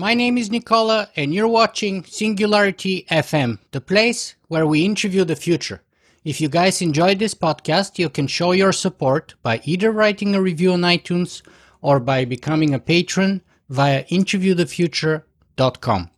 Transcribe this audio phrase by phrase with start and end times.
[0.00, 5.36] My name is Nikola, and you're watching Singularity FM, the place where we interview the
[5.36, 5.82] future.
[6.24, 10.40] If you guys enjoyed this podcast, you can show your support by either writing a
[10.40, 11.42] review on iTunes
[11.82, 16.10] or by becoming a patron via interviewthefuture.com.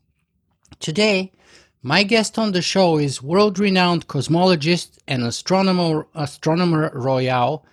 [0.79, 1.33] Today,
[1.83, 7.67] my guest on the show is world renowned cosmologist and astronomer, astronomer royal,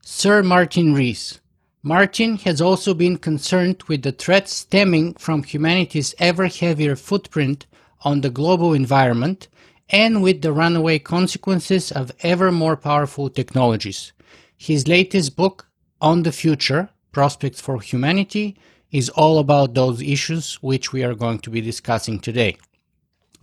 [0.00, 1.40] Sir Martin Rees.
[1.86, 7.64] Martin has also been concerned with the threats stemming from humanity's ever heavier footprint
[8.00, 9.46] on the global environment
[9.90, 14.12] and with the runaway consequences of ever more powerful technologies.
[14.56, 15.68] His latest book,
[16.00, 18.56] On the Future Prospects for Humanity,
[18.90, 22.56] is all about those issues which we are going to be discussing today.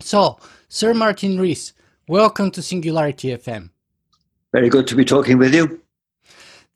[0.00, 1.72] So, Sir Martin Rees,
[2.08, 3.70] welcome to Singularity FM.
[4.52, 5.80] Very good to be talking with you.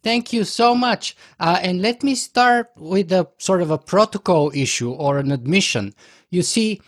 [0.02, 1.16] Thank you so much.
[1.41, 5.94] Uh, and let me start with a sort of a protocol issue or an admission.
[6.30, 6.80] You see,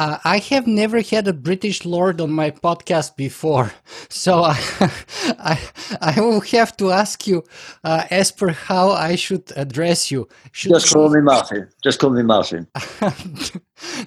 [0.00, 3.70] uh, I have never had a British lord on my podcast before,
[4.08, 4.58] so I,
[5.38, 5.60] I,
[6.00, 7.44] I will have to ask you
[7.84, 10.26] uh, as per how I should address you.
[10.52, 11.68] Should Just call me Martin.
[11.84, 12.66] Just call me Martin.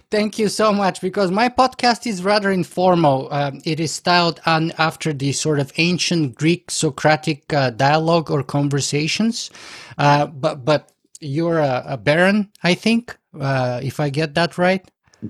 [0.09, 3.27] Thank you so much because my podcast is rather informal.
[3.29, 8.41] Uh, it is styled on after the sort of ancient Greek Socratic uh, dialogue or
[8.41, 9.51] conversations,
[9.99, 14.83] uh, but but you're a, a baron, I think, uh, if I get that right.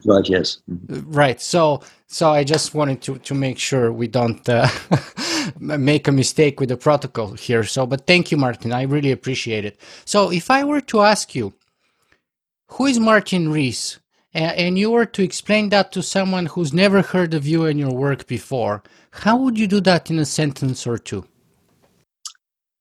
[0.05, 0.27] Right.
[0.27, 0.59] Yes.
[0.89, 1.39] Right.
[1.41, 4.67] So, so I just wanted to to make sure we don't uh,
[5.59, 7.63] make a mistake with the protocol here.
[7.63, 8.73] So, but thank you, Martin.
[8.73, 9.80] I really appreciate it.
[10.05, 11.53] So, if I were to ask you,
[12.69, 14.00] who is Martin Rees,
[14.33, 17.94] and you were to explain that to someone who's never heard of you and your
[17.94, 18.81] work before,
[19.12, 21.25] how would you do that in a sentence or two?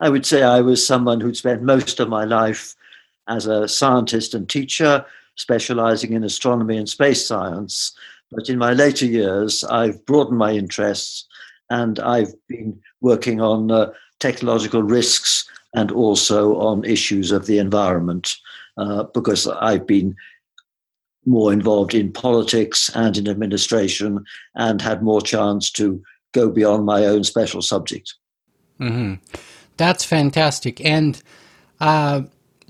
[0.00, 2.74] I would say I was someone who'd spent most of my life
[3.28, 5.04] as a scientist and teacher
[5.36, 7.92] specializing in astronomy and space science.
[8.30, 11.26] But in my later years, I've broadened my interests
[11.70, 18.36] and I've been working on uh, technological risks and also on issues of the environment
[18.76, 20.14] uh, because I've been
[21.24, 27.04] more involved in politics and in administration and had more chance to go beyond my
[27.04, 28.14] own special subject.
[28.80, 29.14] Mm-hmm.
[29.76, 30.84] That's fantastic.
[30.84, 31.22] And
[31.80, 32.22] uh,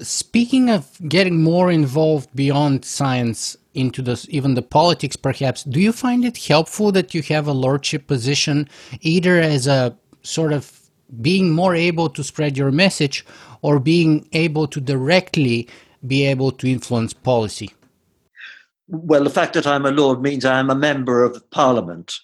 [0.03, 5.93] speaking of getting more involved beyond science into the even the politics perhaps do you
[5.93, 8.69] find it helpful that you have a lordship position
[9.01, 10.81] either as a sort of
[11.21, 13.25] being more able to spread your message
[13.62, 15.69] or being able to directly
[16.07, 17.71] be able to influence policy?
[18.89, 22.15] Well the fact that i'm a lord means i'm a member of parliament.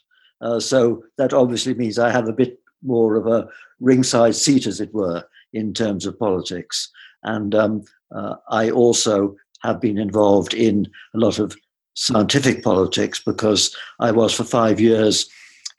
[0.41, 3.49] Uh, so that obviously means i have a bit more of a
[3.81, 6.91] ringside seat as it were in terms of politics
[7.25, 7.85] and um,
[8.15, 11.57] uh, I also have been involved in a lot of
[11.95, 15.29] scientific politics because I was for five years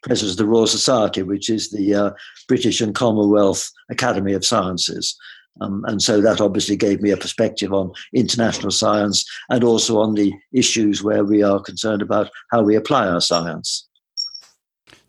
[0.03, 2.11] president of the Royal Society, which is the uh,
[2.47, 5.17] British and Commonwealth Academy of Sciences.
[5.61, 10.13] Um, and so that obviously gave me a perspective on international science and also on
[10.13, 13.87] the issues where we are concerned about how we apply our science.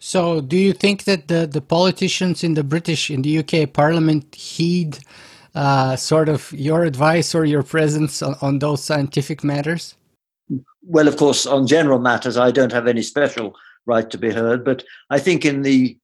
[0.02, 4.34] So, do you think that the, the politicians in the British, in the UK Parliament,
[4.34, 4.98] heed
[5.54, 9.96] uh, sort of your advice or your presence on, on those scientific matters?
[10.82, 13.54] Well, of course, on general matters, I don't have any special
[13.86, 15.96] right to be heard, but I think in the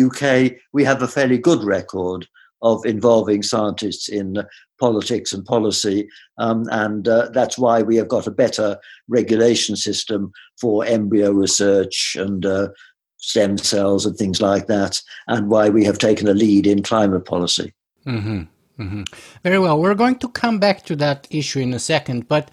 [0.00, 2.26] UK we have a fairly good record
[2.62, 4.36] of involving scientists in
[4.78, 6.08] politics and policy,
[6.38, 10.30] um, and uh, that's why we have got a better regulation system
[10.60, 12.68] for embryo research and uh,
[13.16, 17.24] stem cells and things like that, and why we have taken a lead in climate
[17.24, 17.74] policy.
[18.06, 18.42] Mm-hmm.
[18.82, 19.02] Mm-hmm.
[19.42, 19.78] Very well.
[19.80, 22.50] We're going to come back to that issue in a second, but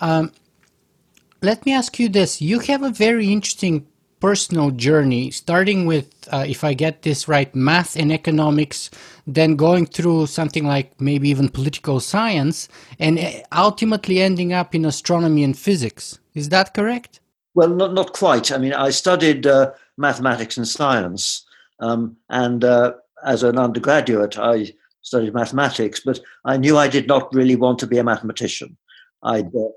[0.00, 0.32] um,
[1.42, 2.40] let me ask you this.
[2.40, 3.86] You have a very interesting
[4.20, 8.90] personal journey, starting with, uh, if I get this right, math and economics,
[9.26, 14.84] then going through something like maybe even political science, and uh, ultimately ending up in
[14.84, 16.18] astronomy and physics.
[16.34, 17.20] Is that correct?
[17.54, 18.50] Well, not, not quite.
[18.52, 21.44] I mean, I studied uh, mathematics and science,
[21.80, 22.94] um, and uh,
[23.24, 24.72] as an undergraduate, I
[25.06, 28.76] studied mathematics, but I knew I did not really want to be a mathematician.
[29.22, 29.68] I'd uh,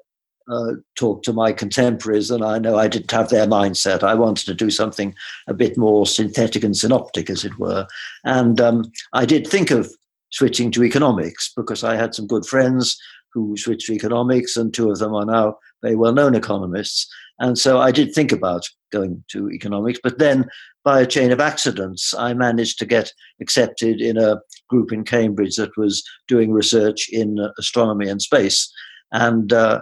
[0.52, 4.02] uh, talked to my contemporaries, and I know I didn't have their mindset.
[4.02, 5.14] I wanted to do something
[5.48, 7.86] a bit more synthetic and synoptic, as it were.
[8.24, 9.94] And um, I did think of
[10.32, 12.98] switching to economics because I had some good friends
[13.32, 17.08] who switched to economics, and two of them are now very well known economists.
[17.38, 20.00] And so I did think about going to economics.
[20.02, 20.50] But then,
[20.84, 23.12] by a chain of accidents, I managed to get
[23.42, 24.40] accepted in a
[24.70, 28.72] group in Cambridge that was doing research in astronomy and space.
[29.12, 29.82] And uh,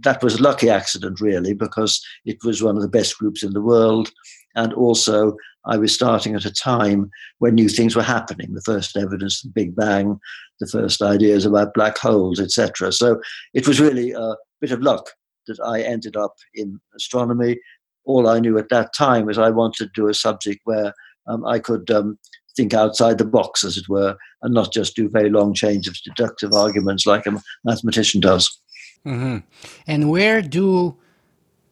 [0.00, 3.52] that was a lucky accident, really, because it was one of the best groups in
[3.52, 4.10] the world.
[4.54, 8.96] And also, I was starting at a time when new things were happening the first
[8.96, 10.18] evidence of the Big Bang,
[10.60, 12.92] the first ideas about black holes, etc.
[12.92, 13.20] So
[13.54, 15.10] it was really a bit of luck
[15.46, 17.58] that I ended up in astronomy.
[18.04, 20.92] All I knew at that time was I wanted to do a subject where
[21.26, 22.18] um, I could um,
[22.56, 25.96] think outside the box, as it were, and not just do very long chains of
[26.04, 28.60] deductive arguments like a mathematician does.
[29.06, 29.38] Mm-hmm.
[29.86, 30.96] And where do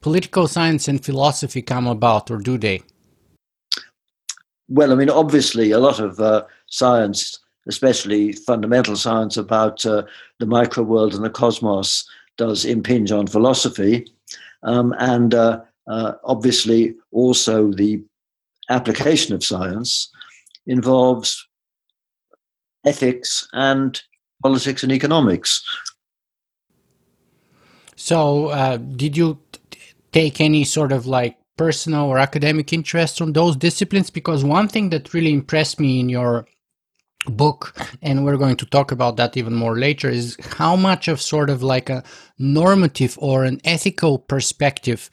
[0.01, 2.83] political science and philosophy come about, or do they?
[4.69, 7.39] Well, I mean, obviously, a lot of uh, science,
[7.69, 10.05] especially fundamental science about uh,
[10.39, 14.07] the micro world and the cosmos, does impinge on philosophy.
[14.63, 18.03] Um, and uh, uh obviously, also the
[18.69, 20.11] application of science
[20.67, 21.47] involves
[22.87, 24.01] ethics and
[24.43, 25.63] politics and economics.
[27.97, 29.61] So, uh, did you t-
[30.13, 34.11] take any sort of like personal or academic interest from those disciplines?
[34.11, 36.47] Because one thing that really impressed me in your
[37.27, 41.21] book, and we're going to talk about that even more later, is how much of
[41.21, 42.03] sort of like a
[42.39, 45.11] normative or an ethical perspective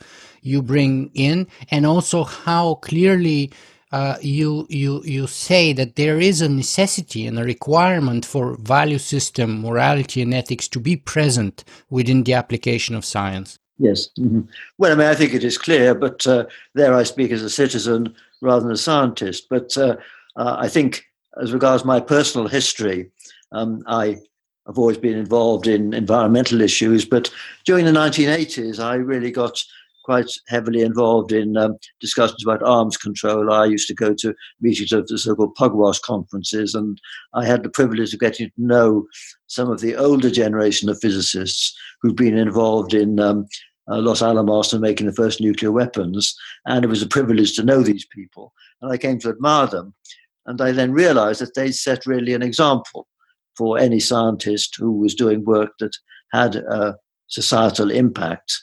[0.48, 3.52] you bring in, and also how clearly
[3.92, 8.98] uh, you you you say that there is a necessity and a requirement for value
[8.98, 13.60] system, morality, and ethics to be present within the application of science.
[13.80, 14.10] Yes.
[14.20, 14.42] Mm-hmm.
[14.78, 17.50] Well, I mean, I think it is clear, but uh, there I speak as a
[17.50, 19.48] citizen rather than a scientist.
[19.50, 19.96] But uh,
[20.36, 21.06] uh I think,
[21.42, 23.12] as regards my personal history,
[23.52, 24.18] um, I
[24.66, 27.06] have always been involved in environmental issues.
[27.06, 27.32] But
[27.66, 29.64] during the 1980s, I really got
[30.08, 33.52] quite heavily involved in um, discussions about arms control.
[33.52, 36.98] I used to go to meetings of the so-called Pugwash conferences, and
[37.34, 39.06] I had the privilege of getting to know
[39.48, 43.48] some of the older generation of physicists who've been involved in um,
[43.90, 46.34] uh, Los Alamos and making the first nuclear weapons.
[46.66, 49.94] And it was a privilege to know these people, and I came to admire them.
[50.46, 53.10] And I then realized that they set really an example
[53.58, 55.98] for any scientist who was doing work that
[56.32, 56.96] had a
[57.28, 58.58] societal impact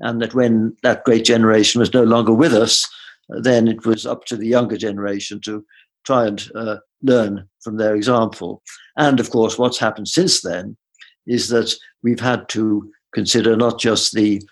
[0.00, 2.88] and that when that great generation was no longer with us,
[3.28, 5.64] then it was up to the younger generation to
[6.04, 8.62] try and uh, learn from their example.
[8.96, 10.76] And of course, what's happened since then
[11.26, 14.42] is that we've had to consider not just the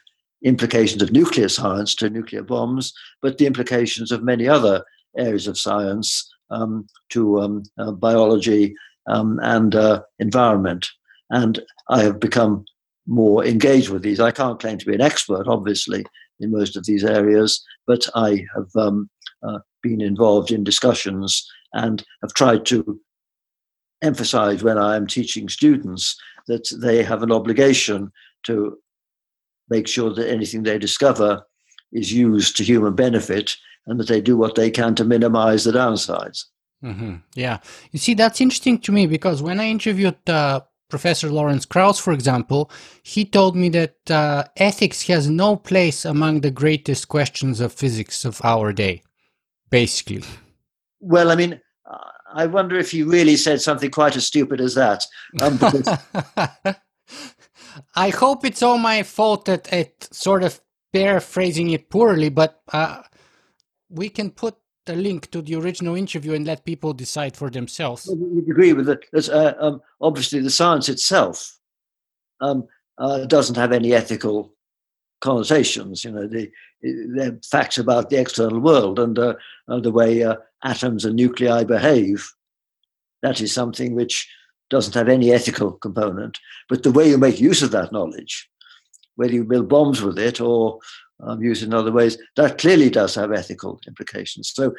[0.43, 2.93] implications of nuclear science to nuclear bombs,
[3.23, 4.85] but the implications of many other
[5.17, 8.75] areas of science um, to um, uh, biology
[9.07, 10.89] um, and uh, environment.
[11.31, 12.65] And I have become
[13.07, 14.21] more engaged with these.
[14.21, 16.05] I can't claim to be an expert, obviously,
[16.41, 19.09] in most of these areas, but I have um,
[19.43, 23.01] uh, been involved in discussions and have tried to
[24.03, 26.17] emphasize when I am teaching students
[26.47, 28.11] that they have an obligation
[28.45, 28.79] to
[29.71, 31.43] make sure that anything they discover
[31.93, 35.73] is used to human benefit and that they do what they can to minimize the
[35.73, 36.45] downsides.
[36.83, 37.17] Mm-hmm.
[37.35, 37.61] Yeah.
[37.93, 42.13] You see, that's interesting to me because when I interviewed uh, Professor Lawrence Krauss, for
[42.13, 42.71] example,
[43.03, 48.25] he told me that uh, ethics has no place among the greatest questions of physics
[48.25, 49.03] of our day,
[49.71, 50.23] basically.
[51.01, 51.61] Well, I mean,
[52.35, 55.05] I wonder if he really said something quite as stupid as that.
[55.41, 56.77] Um, because...
[57.97, 60.61] I hope it's all my fault that it sort of
[60.93, 63.03] paraphrasing it poorly, but uh,
[63.89, 68.07] we can put the link to the original interview and let people decide for themselves.
[68.07, 69.05] You agree with it.
[69.29, 71.59] Uh, um, obviously, the science itself
[72.41, 72.67] um,
[72.99, 74.55] uh, doesn't have any ethical
[75.21, 76.05] connotations.
[76.05, 76.51] You know, the,
[76.83, 79.35] the facts about the external world and uh,
[79.69, 82.31] the way uh, atoms and nuclei behave.
[83.23, 84.29] That is something which
[84.69, 86.39] doesn't have any ethical component.
[86.69, 88.51] But the way you make use of that knowledge,
[89.17, 90.79] whether you build bombs with it or
[91.21, 94.53] um, used in other ways, that clearly does have ethical implications.
[94.55, 94.75] So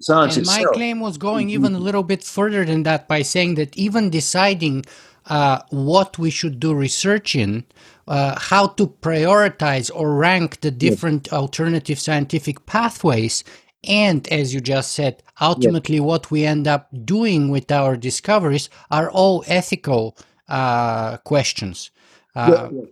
[0.00, 3.22] science and itself, my claim was going even a little bit further than that by
[3.22, 4.84] saying that even deciding
[5.26, 7.64] uh, what we should do research in,
[8.06, 11.32] uh, how to prioritize or rank the different yes.
[11.32, 13.44] alternative scientific pathways,
[13.84, 16.04] and as you just said, ultimately yes.
[16.04, 20.16] what we end up doing with our discoveries are all ethical
[20.48, 21.90] uh, questions.
[22.34, 22.84] Uh, yes,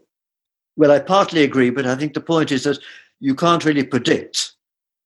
[0.77, 2.79] well, I partly agree, but I think the point is that
[3.21, 4.53] you can't really predict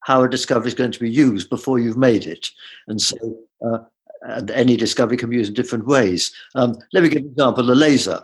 [0.00, 2.48] how a discovery is going to be used before you've made it.
[2.88, 3.16] And so,
[3.64, 3.78] uh,
[4.22, 6.32] and any discovery can be used in different ways.
[6.54, 8.22] Um, let me give an example the laser.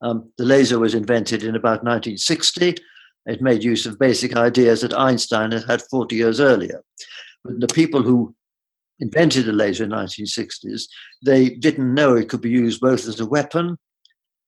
[0.00, 2.76] Um, the laser was invented in about 1960.
[3.26, 6.82] it made use of basic ideas that Einstein had had 40 years earlier.
[7.44, 8.34] But the people who
[9.00, 10.84] invented the laser in the 1960s,
[11.24, 13.76] they didn't know it could be used both as a weapon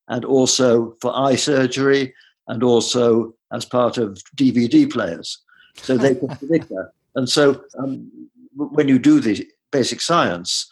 [0.09, 2.15] and also for eye surgery
[2.51, 5.39] and also as part of DVD players.
[5.77, 6.91] So they can predict that.
[7.15, 8.11] And so um,
[8.57, 10.69] when you do the basic science,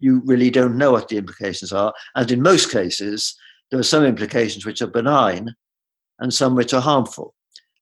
[0.00, 1.94] you really don't know what the implications are.
[2.16, 3.36] And in most cases,
[3.70, 5.54] there are some implications which are benign
[6.18, 7.34] and some which are harmful.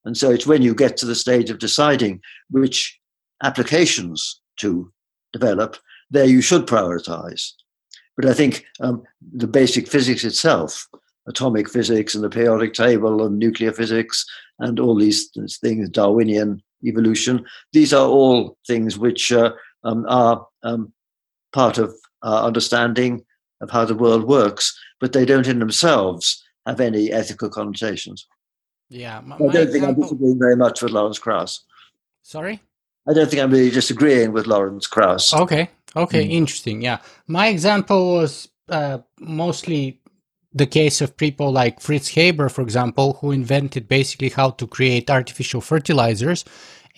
[0.04, 2.20] And so it's when you get to the stage of deciding
[2.50, 2.98] which
[3.42, 4.92] applications to
[5.32, 5.78] develop,
[6.10, 7.52] there you should prioritize.
[8.16, 10.86] But I think um, the basic physics itself,
[11.26, 14.24] atomic physics and the periodic table and nuclear physics
[14.58, 19.52] and all these things, Darwinian evolution, these are all things which uh,
[19.84, 20.92] um, are um,
[21.52, 23.24] part of our understanding
[23.60, 28.26] of how the world works, but they don't in themselves have any ethical connotations.
[28.88, 29.88] Yeah, my, I don't think example...
[29.88, 31.64] I'm disagreeing very much with Lawrence Krauss.
[32.22, 32.60] Sorry?
[33.08, 35.32] I don't think I'm really disagreeing with Lawrence Krauss.
[35.32, 36.30] Okay, okay, mm.
[36.30, 36.82] interesting.
[36.82, 39.99] Yeah, my example was uh, mostly
[40.52, 45.10] the case of people like Fritz Haber, for example, who invented basically how to create
[45.10, 46.44] artificial fertilizers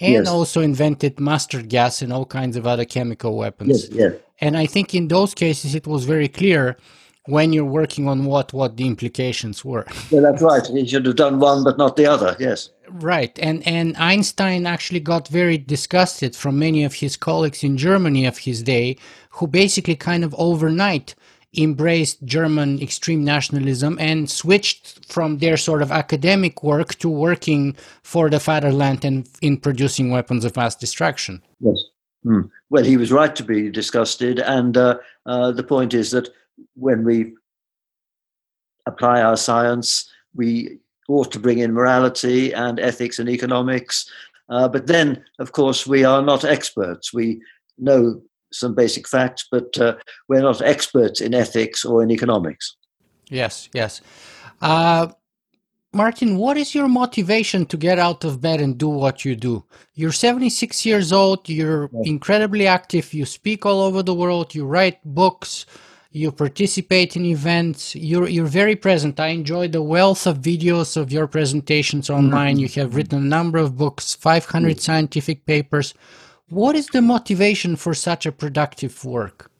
[0.00, 0.28] and yes.
[0.28, 3.88] also invented mustard gas and all kinds of other chemical weapons.
[3.88, 4.14] Yes, yes.
[4.40, 6.76] And I think in those cases it was very clear
[7.26, 9.86] when you're working on what what the implications were.
[10.10, 10.66] Yeah, that's right.
[10.66, 12.34] He should have done one but not the other.
[12.40, 12.70] Yes.
[12.88, 13.38] Right.
[13.38, 18.38] And and Einstein actually got very disgusted from many of his colleagues in Germany of
[18.38, 18.96] his day
[19.30, 21.14] who basically kind of overnight
[21.56, 28.30] embraced German extreme nationalism and switched from their sort of academic work to working for
[28.30, 31.42] the fatherland and in producing weapons of mass destruction.
[31.60, 31.82] Yes.
[32.24, 32.42] Hmm.
[32.70, 34.38] Well, he was right to be disgusted.
[34.38, 36.28] And uh, uh, the point is that
[36.74, 37.34] when we
[38.86, 40.78] apply our science, we
[41.08, 44.10] ought to bring in morality and ethics and economics.
[44.48, 47.12] Uh, but then, of course, we are not experts.
[47.12, 47.42] We
[47.78, 49.96] know some basic facts, but uh,
[50.28, 52.76] we're not experts in ethics or in economics.
[53.28, 54.00] Yes, yes.
[54.60, 55.08] Uh,
[55.94, 59.64] Martin, what is your motivation to get out of bed and do what you do?
[59.94, 62.06] You're 76 years old, you're yes.
[62.06, 65.66] incredibly active, you speak all over the world, you write books,
[66.12, 71.10] you participate in events you're you're very present i enjoy the wealth of videos of
[71.10, 75.94] your presentations online you have written a number of books 500 scientific papers
[76.52, 79.50] what is the motivation for such a productive work?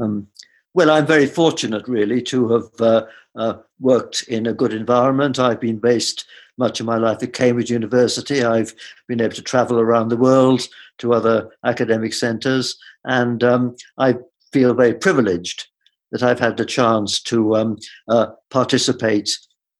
[0.00, 0.28] Um,
[0.72, 5.38] well i'm very fortunate really to have uh, uh, worked in a good environment.
[5.38, 6.26] I've been based
[6.58, 8.44] much of my life at cambridge university.
[8.44, 8.74] I've
[9.08, 10.62] been able to travel around the world
[10.98, 14.14] to other academic centers and um, i
[14.52, 15.68] feel very privileged
[16.12, 19.30] that I've had the chance to um, uh, participate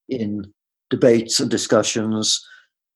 [0.07, 0.51] in
[0.89, 2.45] debates and discussions,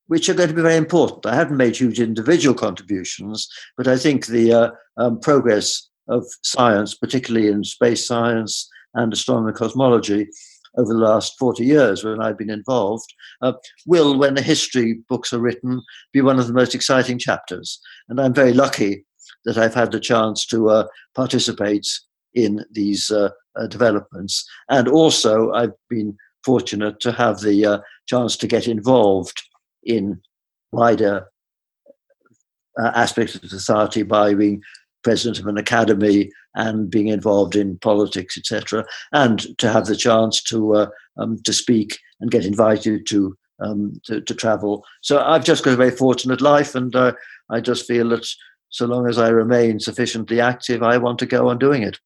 [0.07, 1.25] which are going to be very important.
[1.25, 3.47] I haven't made huge individual contributions,
[3.77, 9.49] but I think the uh, um, progress of science, particularly in space science and astronomy
[9.49, 10.27] and cosmology,
[10.77, 13.53] over the last 40 years when I've been involved, uh,
[13.85, 15.81] will, when the history books are written,
[16.11, 17.79] be one of the most exciting chapters.
[18.09, 19.05] And I'm very lucky
[19.45, 21.87] that I've had the chance to uh, participate
[22.33, 24.45] in these uh, uh, developments.
[24.69, 29.41] And also, I've been fortunate to have the uh, chance to get involved
[29.85, 30.21] in
[30.71, 31.27] wider
[32.81, 34.61] uh, aspects of society by being
[35.03, 40.41] president of an academy and being involved in politics, etc., and to have the chance
[40.41, 40.87] to uh,
[41.17, 44.83] um, to speak and get invited to, um, to, to travel.
[45.01, 47.13] So I've just got a very fortunate life, and uh,
[47.49, 48.27] I just feel that
[48.69, 51.99] so long as I remain sufficiently active, I want to go on doing it.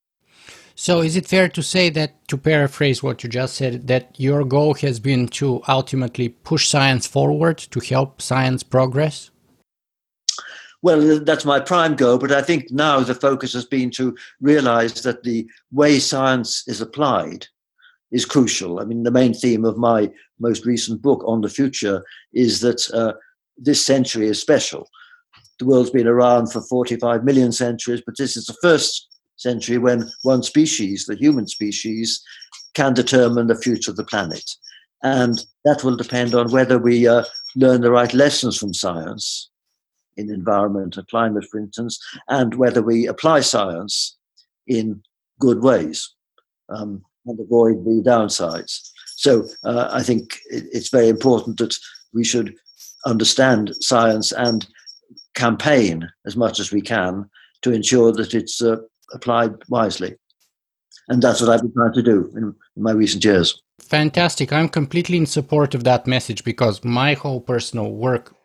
[0.81, 4.45] So, is it fair to say that, to paraphrase what you just said, that your
[4.45, 9.29] goal has been to ultimately push science forward to help science progress?
[10.81, 14.93] Well, that's my prime goal, but I think now the focus has been to realize
[15.01, 17.45] that the way science is applied
[18.13, 18.79] is crucial.
[18.79, 20.09] I mean, the main theme of my
[20.39, 23.15] most recent book on the future is that uh,
[23.57, 24.87] this century is special.
[25.59, 30.09] The world's been around for 45 million centuries, but this is the first century when
[30.23, 32.21] one species, the human species,
[32.75, 34.49] can determine the future of the planet.
[35.01, 37.23] And that will depend on whether we uh,
[37.55, 39.49] learn the right lessons from science
[40.17, 44.17] in environment and climate, for instance, and whether we apply science
[44.67, 45.01] in
[45.39, 46.13] good ways
[46.67, 48.91] um, and avoid the downsides.
[49.15, 51.75] So uh, I think it's very important that
[52.13, 52.55] we should
[53.05, 54.67] understand science and
[55.35, 57.29] campaign as much as we can
[57.61, 58.77] to ensure that it's uh,
[59.13, 60.15] applied wisely.
[61.07, 63.61] And that's what I've been trying to do in, in my recent years.
[63.79, 64.53] fantastic.
[64.53, 68.35] I'm completely in support of that message because my whole personal work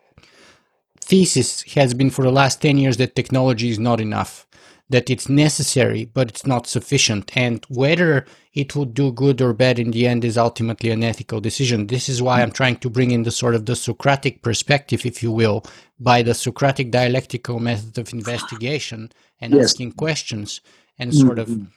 [0.99, 4.44] thesis has been for the last 10 years that technology is not enough,
[4.89, 7.35] that it's necessary, but it's not sufficient.
[7.35, 11.41] And whether it would do good or bad in the end is ultimately an ethical
[11.41, 11.87] decision.
[11.87, 15.23] This is why I'm trying to bring in the sort of the Socratic perspective, if
[15.23, 15.65] you will,
[15.99, 19.11] by the Socratic dialectical method of investigation
[19.41, 19.65] and yes.
[19.65, 20.61] asking questions
[20.99, 21.63] and sort mm-hmm.
[21.63, 21.67] of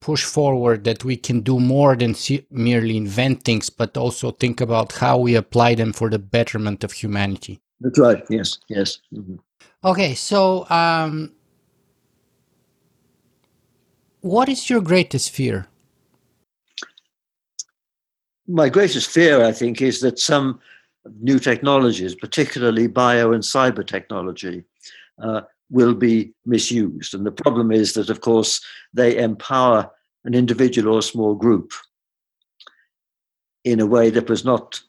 [0.00, 4.60] push forward that we can do more than see, merely invent things, but also think
[4.60, 7.60] about how we apply them for the betterment of humanity.
[7.80, 8.24] That's right.
[8.30, 8.58] Yes.
[8.68, 9.00] Yes.
[9.12, 9.36] Mm-hmm.
[9.84, 10.14] Okay.
[10.14, 11.32] So, um,
[14.20, 15.66] what is your greatest fear?
[18.46, 20.60] My greatest fear, I think, is that some
[21.20, 24.64] new technologies, particularly bio and cyber technology,
[25.22, 27.14] uh, will be misused.
[27.14, 28.60] And the problem is that, of course,
[28.94, 29.90] they empower
[30.24, 31.72] an individual or small group
[33.64, 34.80] in a way that was not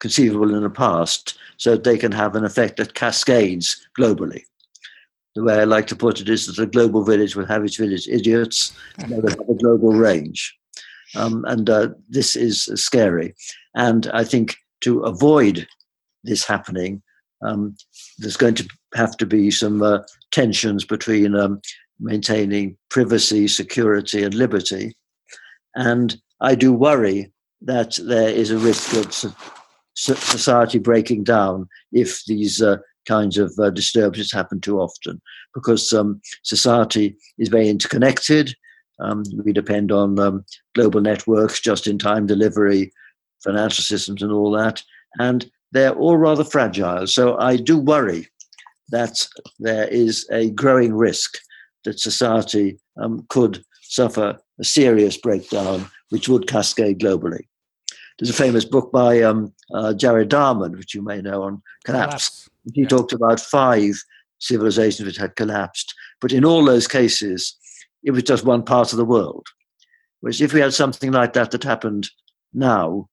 [0.00, 4.44] conceivable in the past, so they can have an effect that cascades globally.
[5.36, 7.76] The way I like to put it is that a global village will have its
[7.76, 10.56] village idiots, and have a global range.
[11.14, 13.34] Um, and uh, this is scary.
[13.74, 15.68] And I think to avoid
[16.24, 17.02] this happening,
[17.42, 17.76] um,
[18.16, 19.98] there's going to have to be some uh,
[20.32, 21.60] tensions between um,
[22.00, 24.96] maintaining privacy, security, and liberty.
[25.74, 29.34] And I do worry that there is a risk of
[29.94, 35.20] society breaking down if these uh, kinds of uh, disturbances happen too often,
[35.54, 38.54] because um, society is very interconnected.
[38.98, 40.44] Um, we depend on um,
[40.74, 42.92] global networks, just in time delivery,
[43.44, 44.82] financial systems, and all that.
[45.18, 47.06] And they're all rather fragile.
[47.06, 48.28] So I do worry
[48.90, 49.26] that
[49.58, 51.38] there is a growing risk
[51.84, 57.46] that society um, could suffer a serious breakdown, which would cascade globally.
[58.18, 62.48] There's a famous book by um, uh, Jared Diamond, which you may know, on collapse.
[62.74, 62.88] He yeah.
[62.88, 63.94] talked about five
[64.38, 65.94] civilizations which had collapsed.
[66.20, 67.56] But in all those cases,
[68.02, 69.46] it was just one part of the world.
[70.20, 72.08] Whereas if we had something like that that happened
[72.52, 73.08] now,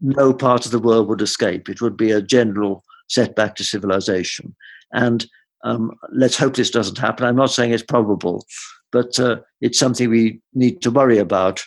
[0.00, 1.68] no part of the world would escape.
[1.68, 4.54] It would be a general setback to civilization.
[4.92, 5.26] And
[5.64, 7.26] um, let's hope this doesn't happen.
[7.26, 8.46] I'm not saying it's probable,
[8.92, 11.64] but uh, it's something we need to worry about,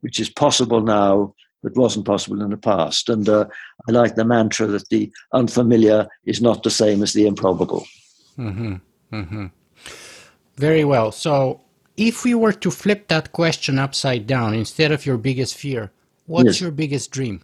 [0.00, 1.34] which is possible now,
[1.66, 3.08] but wasn't possible in the past.
[3.08, 3.46] And uh,
[3.88, 7.84] I like the mantra that the unfamiliar is not the same as the improbable.
[8.38, 8.74] Mm-hmm.
[9.12, 9.46] Mm-hmm.
[10.56, 11.10] Very well.
[11.10, 11.62] So,
[11.96, 15.90] if we were to flip that question upside down, instead of your biggest fear,
[16.26, 16.60] what's yes.
[16.60, 17.42] your biggest dream?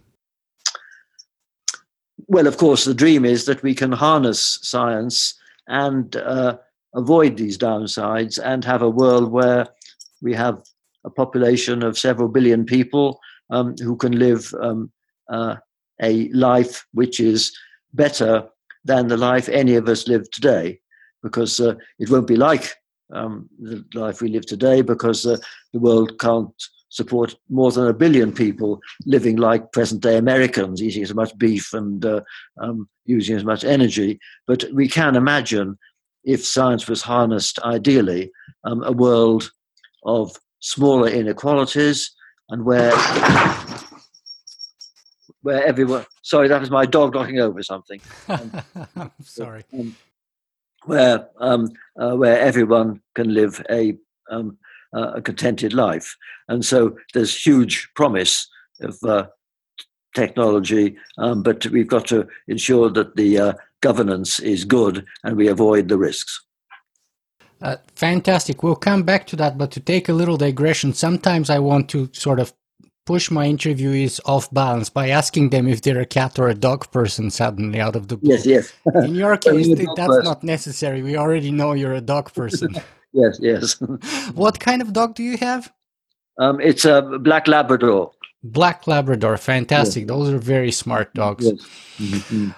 [2.27, 5.35] well, of course, the dream is that we can harness science
[5.67, 6.57] and uh,
[6.95, 9.67] avoid these downsides and have a world where
[10.21, 10.63] we have
[11.03, 13.19] a population of several billion people
[13.55, 14.91] um, who can live um,
[15.29, 15.55] uh,
[16.01, 17.41] a life which is
[17.93, 18.31] better
[18.83, 20.79] than the life any of us live today,
[21.21, 22.65] because uh, it won't be like
[23.13, 25.37] um, the life we live today, because uh,
[25.73, 26.53] the world can't
[26.89, 31.73] support more than a billion people living like present day Americans, eating as much beef
[31.73, 32.21] and uh,
[32.61, 34.19] um, using as much energy.
[34.45, 35.77] But we can imagine,
[36.23, 38.31] if science was harnessed ideally,
[38.63, 39.51] um, a world
[40.03, 42.12] of smaller inequalities
[42.49, 42.91] and where
[45.41, 48.61] where everyone sorry that was my dog knocking over something um,
[49.23, 49.95] sorry um,
[50.85, 53.97] where um, uh, where everyone can live a
[54.29, 54.57] um,
[54.95, 56.15] uh, a contented life.
[56.47, 58.47] And so there's huge promise
[58.81, 59.27] of uh,
[60.15, 65.47] technology, um, but we've got to ensure that the uh, governance is good and we
[65.47, 66.39] avoid the risks.
[67.63, 68.61] Uh, fantastic.
[68.61, 72.09] We'll come back to that, but to take a little digression, sometimes I want to
[72.11, 72.53] sort of
[73.05, 76.91] push my interviewees off balance by asking them if they're a cat or a dog
[76.91, 78.33] person suddenly out of the blue.
[78.33, 78.73] Yes, yes.
[78.95, 80.23] In your case, that's person.
[80.23, 81.01] not necessary.
[81.01, 82.75] We already know you're a dog person.
[83.13, 83.81] yes, yes.
[84.33, 85.71] what kind of dog do you have?
[86.39, 88.11] Um, it's a black Labrador.
[88.43, 90.01] Black Labrador, fantastic.
[90.01, 90.07] Yes.
[90.09, 91.45] Those are very smart dogs.
[91.45, 91.61] Yes.
[91.97, 92.49] Mm-hmm.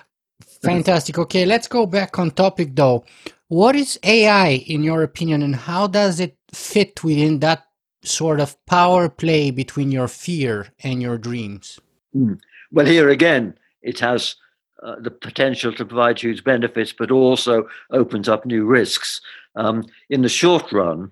[0.64, 1.20] Fantastic.
[1.20, 3.06] Okay, let's go back on topic though.
[3.48, 7.64] What is AI in your opinion, and how does it fit within that
[8.04, 11.80] sort of power play between your fear and your dreams?
[12.16, 12.40] Mm.
[12.72, 14.36] Well, here again, it has
[14.82, 19.22] uh, the potential to provide huge benefits, but also opens up new risks.
[19.56, 21.12] Um, in the short run,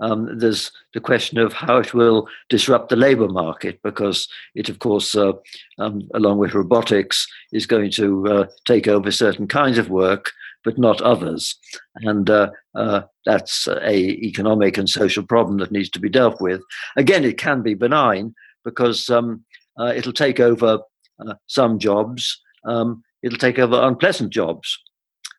[0.00, 4.78] um, there's the question of how it will disrupt the labor market because it, of
[4.78, 5.32] course, uh,
[5.78, 10.32] um, along with robotics, is going to uh, take over certain kinds of work,
[10.64, 11.56] but not others.
[11.96, 16.60] And uh, uh that's a economic and social problem that needs to be dealt with.
[16.96, 19.44] Again, it can be benign because um,
[19.78, 20.80] uh, it'll take over
[21.24, 22.40] uh, some jobs.
[22.64, 24.78] Um, it'll take over unpleasant jobs,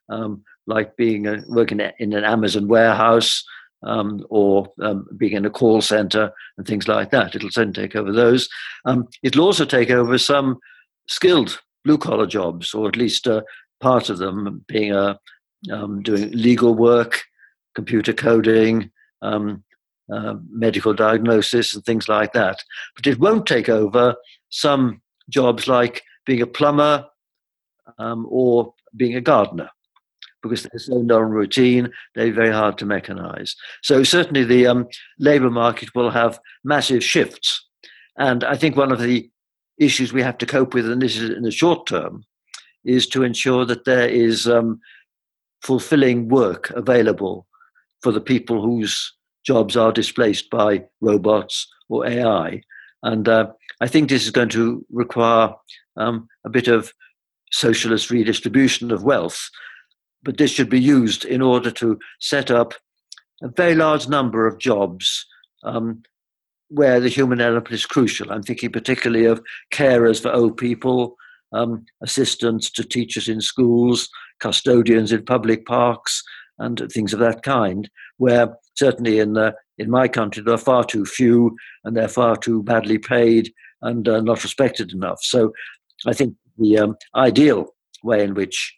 [0.09, 3.43] um, like being a, working in an Amazon warehouse
[3.83, 7.35] um, or um, being in a call center and things like that.
[7.35, 8.49] It'll soon take over those.
[8.85, 10.57] Um, it'll also take over some
[11.07, 13.41] skilled blue collar jobs, or at least uh,
[13.85, 14.93] part of them, being
[15.71, 17.21] um, doing legal work,
[17.75, 18.89] computer coding,
[19.21, 19.63] um,
[20.11, 22.57] uh, medical diagnosis, and things like that.
[22.95, 24.15] But it won't take over
[24.49, 27.05] some jobs like being a plumber
[27.99, 29.69] um, or being a gardener
[30.41, 33.55] because they're so non-routine, they're very hard to mechanize.
[33.81, 34.87] So certainly the um,
[35.19, 37.67] labor market will have massive shifts.
[38.17, 39.29] And I think one of the
[39.79, 42.25] issues we have to cope with, and this is in the short term,
[42.85, 44.79] is to ensure that there is um,
[45.61, 47.47] fulfilling work available
[48.01, 49.13] for the people whose
[49.45, 52.61] jobs are displaced by robots or AI.
[53.03, 53.47] And uh,
[53.81, 55.53] I think this is going to require
[55.97, 56.93] um, a bit of
[57.51, 59.49] socialist redistribution of wealth
[60.25, 62.73] but this should be used in order to set up
[63.41, 65.25] a very large number of jobs
[65.63, 66.01] um,
[66.69, 68.31] where the human element is crucial.
[68.31, 71.15] I'm thinking particularly of carers for old people,
[71.53, 76.23] um, assistants to teachers in schools, custodians in public parks,
[76.59, 79.37] and things of that kind, where certainly in,
[79.77, 84.07] in my country there are far too few and they're far too badly paid and
[84.07, 85.19] uh, not respected enough.
[85.21, 85.51] So
[86.05, 88.75] I think the um, ideal way in which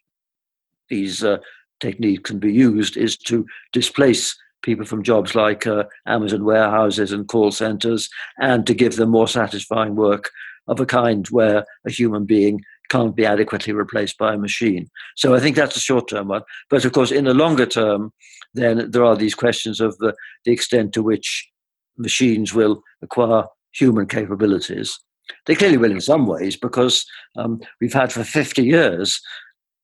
[0.89, 1.37] these uh,
[1.79, 7.27] techniques can be used is to displace people from jobs like uh, Amazon warehouses and
[7.27, 8.09] call centers
[8.41, 10.31] and to give them more satisfying work
[10.67, 14.89] of a kind where a human being can't be adequately replaced by a machine.
[15.15, 16.43] So I think that's a short term one.
[16.69, 18.13] But of course, in the longer term,
[18.53, 20.13] then there are these questions of the,
[20.45, 21.49] the extent to which
[21.97, 24.97] machines will acquire human capabilities.
[25.45, 29.19] They clearly will in some ways because um, we've had for 50 years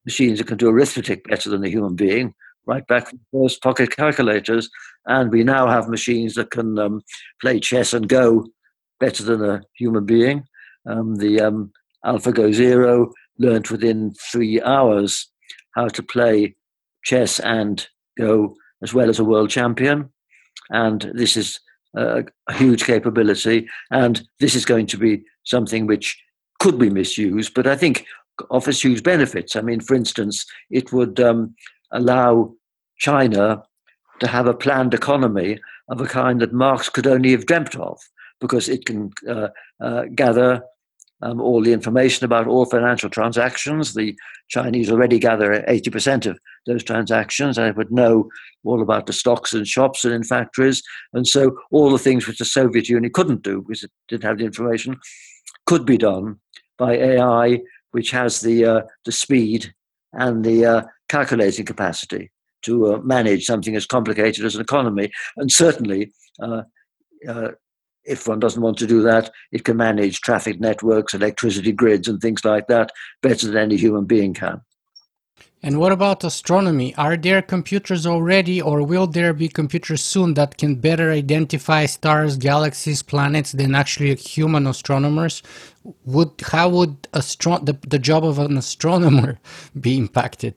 [0.06, 2.34] machines that can do arithmetic better than a human being,
[2.66, 4.70] right back from the first pocket calculators.
[5.06, 7.02] And we now have machines that can um,
[7.42, 8.46] play chess and Go
[9.00, 10.46] better than a human being.
[10.86, 11.72] Um, the um,
[12.06, 15.30] AlphaGo Zero learned within three hours
[15.76, 16.56] how to play
[17.04, 20.10] chess and Go as well as a world champion.
[20.70, 21.60] And this is
[21.96, 23.68] a, a huge capability.
[23.92, 26.22] And this is going to be something which
[26.60, 27.54] could be misused.
[27.54, 28.06] But I think
[28.50, 29.56] offers huge benefits.
[29.56, 31.56] I mean, for instance, it would um,
[31.92, 32.54] allow
[32.98, 33.64] China
[34.20, 38.00] to have a planned economy of a kind that Marx could only have dreamt of,
[38.40, 39.50] because it can uh,
[39.82, 40.64] uh, gather
[41.24, 43.94] um, all the information about all financial transactions.
[43.94, 44.16] The
[44.50, 47.58] Chinese already gather 80% of those transactions.
[47.58, 48.30] and would know
[48.64, 50.84] all about the stocks and shops and in factories.
[51.14, 54.38] And so all the things which the Soviet Union couldn't do because it didn't have
[54.38, 55.00] the information
[55.66, 56.40] could be done
[56.78, 57.60] by AI
[57.94, 59.74] which has the uh, the speed
[60.12, 62.32] and the uh, calculating capacity
[62.64, 65.12] to uh, manage something as complicated as an economy.
[65.38, 66.64] And certainly, uh,
[67.28, 67.52] uh,
[68.06, 72.22] if one doesn't want to do that, it can manage traffic networks, electricity grids, and
[72.22, 74.62] things like that better than any human being can.
[75.66, 76.94] And what about astronomy?
[76.96, 82.36] Are there computers already, or will there be computers soon that can better identify stars,
[82.36, 85.42] galaxies, planets than actually human astronomers?
[86.04, 89.40] Would how would astro- the, the job of an astronomer
[89.80, 90.56] be impacted?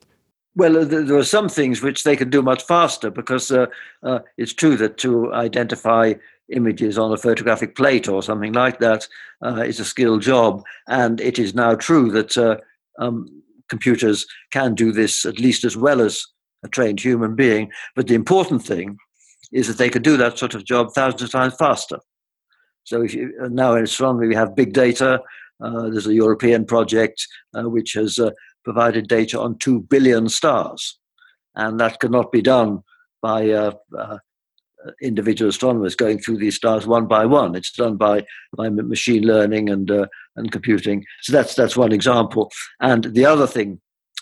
[0.57, 3.67] Well, there are some things which they can do much faster because uh,
[4.03, 6.15] uh, it's true that to identify
[6.49, 9.07] images on a photographic plate or something like that
[9.45, 12.57] uh, is a skilled job, and it is now true that uh,
[12.99, 13.27] um,
[13.69, 16.25] computers can do this at least as well as
[16.63, 17.71] a trained human being.
[17.95, 18.97] But the important thing
[19.51, 21.99] is that they can do that sort of job thousands of times faster.
[22.83, 25.21] So if you, uh, now in astronomy we have big data.
[25.59, 28.29] Uh, there's a European project uh, which has uh,
[28.63, 30.99] provided data on two billion stars,
[31.55, 32.83] and that cannot be done
[33.21, 34.17] by uh, uh,
[35.01, 37.55] individual astronomers going through these stars one by one.
[37.55, 41.05] It's done by by machine learning and uh, and computing.
[41.21, 42.51] So that's that's one example.
[42.79, 43.79] And the other thing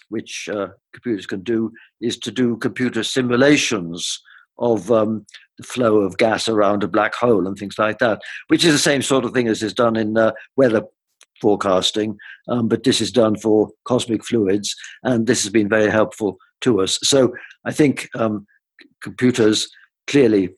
[0.09, 4.21] which uh, computers can do is to do computer simulations
[4.59, 5.25] of um,
[5.57, 8.79] the flow of gas around a black hole and things like that, which is the
[8.79, 10.83] same sort of thing as is done in uh, weather
[11.41, 16.37] forecasting, um, but this is done for cosmic fluids, and this has been very helpful
[16.61, 16.97] to us.
[17.03, 17.33] So
[17.65, 18.47] I think um,
[19.01, 19.69] computers
[20.07, 20.49] clearly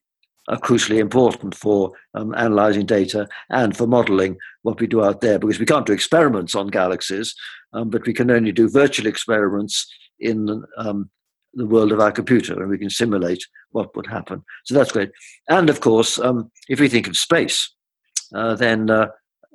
[0.47, 5.37] are crucially important for um, analyzing data and for modeling what we do out there
[5.37, 7.35] because we can't do experiments on galaxies,
[7.73, 11.09] um, but we can only do virtual experiments in um,
[11.53, 14.43] the world of our computer and we can simulate what would happen.
[14.65, 15.11] So that's great.
[15.49, 17.73] And of course, um, if we think of space,
[18.33, 19.07] uh, then uh,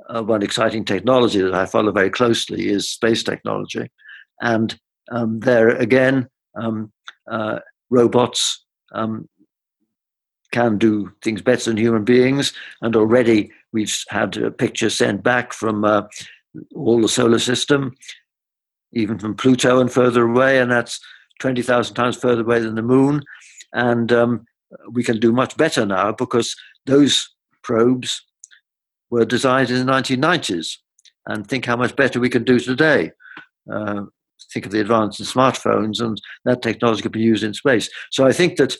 [0.08, 3.90] uh, one exciting technology that I follow very closely is space technology.
[4.40, 4.78] And
[5.10, 6.92] um, there again, um,
[7.30, 9.28] uh, robots um,
[10.52, 12.52] can do things better than human beings.
[12.82, 16.02] And already we've had a picture sent back from uh,
[16.74, 17.96] all the solar system,
[18.92, 21.00] even from Pluto and further away, and that's
[21.40, 23.22] 20,000 times further away than the moon.
[23.72, 24.46] And um,
[24.90, 26.54] we can do much better now because
[26.86, 27.28] those
[27.62, 28.22] probes
[29.10, 30.76] were designed in the 1990s.
[31.26, 33.12] And think how much better we can do today.
[33.72, 34.02] Uh,
[34.52, 37.88] think of the advance in smartphones, and that technology can be used in space.
[38.10, 38.76] So I think that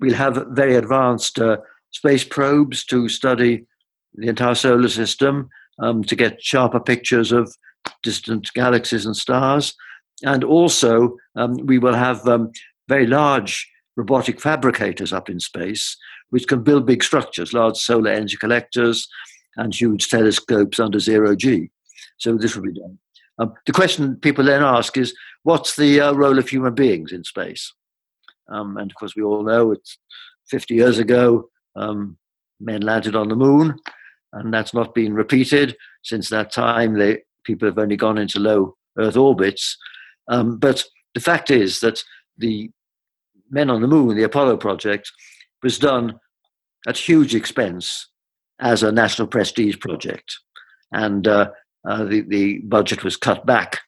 [0.00, 1.58] we'll have very advanced uh,
[1.90, 3.66] space probes to study
[4.14, 7.54] the entire solar system, um, to get sharper pictures of
[8.02, 9.74] distant galaxies and stars.
[10.22, 12.52] And also, um, we will have um,
[12.88, 15.96] very large robotic fabricators up in space,
[16.30, 19.08] which can build big structures, large solar energy collectors,
[19.56, 21.70] and huge telescopes under zero G.
[22.18, 22.98] So this will be done.
[23.38, 27.24] Um, the question people then ask is, what's the uh, role of human beings in
[27.24, 27.72] space?
[28.52, 29.98] Um, and of course, we all know it's
[30.50, 32.18] 50 years ago, um,
[32.60, 33.78] men landed on the moon,
[34.32, 35.76] and that's not been repeated.
[36.02, 39.76] Since that time, they, people have only gone into low Earth orbits.
[40.28, 40.84] Um, but
[41.14, 42.02] the fact is that
[42.38, 42.70] the
[43.50, 45.10] men on the moon, the Apollo project,
[45.62, 46.18] was done
[46.86, 48.08] at huge expense
[48.60, 50.38] as a national prestige project.
[50.92, 51.50] And uh,
[51.88, 53.80] uh, the, the budget was cut back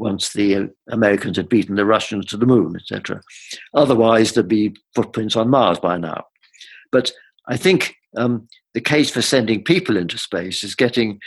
[0.00, 3.20] once the Americans had beaten the Russians to the moon, etc.
[3.74, 6.24] Otherwise, there'd be footprints on Mars by now.
[6.90, 7.12] But
[7.46, 11.20] I think um, the case for sending people into space is getting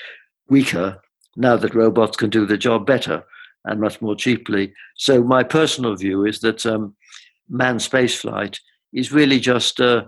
[0.50, 1.00] weaker
[1.38, 3.24] now that robots can do the job better
[3.66, 4.74] and much more cheaply.
[4.98, 6.96] So my personal view is that um,
[7.48, 8.60] manned spaceflight
[8.92, 10.08] is really just a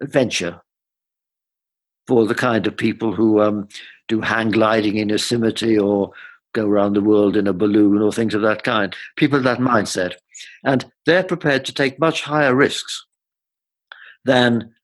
[0.00, 0.60] adventure
[2.06, 3.68] for the kind of people who um,
[4.06, 6.12] do hang gliding in Yosemite or
[6.52, 8.94] go around the world in a balloon or things of that kind.
[9.16, 10.14] People of that mindset.
[10.64, 13.06] And they're prepared to take much higher risks
[14.24, 14.74] than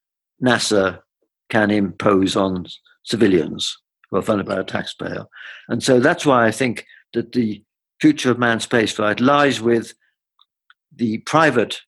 [0.43, 1.01] NASA
[1.49, 2.67] can impose on
[3.05, 3.79] civilians
[4.11, 5.27] who are funded by a taxpayer.
[5.69, 7.63] And so that's why I think that the
[8.01, 9.95] future of manned spaceflight lies with
[10.95, 11.81] the private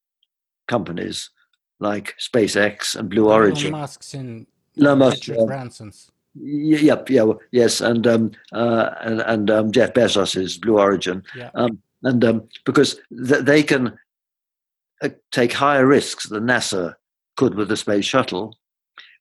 [0.68, 1.30] companies
[1.78, 3.68] like SpaceX and Blue Origin.
[3.68, 4.46] Elon Musk's and
[4.80, 6.10] Elon Musk, Patrick Branson's.
[6.38, 11.50] Yep, yeah, yes, and um, uh, and, and um, Jeff Bezos's Blue Origin, Yeah.
[11.54, 13.98] um, and um, because th- they can
[15.02, 16.94] uh, take higher risks than NASA
[17.36, 18.56] could with the space shuttle,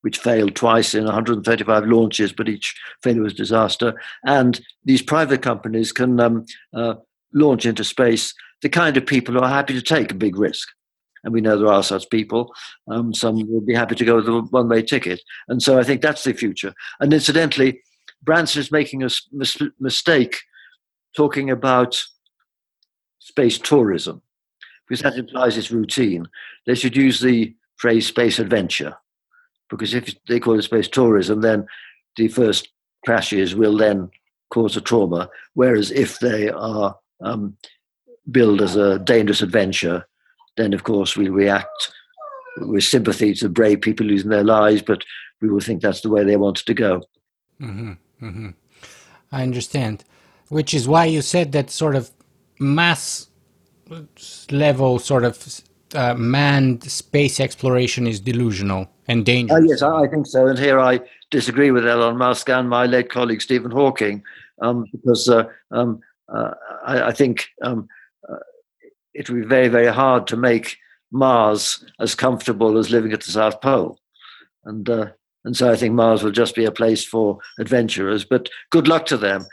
[0.01, 3.93] which failed twice in 135 launches, but each failure was a disaster.
[4.25, 6.95] And these private companies can um, uh,
[7.33, 10.67] launch into space the kind of people who are happy to take a big risk.
[11.25, 12.53] And we know there are such people.
[12.87, 15.21] Um, some would be happy to go with a one way ticket.
[15.49, 16.73] And so I think that's the future.
[17.01, 17.81] And incidentally,
[18.23, 20.37] Branson is making a mis- mistake
[21.17, 22.01] talking about
[23.19, 24.21] space tourism,
[24.87, 26.27] because that implies it's routine.
[26.67, 28.95] They should use the phrase space adventure,
[29.69, 31.65] because if they call it space tourism, then
[32.17, 32.69] the first
[33.03, 34.09] crashes will then
[34.51, 35.29] cause a trauma.
[35.55, 37.57] Whereas if they are um,
[38.29, 40.07] billed as a dangerous adventure,
[40.57, 41.91] then of course we react
[42.57, 45.03] with sympathy to brave people losing their lives, but
[45.41, 47.01] we will think that's the way they wanted to go.
[47.59, 48.49] hmm hmm
[49.31, 50.03] I understand.
[50.49, 52.11] Which is why you said that sort of
[52.59, 53.27] mass
[54.51, 55.61] level, sort of
[55.93, 59.65] uh, manned space exploration is delusional and dangerous.
[59.67, 60.47] yes, I think so.
[60.47, 60.99] And here I
[61.31, 64.23] disagree with Elon Musk and my late colleague Stephen Hawking,
[64.61, 66.51] um, because uh, um, uh,
[66.85, 67.87] I, I think um,
[69.15, 70.77] it would be very, very hard to make
[71.11, 73.99] Mars as comfortable as living at the South Pole.
[74.65, 75.07] And, uh,
[75.43, 78.25] and so I think Mars will just be a place for adventurers.
[78.25, 79.45] But good luck to them,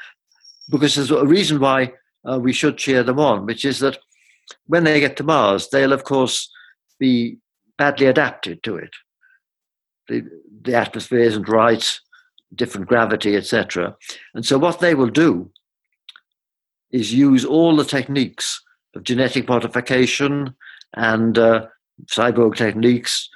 [0.70, 1.92] because there's a reason why
[2.30, 3.98] uh, we should cheer them on, which is that
[4.66, 6.50] when they get to Mars, they'll, of course,
[6.98, 7.38] be
[7.78, 8.90] badly adapted to it
[10.08, 10.28] the,
[10.62, 11.98] the atmosphere isn't right,
[12.54, 13.96] different gravity, etc.
[14.34, 15.50] And so what they will do
[16.90, 18.62] is use all the techniques
[18.94, 20.54] of genetic modification
[20.94, 21.66] and uh,
[22.06, 23.28] cyborg techniques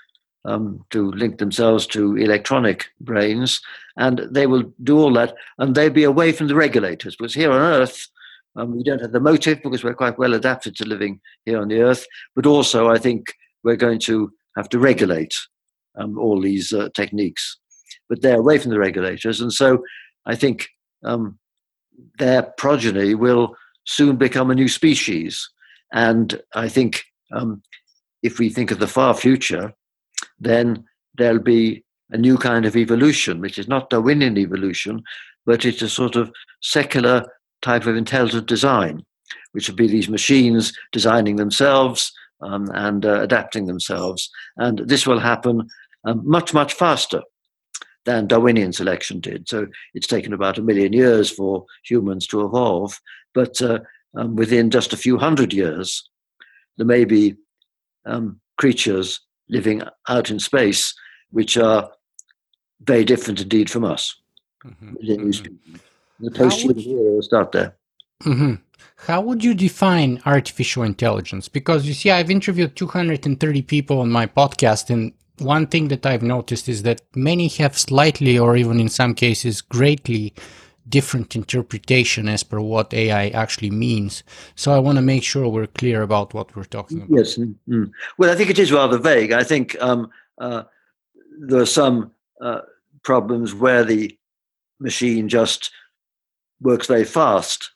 [0.44, 3.60] um, to link themselves to electronic brains,
[3.96, 7.16] and they will do all that, and they'll be away from the regulators.
[7.16, 8.06] Because here on Earth,
[8.54, 11.68] um, we don't have the motive because we're quite well adapted to living here on
[11.68, 15.34] the Earth, but also I think we're going to have to regulate
[15.96, 17.58] um, all these uh, techniques.
[18.08, 19.82] But they're away from the regulators, and so
[20.26, 20.68] I think
[21.02, 21.38] um,
[22.18, 25.48] their progeny will soon become a new species.
[25.92, 27.62] And I think um,
[28.22, 29.72] if we think of the far future,
[30.38, 30.84] then
[31.16, 35.02] there'll be a new kind of evolution, which is not Darwinian evolution,
[35.44, 37.24] but it's a sort of secular
[37.62, 39.04] type of intelligent design,
[39.52, 44.30] which would be these machines designing themselves um, and uh, adapting themselves.
[44.56, 45.68] And this will happen
[46.04, 47.22] um, much, much faster
[48.04, 49.48] than Darwinian selection did.
[49.48, 53.00] So it's taken about a million years for humans to evolve,
[53.36, 53.80] but uh,
[54.16, 56.08] um, within just a few hundred years,
[56.78, 57.36] there may be
[58.06, 59.20] um, creatures
[59.50, 60.94] living out in space
[61.30, 61.90] which are
[62.80, 64.18] very different indeed from us.
[64.64, 64.94] Mm-hmm.
[64.96, 65.76] Mm-hmm.
[66.20, 67.76] The post-human era will start there.
[68.24, 68.54] Mm-hmm.
[69.06, 71.46] How would you define artificial intelligence?
[71.48, 76.22] Because you see, I've interviewed 230 people on my podcast, and one thing that I've
[76.22, 80.32] noticed is that many have slightly, or even in some cases, greatly
[80.88, 84.22] different interpretation as per what AI actually means.
[84.54, 87.10] So I want to make sure we're clear about what we're talking about.
[87.10, 87.36] Yes.
[87.36, 87.84] Mm-hmm.
[88.18, 89.32] Well, I think it is rather vague.
[89.32, 90.64] I think um, uh,
[91.38, 92.60] there are some uh,
[93.02, 94.16] problems where the
[94.78, 95.70] machine just
[96.60, 97.70] works very fast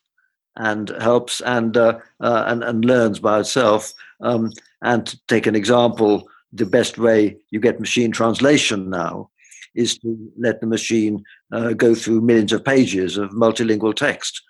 [0.57, 3.92] and helps and uh, uh, and, and learns by itself.
[4.20, 9.31] Um, and to take an example, the best way you get machine translation now
[9.74, 14.42] is to let the machine uh, go through millions of pages of multilingual text.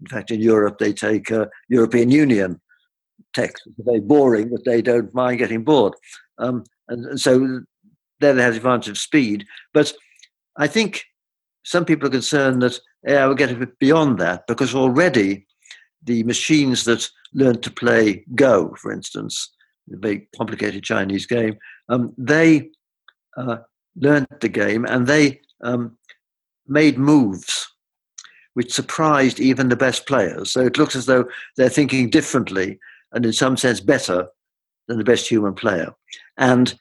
[0.00, 2.60] In fact, in Europe, they take uh, European Union
[3.34, 3.62] text.
[3.66, 5.94] It's very boring, but they don't mind getting bored.
[6.38, 7.60] Um, and, and, so
[8.20, 9.46] there they have the advantage of speed.
[9.72, 9.92] But
[10.56, 11.04] I think
[11.64, 15.46] some people are concerned that AI will get a bit beyond that because already
[16.02, 19.50] the machines that learn to play Go, for instance,
[19.92, 21.56] a very complicated Chinese game,
[21.88, 22.70] um, they
[23.36, 23.58] uh,
[23.96, 25.96] learned the game and they um,
[26.66, 27.68] made moves
[28.54, 30.50] which surprised even the best players.
[30.50, 31.26] So it looks as though
[31.56, 32.78] they're thinking differently
[33.12, 34.28] and in some sense better
[34.88, 35.92] than the best human player.
[36.38, 36.74] And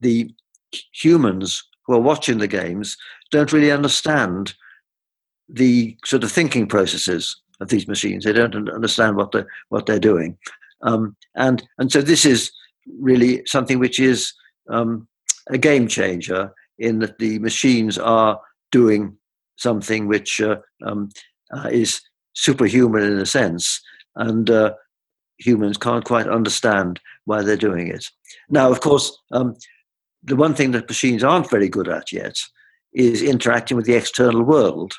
[0.00, 0.32] the
[0.92, 2.96] humans who are watching the games
[3.30, 4.54] don't really understand
[5.48, 8.24] the sort of thinking processes of these machines.
[8.24, 10.38] They don't understand what they're, what they're doing.
[10.82, 12.52] Um, and, and so this is
[13.00, 14.32] really something which is
[14.70, 15.08] um,
[15.50, 19.16] a game changer in that the machines are doing
[19.56, 21.10] something which uh, um,
[21.52, 22.00] uh, is
[22.34, 23.80] superhuman in a sense,
[24.16, 24.72] and uh,
[25.38, 28.06] humans can't quite understand why they're doing it.
[28.48, 29.56] Now, of course, um,
[30.22, 32.36] the one thing that machines aren't very good at yet
[32.92, 34.94] is interacting with the external world.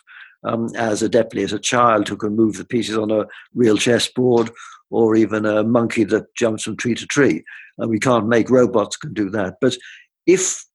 [0.45, 4.49] Um, as adeptly as a child who can move the pieces on a real chessboard,
[4.89, 7.43] or even a monkey that jumps from tree to tree.
[7.77, 9.55] And we can't make robots can do that.
[9.61, 9.75] But
[10.33, 10.65] if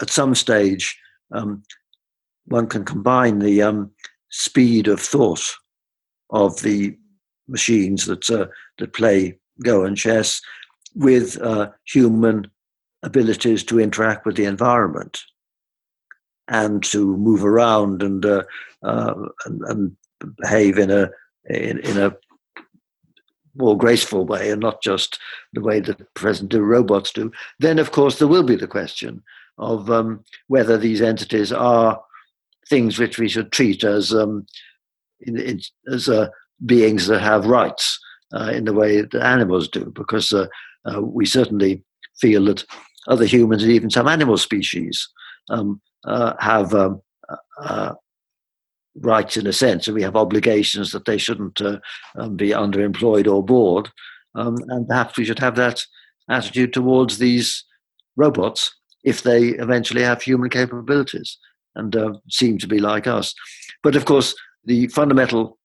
[0.00, 0.98] at some stage
[1.32, 1.62] um,
[2.46, 3.90] one can combine the um,
[4.30, 5.44] speed of thought
[6.30, 6.96] of the
[7.48, 8.46] machines that uh,
[8.78, 10.40] that play Go and chess
[10.94, 12.50] with uh, human
[13.02, 15.20] abilities to interact with the environment
[16.48, 18.42] and to move around and uh,
[18.82, 19.14] uh,
[19.44, 19.96] and, and,
[20.42, 21.08] behave in a
[21.48, 22.14] in, in, a
[23.60, 25.18] more graceful way and not just
[25.52, 29.22] the way that present day robots do, then of course there will be the question
[29.58, 32.02] of um, whether these entities are
[32.68, 34.46] things which we should treat as um,
[35.20, 35.60] in, in,
[35.92, 36.28] as uh,
[36.64, 37.98] beings that have rights
[38.34, 40.46] uh, in the way that animals do, because uh,
[40.90, 41.84] uh we certainly
[42.20, 42.64] feel that
[43.08, 45.08] other humans and even some animal species
[45.50, 47.02] um, uh, have um,
[47.62, 47.94] uh,
[48.96, 51.60] rights in a sense, and we have obligations that they shouldn't
[52.16, 53.90] um, be underemployed or bored.
[54.34, 55.82] Um, and perhaps we should have that
[56.28, 57.64] attitude towards these
[58.16, 58.72] robots
[59.04, 61.38] if they eventually have human capabilities
[61.74, 63.34] and uh, seem to be like us.
[63.82, 65.58] But of course, the fundamental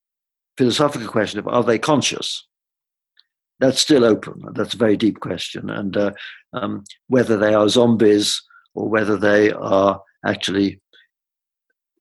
[0.58, 2.48] philosophical question of are they conscious?
[3.60, 4.42] That's still open.
[4.54, 5.70] That's a very deep question.
[5.70, 6.12] And uh,
[6.54, 8.42] um, whether they are zombies
[8.74, 10.82] or whether they are actually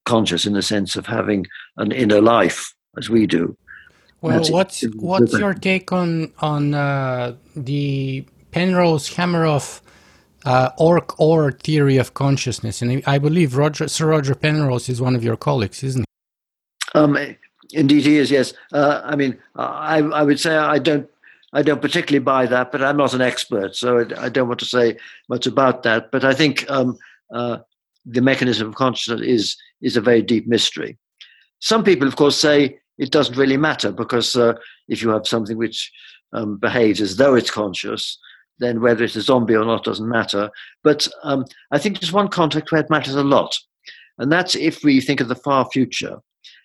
[0.04, 3.56] conscious in the sense of having an inner life as we do.
[4.20, 9.82] Well, what's what's your take on on uh, the Penrose Hameroff
[10.44, 12.82] uh, Orch OR theory of consciousness.
[12.82, 16.98] And I believe Roger, Sir Roger Penrose is one of your colleagues, isn't he?
[16.98, 17.18] Um,
[17.72, 18.30] indeed, he is.
[18.30, 18.52] Yes.
[18.72, 21.08] Uh, I mean, I, I would say I don't.
[21.56, 24.58] I don't particularly buy that, but I'm not an expert, so I, I don't want
[24.58, 24.96] to say
[25.28, 26.10] much about that.
[26.10, 26.98] But I think um,
[27.32, 27.58] uh,
[28.04, 30.98] the mechanism of consciousness is is a very deep mystery.
[31.60, 34.54] Some people, of course, say it doesn't really matter because uh,
[34.88, 35.92] if you have something which
[36.32, 38.18] um, behaves as though it's conscious,
[38.58, 40.50] then whether it's a zombie or not doesn't matter.
[40.82, 43.56] But um, I think there's one context where it matters a lot,
[44.18, 46.18] and that's if we think of the far future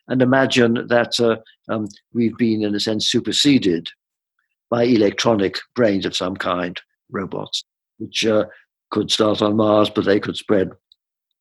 [0.07, 1.37] and imagine that uh,
[1.71, 3.87] um, we've been, in a sense, superseded
[4.69, 6.79] by electronic brains of some kind,
[7.11, 7.63] robots,
[7.97, 8.45] which uh,
[8.91, 10.71] could start on Mars, but they could spread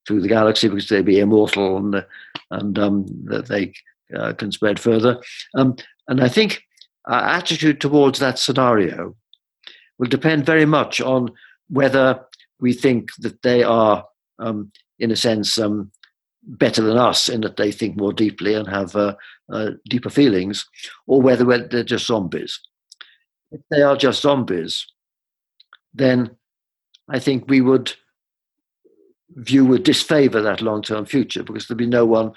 [0.06, 2.04] through the galaxy because they'd be immortal and
[2.50, 3.72] and um, that they
[4.16, 5.20] uh, can spread further.
[5.54, 5.76] Um,
[6.08, 6.62] and I think
[7.06, 9.14] our attitude towards that scenario
[9.98, 11.30] will depend very much on
[11.68, 12.24] whether
[12.60, 14.06] we think that they are,
[14.38, 15.90] um, in a sense, um,
[16.42, 19.14] better than us in that they think more deeply and have uh,
[19.52, 20.66] uh, deeper feelings,
[21.06, 22.58] or whether they're just zombies.
[23.50, 24.86] If they are just zombies,
[25.94, 26.36] then
[27.08, 27.92] I think we would
[29.36, 32.32] view would disfavor that long term future because there'd be no one,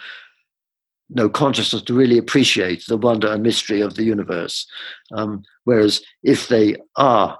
[1.09, 4.65] no consciousness to really appreciate the wonder and mystery of the universe.
[5.13, 7.39] Um, whereas if they are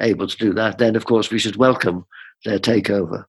[0.00, 2.06] able to do that, then of course we should welcome
[2.44, 3.24] their takeover.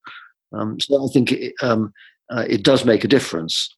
[0.53, 1.93] Um, so I think it, um,
[2.29, 3.75] uh, it does make a difference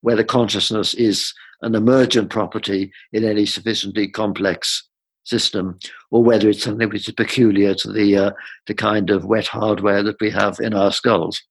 [0.00, 1.32] whether consciousness is
[1.62, 4.86] an emergent property in any sufficiently complex
[5.24, 5.78] system,
[6.10, 8.30] or whether it's something which is peculiar to the uh,
[8.66, 11.42] the kind of wet hardware that we have in our skulls.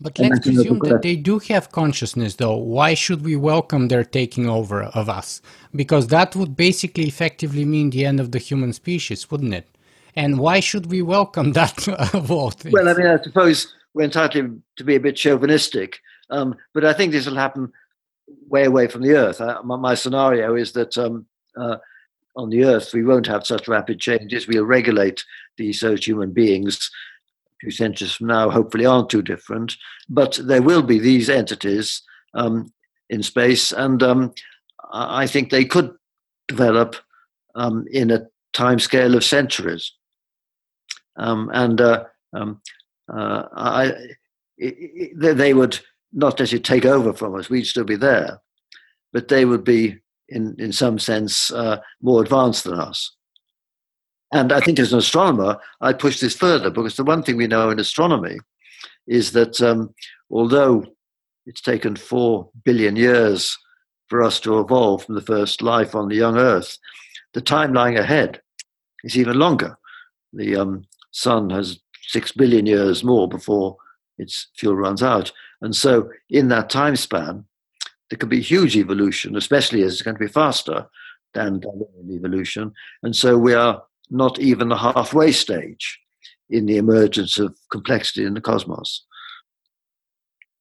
[0.00, 2.56] But let's presume that they do have consciousness, though.
[2.56, 5.40] Why should we welcome their taking over of us?
[5.74, 9.68] Because that would basically effectively mean the end of the human species, wouldn't it?
[10.16, 12.72] And why should we welcome that of all things?
[12.72, 16.00] Well, I mean, I suppose we're entitled to be a bit chauvinistic,
[16.30, 17.72] um, but I think this will happen
[18.48, 19.40] way away from the Earth.
[19.40, 21.76] I, my, my, scenario is that um, uh,
[22.36, 24.46] on the earth, we won't have such rapid changes.
[24.46, 25.24] We'll regulate
[25.56, 26.90] these so human beings
[27.54, 29.76] a few centuries from now, hopefully, aren't too different.
[30.08, 32.02] But there will be these entities
[32.34, 32.72] um,
[33.10, 34.32] in space, and um,
[34.92, 35.94] I think they could
[36.48, 36.96] develop
[37.54, 39.92] um, in a time scale of centuries.
[41.16, 42.60] Um, and uh, um,
[43.12, 43.84] uh, I,
[44.56, 44.74] it,
[45.18, 45.78] it, they would
[46.12, 48.40] not necessarily take over from us, we'd still be there,
[49.12, 49.98] but they would be
[50.32, 53.14] in, in some sense, uh, more advanced than us.
[54.32, 57.46] And I think as an astronomer, I push this further because the one thing we
[57.46, 58.38] know in astronomy
[59.06, 59.94] is that um,
[60.30, 60.86] although
[61.44, 63.56] it's taken four billion years
[64.08, 66.78] for us to evolve from the first life on the young Earth,
[67.34, 68.40] the time lying ahead
[69.04, 69.76] is even longer.
[70.32, 73.76] The um, sun has six billion years more before
[74.18, 75.32] its fuel runs out.
[75.60, 77.44] And so, in that time span,
[78.12, 80.86] there could be huge evolution, especially as it's going to be faster
[81.32, 82.74] than Darwinian evolution.
[83.02, 85.98] And so we are not even the halfway stage
[86.50, 89.06] in the emergence of complexity in the cosmos.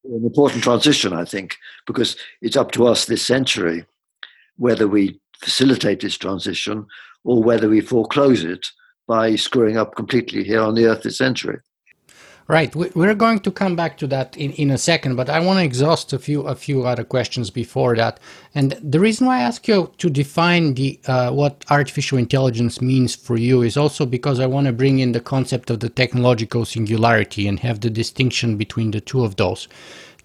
[0.05, 3.85] An important transition, I think, because it's up to us this century
[4.55, 6.85] whether we facilitate this transition
[7.25, 8.65] or whether we foreclose it
[9.09, 11.59] by screwing up completely here on the Earth this century.
[12.51, 15.59] Right, we're going to come back to that in, in a second, but I want
[15.59, 18.19] to exhaust a few a few other questions before that.
[18.53, 23.15] And the reason why I ask you to define the uh, what artificial intelligence means
[23.15, 26.65] for you is also because I want to bring in the concept of the technological
[26.65, 29.69] singularity and have the distinction between the two of those.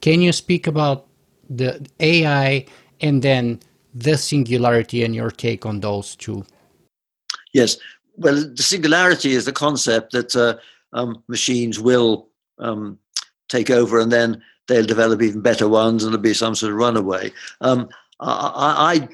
[0.00, 1.06] Can you speak about
[1.48, 2.66] the AI
[3.02, 3.60] and then
[3.94, 6.44] the singularity and your take on those two?
[7.52, 7.76] Yes,
[8.16, 10.34] well, the singularity is the concept that.
[10.34, 10.56] Uh,
[10.96, 12.28] um, machines will
[12.58, 12.98] um,
[13.48, 16.78] take over and then they'll develop even better ones and there'll be some sort of
[16.78, 17.30] runaway.
[17.60, 17.88] Um,
[18.18, 19.08] I, I,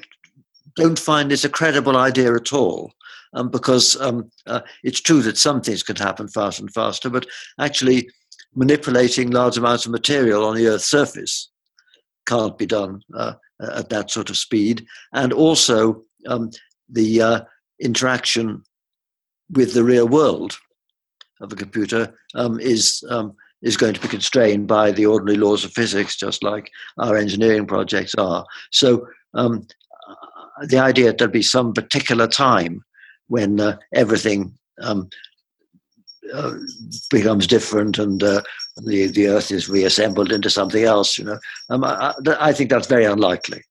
[0.75, 2.91] don't find this a credible idea at all.
[3.35, 7.27] Um, because um, uh, it's true that some things can happen faster and faster, but
[7.59, 8.07] actually
[8.55, 11.49] manipulating large amounts of material on the Earth's surface
[12.27, 13.33] can't be done uh,
[13.75, 14.85] at that sort of speed.
[15.13, 16.51] And also um,
[16.89, 17.41] the uh,
[17.79, 18.63] interaction
[19.51, 20.57] with the real world
[21.43, 25.63] of a computer um, is um, is going to be constrained by the ordinary laws
[25.63, 28.45] of physics, just like our engineering projects are.
[28.71, 29.67] So um,
[30.09, 32.83] uh, the idea that there'll be some particular time
[33.27, 35.09] when uh, everything um,
[36.33, 36.53] uh,
[37.09, 38.41] becomes different and uh,
[38.77, 41.37] the the Earth is reassembled into something else, you know,
[41.69, 43.61] um, I, I, think that's very unlikely.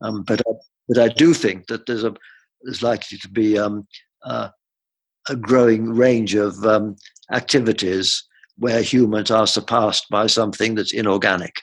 [0.00, 0.40] Um, but
[0.88, 2.14] but I do think that there's a
[2.62, 3.86] there's likely to be um,
[4.24, 4.48] uh,
[5.28, 6.96] a growing range of um,
[7.32, 8.24] activities
[8.58, 11.54] where humans are surpassed by something that's inorganic.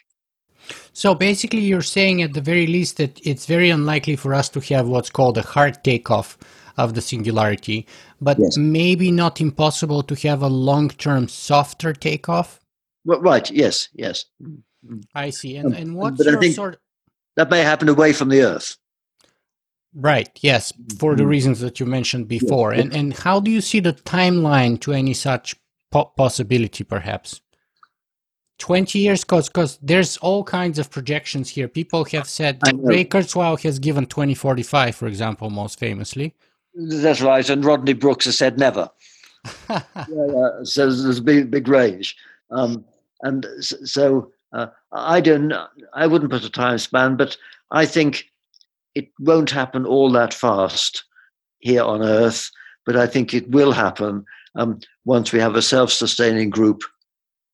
[0.93, 4.59] So basically, you're saying at the very least that it's very unlikely for us to
[4.73, 6.37] have what's called a hard takeoff
[6.77, 7.87] of the singularity,
[8.21, 8.57] but yes.
[8.57, 12.59] maybe not impossible to have a long term softer takeoff?
[13.05, 14.25] Well, right, yes, yes.
[15.15, 15.57] I see.
[15.57, 16.79] And, um, and what's your sort of...
[17.35, 18.77] That may happen away from the Earth.
[19.95, 20.29] Right.
[20.41, 21.29] Yes, for the mm-hmm.
[21.29, 22.71] reasons that you mentioned before.
[22.71, 25.55] And and how do you see the timeline to any such
[25.91, 27.41] po- possibility, perhaps?
[28.59, 33.59] 20 years because because there's all kinds of projections here people have said ray kurzweil
[33.59, 36.33] has given 2045 for example most famously
[36.75, 38.89] that's right and rodney brooks has said never
[39.69, 40.49] yeah, yeah.
[40.63, 42.15] so there's a big, big range
[42.51, 42.85] um,
[43.23, 45.53] and so uh, I don't.
[45.93, 47.35] I wouldn't put a time span, but
[47.71, 48.29] I think
[48.95, 51.03] it won't happen all that fast
[51.59, 52.49] here on Earth.
[52.85, 54.25] But I think it will happen
[54.55, 56.81] um, once we have a self-sustaining group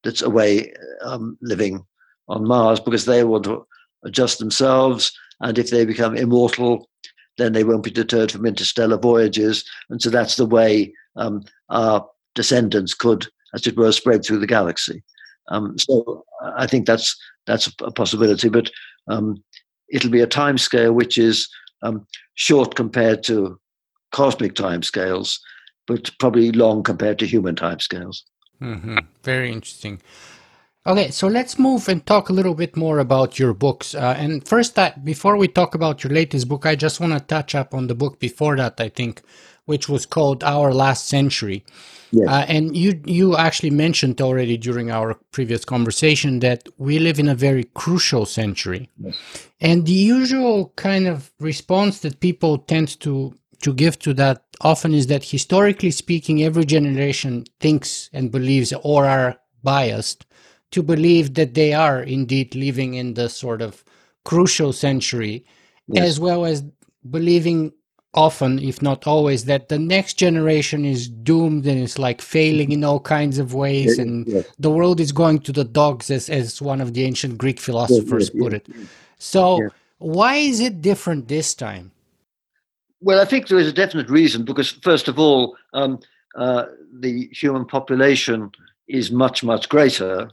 [0.04, 1.86] that's away um, living
[2.28, 3.68] on Mars, because they to
[4.04, 5.12] adjust themselves,
[5.42, 6.90] and if they become immortal,
[7.38, 9.64] then they won't be deterred from interstellar voyages.
[9.90, 14.48] And so that's the way um, our descendants could, as it were, spread through the
[14.48, 15.04] galaxy.
[15.50, 16.24] Um, so
[16.56, 17.16] I think that's
[17.46, 18.70] that's a possibility, but
[19.08, 19.44] um,
[19.92, 21.48] it'll be a time scale which is
[21.82, 23.60] um, short compared to
[24.12, 25.40] cosmic time scales,
[25.88, 28.24] but probably long compared to human time scales.
[28.62, 28.98] Mm-hmm.
[29.24, 30.02] Very interesting.
[30.88, 33.94] Okay, so let's move and talk a little bit more about your books.
[33.94, 37.20] Uh, and first, uh, before we talk about your latest book, I just want to
[37.20, 39.22] touch up on the book before that, I think,
[39.70, 41.64] which was called Our Last Century.
[42.12, 42.28] Yes.
[42.28, 47.30] Uh, and you you actually mentioned already during our previous conversation that we live in
[47.30, 48.90] a very crucial century.
[48.98, 49.16] Yes.
[49.62, 54.94] And the usual kind of response that people tend to to give to that often
[54.94, 60.26] is that historically speaking, every generation thinks and believes or are biased
[60.72, 63.84] to believe that they are indeed living in the sort of
[64.26, 65.46] crucial century,
[65.88, 66.06] yes.
[66.10, 66.64] as well as
[67.10, 67.72] believing
[68.14, 72.84] often, if not always, that the next generation is doomed and is like failing in
[72.84, 74.46] all kinds of ways, and yes.
[74.58, 78.32] the world is going to the dogs, as, as one of the ancient Greek philosophers
[78.34, 78.68] yes, put it.
[79.18, 81.92] So, why is it different this time?
[83.02, 86.00] Well, I think there is a definite reason because, first of all, um,
[86.36, 86.66] uh,
[87.00, 88.52] the human population
[88.88, 90.32] is much, much greater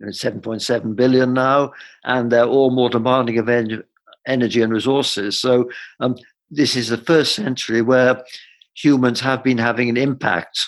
[0.00, 1.72] it's 7.7 billion now,
[2.04, 3.82] and they're all more demanding of en-
[4.26, 5.40] energy and resources.
[5.40, 5.70] So
[6.00, 6.16] um,
[6.50, 8.22] this is the first century where
[8.74, 10.58] humans have been having an impact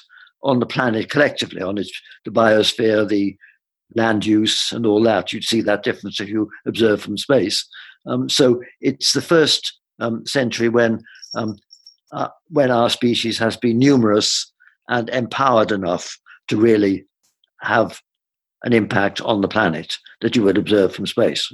[0.42, 1.90] on the planet collectively, on its
[2.24, 3.36] the biosphere, the
[3.94, 5.32] land use, and all that.
[5.32, 7.66] You'd see that difference if you observe from space.
[8.06, 11.02] Um, so it's the first um, century when
[11.34, 11.56] um,
[12.12, 14.50] uh, when our species has been numerous
[14.88, 16.18] and empowered enough
[16.48, 17.04] to really
[17.60, 18.00] have
[18.64, 21.50] an impact on the planet that you would observe from space.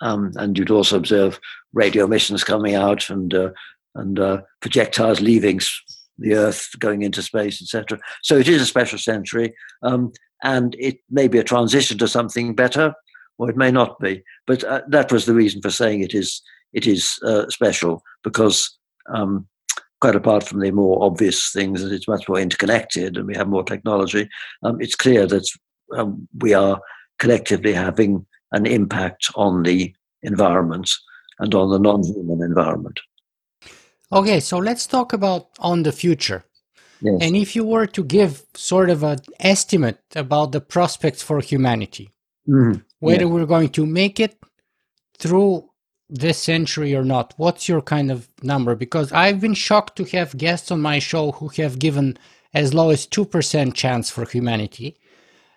[0.00, 1.40] Um, and you'd also observe
[1.72, 3.50] radio emissions coming out and uh,
[3.94, 5.60] and uh, projectiles leaving
[6.18, 7.98] the Earth, going into space, etc.
[8.22, 12.54] So it is a special century, um, and it may be a transition to something
[12.54, 12.94] better,
[13.38, 14.22] or it may not be.
[14.46, 16.42] But uh, that was the reason for saying it is
[16.72, 18.76] it is uh, special because.
[19.12, 19.48] Um,
[20.00, 23.48] quite apart from the more obvious things that it's much more interconnected and we have
[23.48, 24.28] more technology,
[24.62, 25.44] um, it's clear that
[25.96, 26.80] um, we are
[27.18, 30.90] collectively having an impact on the environment
[31.38, 33.00] and on the non-human environment.
[34.10, 36.44] Okay, so let's talk about on the future.
[37.00, 37.18] Yes.
[37.20, 42.10] And if you were to give sort of an estimate about the prospects for humanity,
[42.48, 42.80] mm-hmm.
[42.98, 43.30] whether yeah.
[43.30, 44.36] we're going to make it
[45.18, 45.68] through
[46.08, 48.74] this century or not, what's your kind of number?
[48.74, 52.18] Because I've been shocked to have guests on my show who have given
[52.54, 54.96] as low as 2% chance for humanity.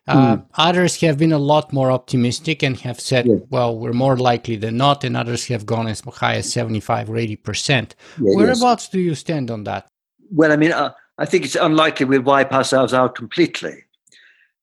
[0.07, 0.45] Uh, mm.
[0.55, 3.39] Others have been a lot more optimistic and have said, yes.
[3.49, 7.13] well, we're more likely than not, and others have gone as high as 75 or
[7.13, 7.93] 80%.
[8.19, 8.89] Yeah, Whereabouts yes.
[8.89, 9.87] do you stand on that?
[10.31, 13.83] Well, I mean, uh, I think it's unlikely we'll wipe ourselves out completely.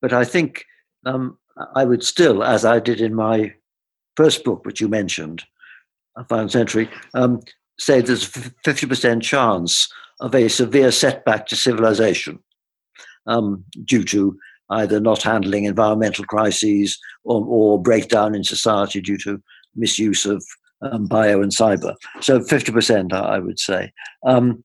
[0.00, 0.64] But I think
[1.06, 1.38] um,
[1.74, 3.54] I would still, as I did in my
[4.16, 5.44] first book, which you mentioned,
[6.16, 7.40] Our Final Century, um,
[7.78, 9.88] say there's a 50% chance
[10.20, 12.40] of a severe setback to civilization
[13.26, 14.36] um, due to
[14.70, 19.42] either not handling environmental crises or, or breakdown in society due to
[19.74, 20.44] misuse of
[20.82, 21.94] um, bio and cyber.
[22.20, 23.92] So 50%, I would say.
[24.24, 24.62] Um,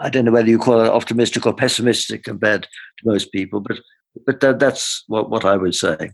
[0.00, 2.68] I don't know whether you call it optimistic or pessimistic compared to
[3.04, 3.78] most people, but
[4.26, 6.10] but that, that's what, what I would say.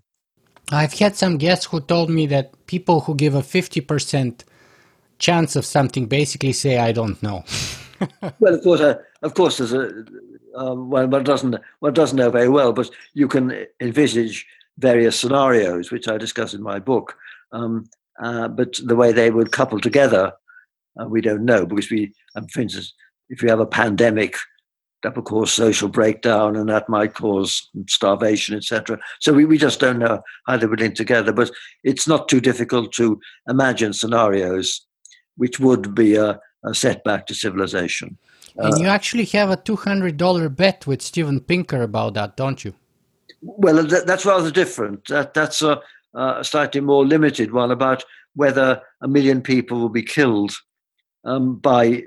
[0.71, 4.45] I've had some guests who told me that people who give a 50%
[5.19, 7.45] chance of something basically say, I don't know.
[8.41, 10.05] well, of course, uh, of course, there's a
[10.57, 14.47] um, one, one doesn't one doesn't know very well, but you can envisage
[14.79, 17.17] various scenarios, which I discuss in my book.
[17.53, 17.89] Um,
[18.23, 20.33] uh, but the way they would couple together,
[21.01, 22.93] uh, we don't know because we, um, for instance,
[23.29, 24.37] if you have a pandemic,
[25.05, 28.99] that will cause social breakdown and that might cause starvation, etc.
[29.21, 31.31] So we, we just don't know how they would link together.
[31.31, 31.51] But
[31.85, 34.87] it's not too difficult to imagine scenarios
[35.37, 38.17] which would be a, a setback to civilization.
[38.57, 42.75] And uh, you actually have a $200 bet with Steven Pinker about that, don't you?
[43.43, 45.07] Well, that, that's rather different.
[45.09, 45.81] That, that's a,
[46.15, 50.53] a, slightly more limited one about whether a million people will be killed
[51.25, 52.03] um, by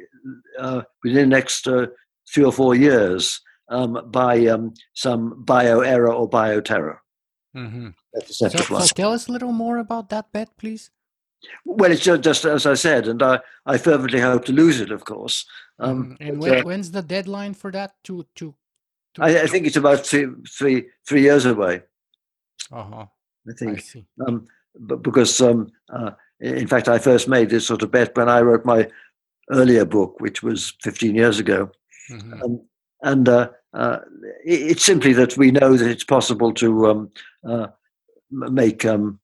[0.60, 1.88] uh, within the next uh,
[2.34, 3.40] three or four years
[3.70, 6.98] um, by um, some bio error or bioterror.
[7.56, 7.90] Mm-hmm.
[8.14, 10.90] That's so, so, tell us a little more about that bet, please.
[11.66, 15.06] Well, it's just as I said, and I, I fervently hope to lose it, of
[15.06, 15.46] course.
[15.80, 16.24] Um, mm-hmm.
[16.28, 17.96] And when, uh, when's the deadline for that?
[18.06, 18.56] To to,
[19.16, 21.82] to I, I, think it's about three, three, three years away.
[22.72, 23.06] Uh huh.
[23.48, 23.84] I think.
[23.96, 24.48] I um,
[24.80, 28.42] but because um, uh, in fact, I first made this sort of bet when I
[28.42, 28.88] wrote my
[29.52, 31.72] earlier book, which was 15 years ago.
[32.12, 32.44] Mm-hmm.
[32.44, 32.62] Um,
[33.04, 34.00] and uh, uh,
[34.44, 37.12] it's simply that we know that it's possible to um,
[37.48, 37.68] uh,
[38.32, 39.20] make um,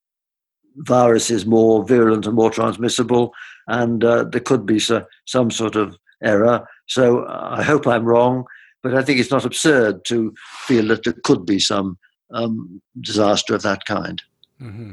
[0.78, 3.34] viruses more virulent and more transmissible,
[3.68, 6.66] and uh, there could be so, some sort of error.
[6.88, 8.46] So uh, I hope I'm wrong,
[8.82, 10.34] but I think it's not absurd to
[10.66, 11.98] feel that there could be some
[12.34, 14.22] um, disaster of that kind.
[14.62, 14.92] Mm-hmm.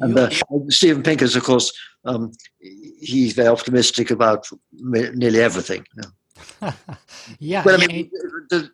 [0.00, 0.30] And uh,
[0.68, 1.72] Steven Pinker's, of course,
[2.04, 5.84] um, he's very optimistic about nearly everything.
[5.96, 6.72] Yeah.
[7.38, 8.10] yeah well, I mean,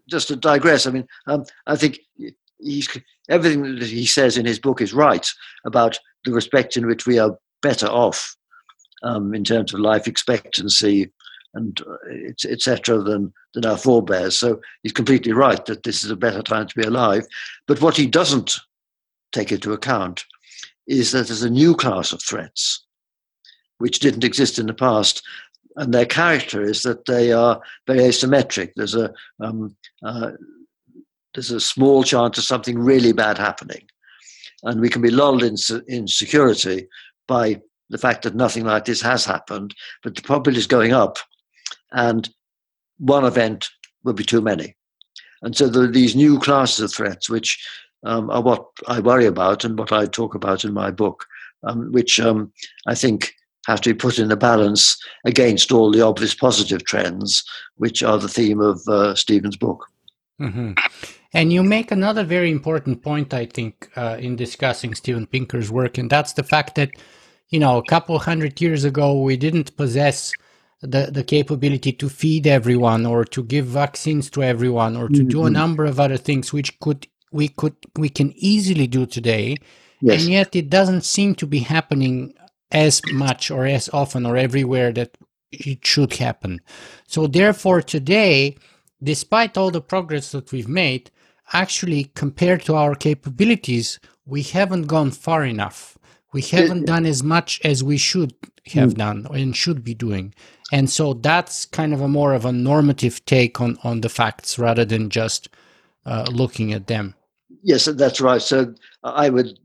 [0.09, 1.99] just to digress, I mean, um, I think
[2.61, 2.89] he's
[3.29, 5.29] everything that he says in his book is right
[5.65, 8.37] about the respect in which we are better off
[9.03, 11.11] um, in terms of life expectancy
[11.59, 12.99] and uh, etc.
[13.03, 14.39] than than our forebears.
[14.39, 17.27] So he's completely right that this is a better time to be alive.
[17.67, 18.57] But what he doesn't
[19.33, 20.25] take into account
[20.87, 22.85] is that there's a new class of threats
[23.79, 25.23] which didn't exist in the past.
[25.77, 28.73] And their character is that they are very asymmetric.
[28.75, 30.33] There's a um, uh,
[31.35, 33.87] there's a small chance of something really bad happening,
[34.65, 35.57] and we can be lulled in
[35.87, 36.89] in security
[37.29, 39.75] by the fact that nothing like this has happened.
[40.03, 41.19] But the probability is going up,
[41.93, 42.29] and
[42.99, 43.69] one event
[44.05, 44.77] will be too many.
[45.43, 47.65] And so there are these new classes of threats, which
[48.05, 51.27] um, are what I worry about and what I talk about in my book,
[51.63, 52.53] um, which um,
[52.87, 53.35] I think
[53.67, 57.45] have to be put in a balance against all the obvious positive trends,
[57.77, 59.87] which are the theme of uh, Steven's book.
[60.41, 60.73] Mm-hmm.
[61.35, 65.99] And you make another very important point, I think, uh, in discussing Steven Pinker's work,
[65.99, 66.93] and that's the fact that,
[67.51, 70.33] you know, a couple hundred years ago, we didn't possess
[70.81, 75.29] the, the capability to feed everyone or to give vaccines to everyone or to mm-hmm.
[75.29, 75.55] do a mm-hmm.
[75.55, 79.57] number of other things which could we could we can easily do today
[80.01, 80.23] yes.
[80.23, 82.33] and yet it doesn't seem to be happening
[82.71, 85.17] as much or as often or everywhere that
[85.51, 86.61] it should happen
[87.07, 88.57] so therefore today
[89.03, 91.11] despite all the progress that we've made
[91.53, 95.98] actually compared to our capabilities we haven't gone far enough
[96.33, 98.35] we haven't done as much as we should
[98.67, 98.99] have mm.
[98.99, 100.35] done and should be doing
[100.73, 104.59] and so that's kind of a more of a normative take on on the facts
[104.59, 105.49] rather than just
[106.07, 107.15] uh, looking at them
[107.63, 108.43] Yes, that's right.
[108.43, 109.59] So I would,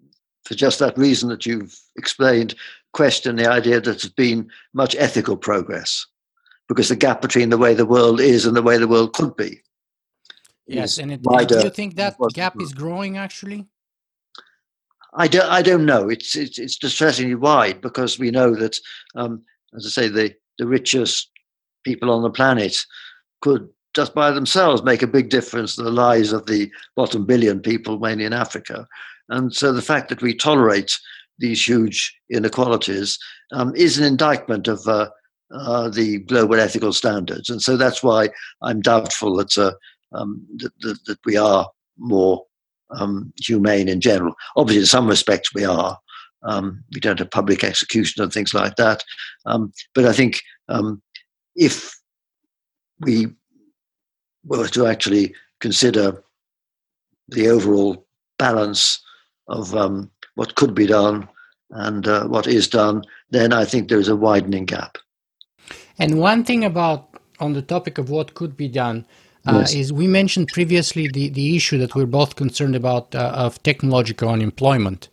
[0.46, 2.56] for just that reason that you've explained,
[2.94, 6.06] question the idea that there's been much ethical progress
[6.68, 9.36] because the gap between the way the world is and the way the world could
[9.36, 9.62] be.
[10.66, 13.68] Yes, and it, do you think that gap is growing actually?
[15.16, 16.10] I don't, I don't know.
[16.10, 18.80] It's, it's, it's distressingly wide because we know that,
[19.16, 19.44] um,
[19.76, 21.30] as I say, the, the richest
[21.84, 22.86] people on the planet
[23.42, 27.60] could just by themselves make a big difference to the lives of the bottom billion
[27.60, 28.88] people, mainly in Africa.
[29.30, 31.00] And so the fact that we tolerate
[31.38, 33.20] these huge inequalities
[33.52, 35.10] um, is an indictment of uh,
[35.52, 37.50] uh, the global ethical standards.
[37.50, 38.30] And so that's why
[38.62, 39.74] I'm doubtful that, uh,
[40.14, 42.44] um, that, that, that, we are more
[42.92, 44.34] um, humane in general.
[44.56, 45.98] Obviously, in some respects, we are.
[46.44, 49.04] Um, we don't have public execution and things like that.
[49.46, 51.02] Um, but I think um,
[51.56, 51.96] if
[53.00, 53.28] we
[54.46, 56.22] were to actually consider
[57.30, 58.06] the overall
[58.38, 59.02] balance
[59.48, 61.28] of um, what could be done
[61.72, 64.98] and uh, what is done, then I think there is a widening gap.
[65.98, 69.06] And one thing about on the topic of what could be done
[69.46, 69.74] yes.
[69.74, 74.30] is we mentioned previously the, the issue that we're both concerned about uh, of technological
[74.30, 75.10] unemployment.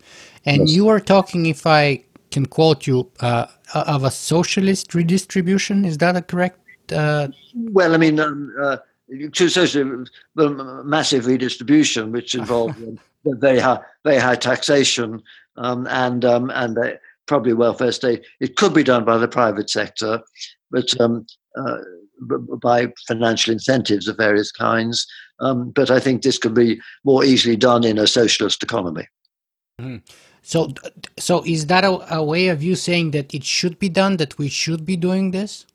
[0.46, 0.76] And yes.
[0.76, 5.84] you are talking, if I can quote you, uh, of a socialist redistribution.
[5.84, 6.58] Is that a correct?
[6.92, 8.78] Uh, well, I mean, um, uh,
[9.32, 10.04] to social
[10.36, 12.78] massive redistribution, which involved
[13.24, 15.22] very high, very high taxation
[15.56, 16.92] um, and um, and uh,
[17.26, 18.24] probably welfare state.
[18.40, 20.20] It could be done by the private sector,
[20.70, 21.26] but um,
[21.56, 21.78] uh,
[22.60, 25.06] by financial incentives of various kinds.
[25.40, 29.08] Um, but I think this could be more easily done in a socialist economy.
[29.80, 29.98] Mm-hmm.
[30.42, 30.72] So,
[31.18, 34.16] so is that a, a way of you saying that it should be done?
[34.16, 35.66] That we should be doing this?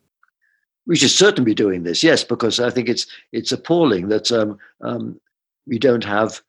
[0.88, 4.58] we should certainly be doing this, yes, because I think it's it's appalling that um,
[4.82, 5.20] um,
[5.68, 6.41] we don't have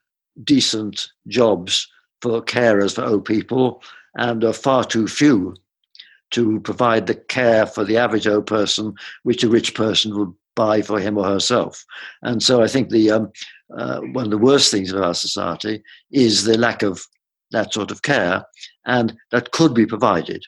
[0.45, 1.89] decent jobs
[2.21, 3.83] for carers for old people,
[4.17, 5.57] and are far too few
[6.33, 10.83] to provide the care for the average old person, which a rich person would buy
[10.83, 11.85] for him or herself.
[12.23, 13.33] And so I think the um,
[13.77, 17.07] uh, one of the worst things of our society is the lack of
[17.53, 18.45] that sort of care,
[18.87, 20.45] and that could be provided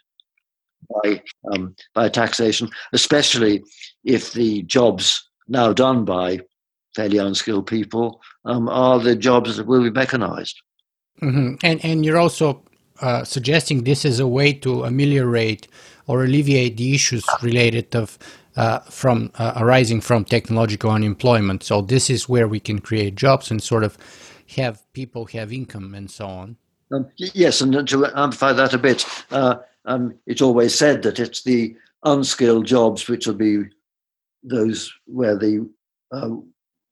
[1.03, 1.23] by
[1.53, 3.63] um, by taxation, especially
[4.05, 6.41] if the jobs now done by
[6.97, 10.61] fairly unskilled people um, are the jobs that will be mechanized.
[11.23, 11.55] Mm-hmm.
[11.63, 12.65] And and you're also
[13.01, 15.69] uh, suggesting this is a way to ameliorate
[16.07, 18.19] or alleviate the issues related of
[18.57, 21.63] uh, from uh, arising from technological unemployment.
[21.63, 23.97] So this is where we can create jobs and sort of
[24.57, 26.57] have people have income and so on.
[26.91, 31.43] Um, yes, and to amplify that a bit, uh, um, it's always said that it's
[31.43, 33.65] the unskilled jobs which will be
[34.43, 35.69] those where the
[36.11, 36.31] uh,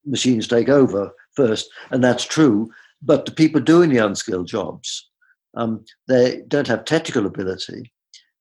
[0.05, 2.71] machines take over first, and that's true.
[3.03, 5.09] But the people doing the unskilled jobs,
[5.57, 7.93] um, they don't have technical ability,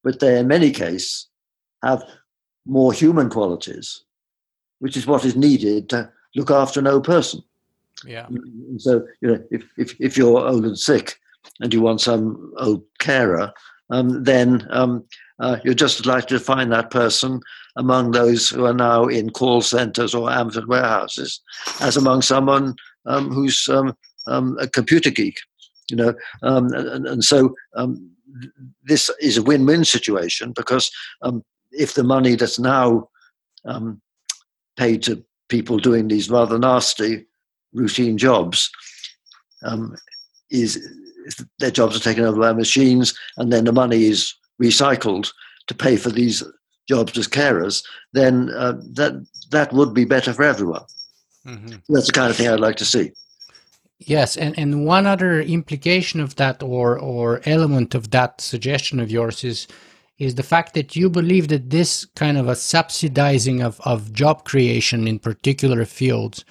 [0.04, 1.28] but they, in many cases,
[1.84, 2.04] have
[2.66, 4.04] more human qualities,
[4.80, 7.42] which is what is needed to look after an old person.
[8.06, 8.28] Yeah.
[8.78, 11.18] So you know, if if if you're old and sick,
[11.62, 13.54] and you want some old carer,
[13.90, 15.04] um, then um,
[15.40, 17.40] uh, you're just as likely to find that person
[17.78, 21.42] among those who are now in call centers or Amazon warehouses,
[21.82, 23.96] as among someone um, who's um,
[24.28, 25.40] um, a computer geek.
[25.90, 27.54] You know, um, and, and, so
[28.84, 30.90] this is a win-win situation because
[31.72, 33.08] if the money that's now
[34.78, 37.26] paid to people doing these rather nasty
[37.74, 38.70] routine jobs
[39.64, 39.96] um,
[40.50, 40.88] is
[41.60, 45.32] their jobs are taken over by machines, and then the money is recycled
[45.68, 46.44] to pay for these
[46.88, 47.84] jobs as carers,
[48.14, 50.84] then uh, that that would be better for everyone.
[51.46, 51.78] Mm-hmm.
[51.90, 53.12] That's the kind of thing I'd like to see.
[54.00, 59.10] Yes, and, and one other implication of that or or element of that suggestion of
[59.10, 59.68] yours is
[60.18, 64.46] is the fact that you believe that this kind of a subsidizing of, of job
[64.46, 66.46] creation in particular fields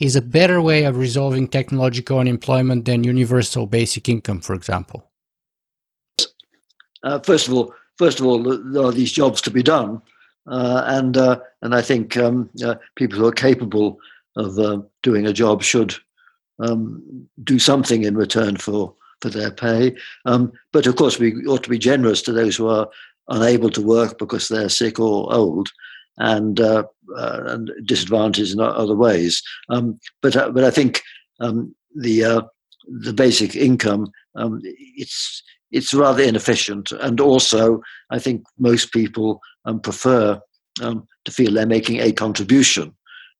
[0.00, 5.08] is a better way of resolving technological unemployment than universal basic income, for example?
[7.04, 10.00] Uh, first of all, first of all, there are these jobs to be done,
[10.46, 13.98] uh, and uh, and I think um, uh, people who are capable
[14.36, 15.94] of uh, doing a job should
[16.58, 19.94] um, do something in return for for their pay.
[20.26, 22.88] Um, but of course, we ought to be generous to those who are
[23.28, 25.68] unable to work because they're sick or old,
[26.18, 26.84] and uh,
[27.16, 29.42] uh, and disadvantages in other ways.
[29.68, 31.02] Um, but uh, but I think
[31.40, 32.42] um, the uh,
[32.86, 37.80] the basic income um, it's it's rather inefficient, and also
[38.10, 40.40] I think most people um, prefer
[40.82, 42.94] um, to feel they're making a contribution,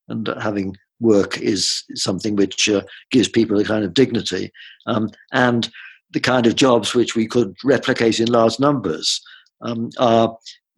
[0.08, 4.50] and having work is something which uh, gives people a kind of dignity,
[4.86, 5.70] um, and
[6.10, 9.20] the kind of jobs which we could replicate in large numbers
[9.98, 10.36] are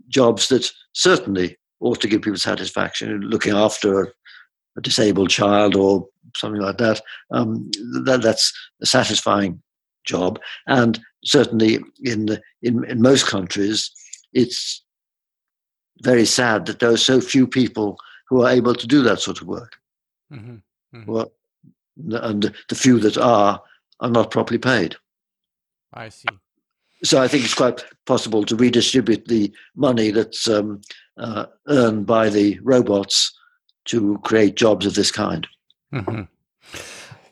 [0.09, 3.21] jobs that certainly ought to give people satisfaction.
[3.21, 4.07] Looking after a,
[4.79, 6.07] a disabled child or
[6.37, 7.01] something like that,
[7.33, 7.71] um,
[8.05, 8.53] that that's
[8.83, 9.63] a satisfying
[10.05, 10.39] job.
[10.67, 13.91] And certainly in, the, in in most countries,
[14.33, 14.85] it's
[16.03, 17.99] very sad that there are so few people
[18.29, 19.77] who are able to do that sort of work.
[20.33, 20.57] Mm-hmm.
[20.97, 21.11] Mm-hmm.
[21.11, 21.33] Well,
[22.11, 23.63] and the few that are
[24.01, 24.97] are not properly paid.
[25.93, 26.29] I see
[27.05, 30.81] so I think it's quite possible to redistribute the money that's um,
[31.17, 33.33] uh, earned by the robots
[33.87, 35.47] to create jobs of this kind.
[35.93, 36.23] Mm-hmm.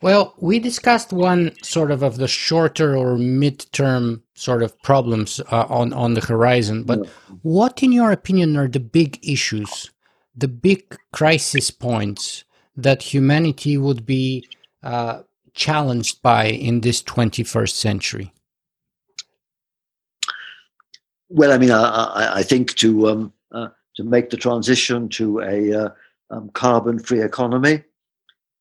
[0.01, 5.67] Well, we discussed one sort of of the shorter or mid-term sort of problems uh,
[5.69, 6.85] on on the horizon.
[6.85, 7.11] But yeah.
[7.43, 9.91] what, in your opinion, are the big issues,
[10.37, 12.44] the big crisis points
[12.77, 14.47] that humanity would be
[14.83, 15.23] uh,
[15.55, 18.33] challenged by in this 21st century?
[21.29, 25.73] Well, I mean, I, I think to um, uh, to make the transition to a
[25.73, 25.89] uh,
[26.31, 27.83] um, carbon-free economy,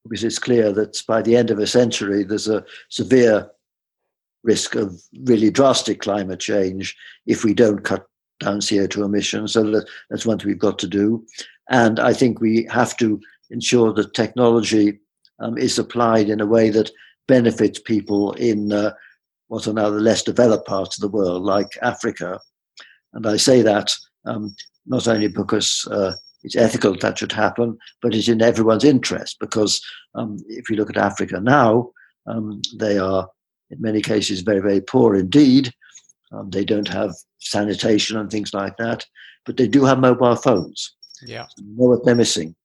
[0.04, 3.50] because it's clear that by the end of a century, there's a severe
[4.44, 6.96] risk of really drastic climate change
[7.26, 8.06] if we don't cut
[8.40, 9.54] down CO2 emissions.
[9.54, 11.26] So that, that's one thing we've got to do.
[11.70, 15.00] And I think we have to ensure that technology
[15.40, 16.92] um, is applied in a way that
[17.28, 18.92] benefits people in uh,
[19.48, 22.40] what are now the less developed parts of the world, like Africa,
[23.14, 23.92] and I say that
[24.26, 26.14] um, not only because uh,
[26.44, 29.82] it's ethical that should happen, but it's in everyone's interest because
[30.16, 31.92] um, if you look at Africa now,
[32.28, 33.30] um, they are
[33.70, 35.72] in many cases very, very poor indeed.
[36.32, 39.06] Um, they don't have sanitation and things like that,
[39.46, 40.96] but they do have mobile phones.
[41.26, 41.46] Yeah.
[41.46, 42.56] So know what they're missing.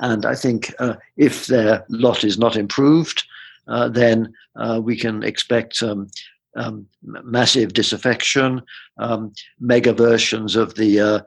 [0.00, 3.24] And I think uh, if their lot is not improved,
[3.68, 6.08] uh, then uh, we can expect um,
[6.56, 8.62] um, massive disaffection,
[8.98, 11.20] um, mega versions of the uh,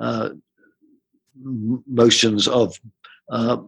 [0.00, 0.30] uh,
[1.42, 2.78] motions of
[3.30, 3.58] uh,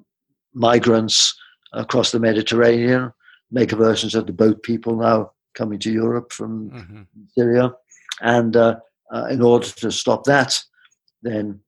[0.55, 1.37] migrants
[1.73, 3.13] across the Mediterranean,
[3.51, 7.03] mega versions of the boat people now coming to Europe from mm-hmm.
[7.35, 7.73] Syria.
[8.21, 8.77] And uh,
[9.13, 10.63] uh, in order to stop that,
[11.23, 11.61] then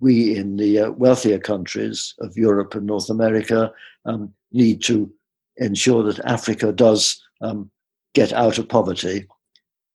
[0.00, 3.72] we in the uh, wealthier countries of Europe and North America
[4.04, 5.10] um, need to
[5.56, 7.70] ensure that Africa does um,
[8.14, 9.26] get out of poverty,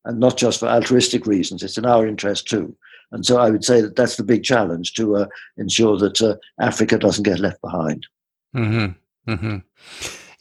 [0.06, 1.64] and not just for altruistic reasons.
[1.64, 2.76] It's in our interest too.
[3.12, 5.26] And so I would say that that's the big challenge to uh,
[5.58, 8.08] ensure that uh, Africa doesn't get left behind.
[8.56, 9.32] Mm-hmm.
[9.32, 9.58] Mm-hmm.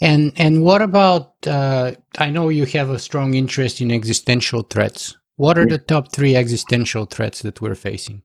[0.00, 1.34] And and what about?
[1.46, 5.16] Uh, I know you have a strong interest in existential threats.
[5.36, 8.22] What are the top three existential threats that we're facing?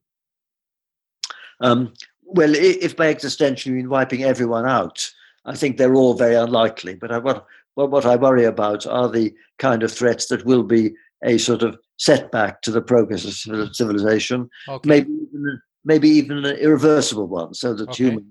[1.62, 1.93] Um,
[2.24, 5.10] well, if by existential you mean wiping everyone out,
[5.45, 6.95] I think they're all very unlikely.
[6.95, 7.45] But I, what,
[7.76, 10.93] what I worry about are the kind of threats that will be
[11.24, 14.88] a sort of setback to the progress of civilization, okay.
[14.88, 18.03] maybe even, maybe even an irreversible one, so that okay.
[18.03, 18.28] humans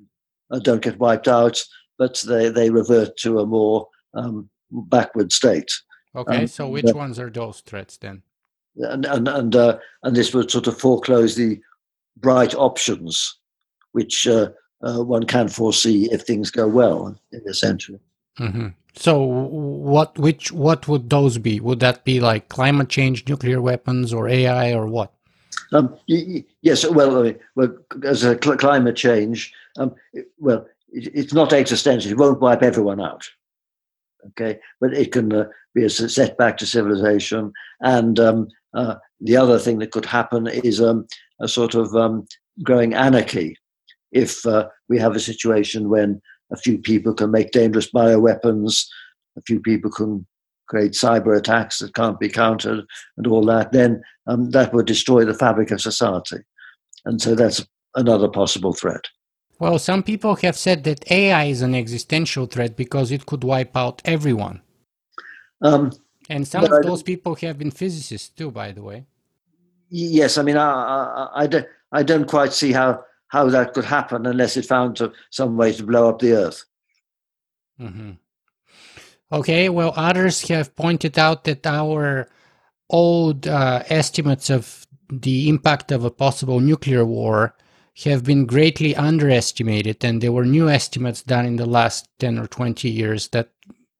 [0.51, 1.61] uh, don't get wiped out,
[1.99, 5.71] but they, they revert to a more um, backward state.
[6.15, 8.23] Okay, um, so which ones are those threats then?
[8.77, 11.61] And and and uh, and this would sort of foreclose the
[12.17, 13.37] bright options,
[13.93, 14.51] which uh,
[14.83, 17.99] uh, one can foresee if things go well in this century.
[18.39, 18.69] Mm-hmm.
[18.97, 21.59] So, what which what would those be?
[21.59, 25.13] Would that be like climate change, nuclear weapons, or AI, or what?
[25.73, 29.95] Um, yes, well, I mean, well, as a cl- climate change, um,
[30.39, 32.13] well, it, it's not existential.
[32.13, 33.29] It won't wipe everyone out,
[34.29, 37.53] okay, but it can uh, be a setback to civilization.
[37.81, 41.07] And um, uh, the other thing that could happen is um,
[41.41, 42.27] a sort of um,
[42.63, 43.57] growing anarchy
[44.13, 46.21] if uh, we have a situation when
[46.53, 48.87] a few people can make dangerous bioweapons,
[49.37, 50.25] a few people can
[50.69, 52.85] create cyber attacks that can't be countered,
[53.17, 56.39] and all that, then um, that would destroy the fabric of society.
[57.05, 57.67] And so that's
[57.97, 59.05] another possible threat.
[59.59, 63.77] Well, some people have said that AI is an existential threat because it could wipe
[63.77, 64.61] out everyone.
[65.63, 65.93] Um,
[66.29, 69.07] and some of those people have been physicists too, by the way.
[69.89, 73.85] Yes, I mean, I, I, I, don't, I don't quite see how how that could
[73.85, 76.65] happen unless it found to, some way to blow up the Earth.
[77.81, 78.13] Mm-hmm.
[79.33, 82.29] Okay, well, others have pointed out that our
[82.91, 87.57] old uh, estimates of the impact of a possible nuclear war
[88.05, 92.47] have been greatly underestimated, and there were new estimates done in the last 10 or
[92.47, 93.51] 20 years that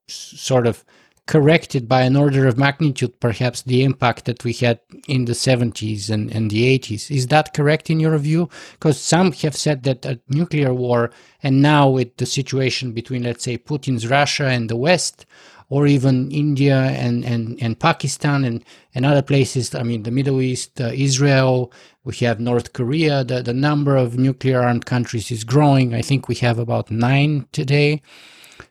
[0.07, 0.85] sort of
[1.27, 6.11] corrected by an order of magnitude perhaps the impact that we had in the 70s
[6.11, 7.11] and, and the 80s.
[7.11, 8.51] Is that correct in your view?
[8.73, 11.11] Because some have said that a nuclear war,
[11.43, 15.25] and now with the situation between, let's say, Putin's Russia and the West,
[15.71, 18.63] or even India and, and, and Pakistan and,
[18.95, 21.73] and other places, I mean, the Middle East, uh, Israel,
[22.05, 25.95] we have North Korea, the, the number of nuclear armed countries is growing.
[25.95, 28.03] I think we have about nine today.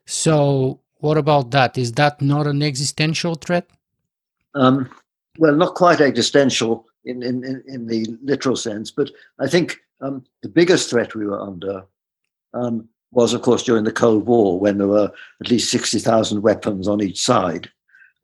[0.05, 1.77] So what about that?
[1.77, 3.69] Is that not an existential threat?
[4.55, 4.89] Um,
[5.37, 10.49] well, not quite existential in, in, in, the literal sense, but I think um, the
[10.49, 11.83] biggest threat we were under
[12.53, 16.87] um, was, of course, during the Cold War when there were at least 60,000 weapons
[16.87, 17.69] on each side.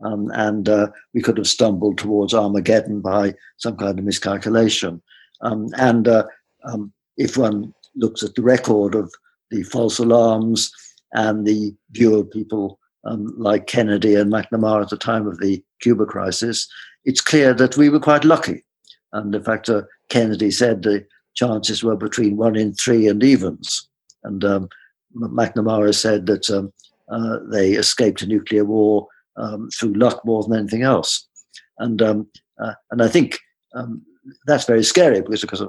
[0.02, 5.02] Um, and uh, we could have stumbled towards Armageddon by some kind of miscalculation.
[5.42, 6.24] Um, and uh,
[6.64, 9.14] um, if one looks at the record of
[9.52, 10.72] the false alarms,
[11.14, 15.64] and the view of people um, like Kennedy and McNamara at the time of the
[15.82, 16.68] Cuba crisis,
[17.06, 18.64] it's clear that we were quite lucky.
[19.14, 21.06] And in fact, uh, Kennedy said the
[21.36, 23.88] chances were between one in three and evens.
[24.24, 24.70] And um,
[25.16, 26.74] McNamara said that um,
[27.10, 29.08] uh, they escaped a nuclear war
[29.38, 31.28] um, through luck more than anything else.
[31.78, 32.28] And um,
[32.62, 33.40] uh, and I think
[33.74, 34.04] um,
[34.46, 35.64] that's very scary because because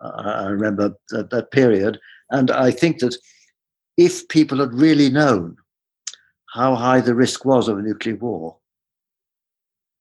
[0.00, 1.98] I remember that, that period,
[2.30, 3.16] and I think that
[3.96, 5.56] if people had really known
[6.52, 8.56] how high the risk was of a nuclear war,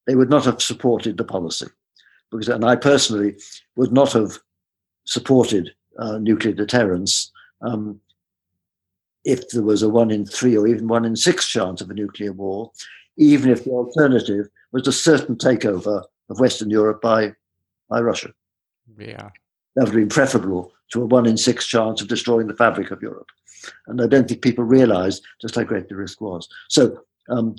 [0.07, 1.67] they would not have supported the policy.
[2.31, 3.35] Because, and I personally
[3.75, 4.39] would not have
[5.05, 7.31] supported uh, nuclear deterrence
[7.61, 7.99] um,
[9.25, 11.93] if there was a one in three or even one in six chance of a
[11.93, 12.71] nuclear war,
[13.17, 17.33] even if the alternative was a certain takeover of Western Europe by,
[17.89, 18.33] by Russia.
[18.97, 19.29] Yeah.
[19.76, 22.91] That would have been preferable to a one in six chance of destroying the fabric
[22.91, 23.30] of Europe.
[23.88, 26.47] And I don't think people realized just how great the risk was.
[26.69, 26.99] So,
[27.30, 27.55] um,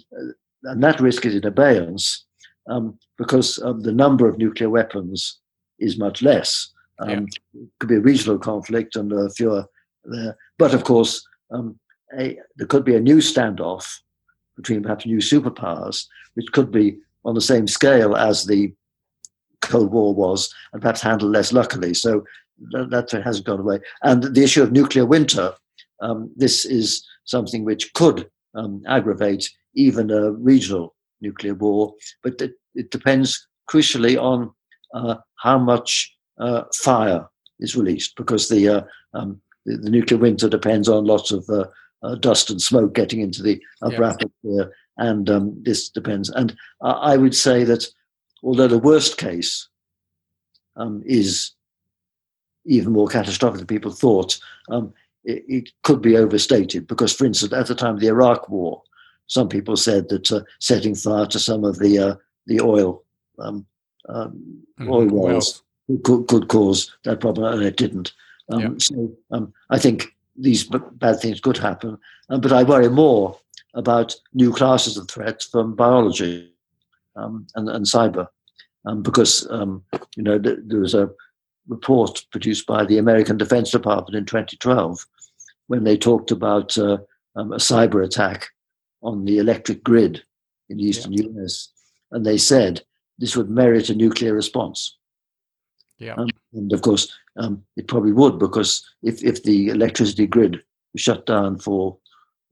[0.64, 2.24] and that risk is in abeyance
[2.68, 5.40] um, because um, the number of nuclear weapons
[5.78, 6.70] is much less.
[7.00, 7.62] Um, yeah.
[7.62, 9.66] It could be a regional conflict and uh, fewer
[10.04, 10.36] there.
[10.58, 11.78] But of course, um,
[12.18, 13.98] a, there could be a new standoff
[14.56, 18.72] between perhaps new superpowers, which could be on the same scale as the
[19.68, 21.94] Cold War was, and perhaps handled less luckily.
[21.94, 22.24] So
[22.72, 23.80] that, that hasn't gone away.
[24.02, 25.54] And the issue of nuclear winter,
[26.00, 32.52] um, this is something which could um, aggravate even a regional nuclear war, but it,
[32.74, 34.50] it depends crucially on
[34.92, 37.26] uh, how much uh, fire
[37.60, 38.82] is released, because the, uh,
[39.14, 41.64] um, the, the nuclear winter depends on lots of uh,
[42.02, 44.10] uh, dust and smoke getting into the upper yeah.
[44.10, 46.28] atmosphere, and um, this depends.
[46.30, 47.86] And I would say that
[48.44, 49.68] although the worst case
[50.76, 51.52] um, is
[52.66, 54.38] even more catastrophic than people thought,
[54.68, 54.92] um,
[55.24, 58.82] it, it, could be overstated because, for instance, at the time of the Iraq War,
[59.26, 62.14] some people said that uh, setting fire to some of the uh,
[62.46, 63.02] the oil
[63.38, 63.64] um,
[64.08, 64.90] um, mm-hmm.
[64.90, 65.62] oil wells
[66.04, 68.12] could, could cause that problem, and it didn't.
[68.50, 68.68] Um, yeah.
[68.78, 71.96] So um, I think these b- bad things could happen,
[72.28, 73.38] um, but I worry more
[73.72, 76.52] about new classes of threats from biology
[77.16, 78.28] um, and, and cyber,
[79.02, 79.46] because
[80.16, 81.10] you know th- there was a
[81.68, 85.06] report produced by the American Defense Department in 2012
[85.68, 86.98] when they talked about uh,
[87.36, 88.48] um, a cyber attack
[89.02, 90.22] on the electric grid
[90.68, 91.24] in the eastern yeah.
[91.42, 91.70] US.
[92.10, 92.82] And they said
[93.18, 94.96] this would merit a nuclear response.
[95.98, 96.14] Yeah.
[96.14, 100.62] Um, and of course, um, it probably would because if, if the electricity grid
[100.92, 101.96] was shut down for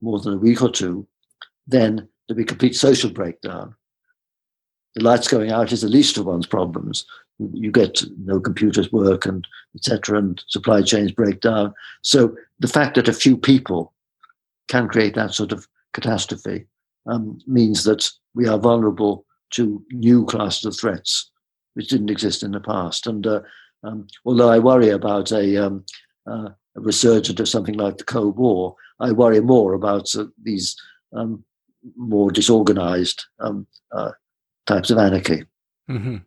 [0.01, 1.07] more than a week or two,
[1.67, 3.75] then there'd be complete social breakdown.
[4.95, 7.05] The lights going out is the least of one's problems,
[7.39, 10.19] you get no computers work and etc.
[10.19, 11.73] and supply chains break down.
[12.01, 13.93] So the fact that a few people
[14.67, 16.65] can create that sort of catastrophe
[17.05, 21.29] um, means that we are vulnerable to new classes of threats
[21.73, 23.07] which didn't exist in the past.
[23.07, 23.41] And uh,
[23.83, 25.85] um, although I worry about a, um,
[26.27, 30.75] uh, a, resurgence of something like the Cold War, I worry more about uh, these
[31.13, 31.43] um,
[31.97, 34.11] more disorganized um, uh,
[34.65, 35.43] types of anarchy.
[35.89, 36.17] Mm-hmm.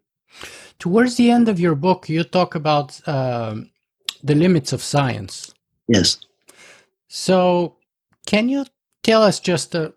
[0.79, 3.71] Towards the end of your book, you talk about um,
[4.23, 5.55] the limits of science.
[5.89, 6.19] Yes.
[7.09, 7.77] So,
[8.27, 8.67] can you
[9.03, 9.95] tell us just a,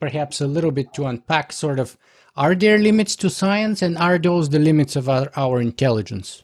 [0.00, 1.96] perhaps a little bit to unpack sort of
[2.36, 6.42] are there limits to science and are those the limits of our, our intelligence?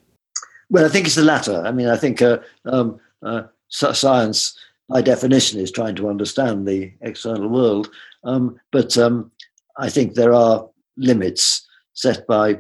[0.70, 1.62] Well, I think it's the latter.
[1.64, 4.59] I mean, I think uh, um, uh, science,
[4.89, 7.89] by definition, is trying to understand the external world.
[8.24, 9.30] Um, but um,
[9.78, 10.68] I think there are
[10.99, 12.59] limits set by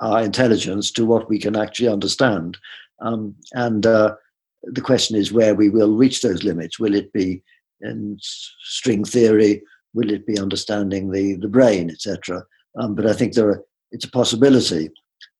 [0.00, 2.58] our intelligence to what we can actually understand.
[3.00, 4.14] Um, and uh,
[4.62, 6.78] the question is where we will reach those limits.
[6.78, 7.42] Will it be
[7.80, 9.62] in string theory?
[9.94, 12.44] Will it be understanding the, the brain, etc.?
[12.78, 14.90] Um, but I think there are, it's a possibility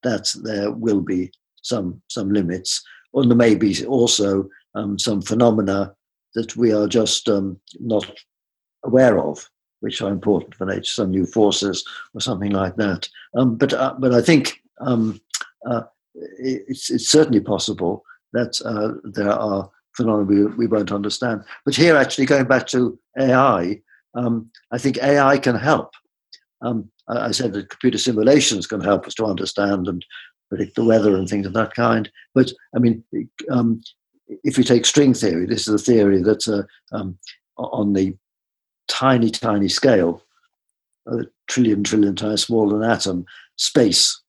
[0.03, 1.31] that there will be
[1.63, 2.83] some some limits,
[3.13, 5.93] or there may be also um, some phenomena
[6.35, 8.11] that we are just um, not
[8.85, 9.49] aware of
[9.81, 13.09] which are important for nature, some new forces or something like that.
[13.37, 15.21] Um, but uh, but I think um,
[15.67, 15.83] uh,
[16.15, 21.43] it's, it's certainly possible that uh, there are phenomena we, we won't understand.
[21.65, 23.81] But here, actually, going back to AI,
[24.15, 25.93] um, I think AI can help.
[26.63, 30.05] Um, I said that computer simulations can help us to understand and
[30.49, 32.11] predict the weather and things of that kind.
[32.35, 33.05] But I mean,
[33.51, 33.81] um,
[34.45, 37.19] if you take string theory, this is a theory that uh, um,
[37.57, 38.17] on the
[38.89, 40.23] tiny, tiny scale,
[41.07, 43.27] a trillion, trillion times smaller than an atom,
[43.57, 44.21] space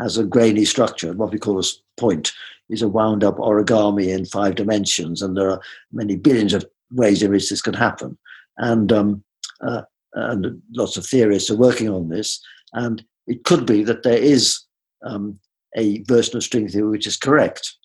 [0.00, 1.12] has a grainy structure.
[1.12, 1.64] What we call a
[1.96, 2.32] point
[2.68, 5.60] is a wound up origami in five dimensions, and there are
[5.92, 8.18] many billions of ways in which this can happen.
[8.58, 9.24] And um,
[9.60, 9.82] uh,
[10.14, 12.40] and lots of theorists are working on this.
[12.72, 14.60] And it could be that there is
[15.04, 15.38] um,
[15.76, 17.76] a version of string theory which is correct,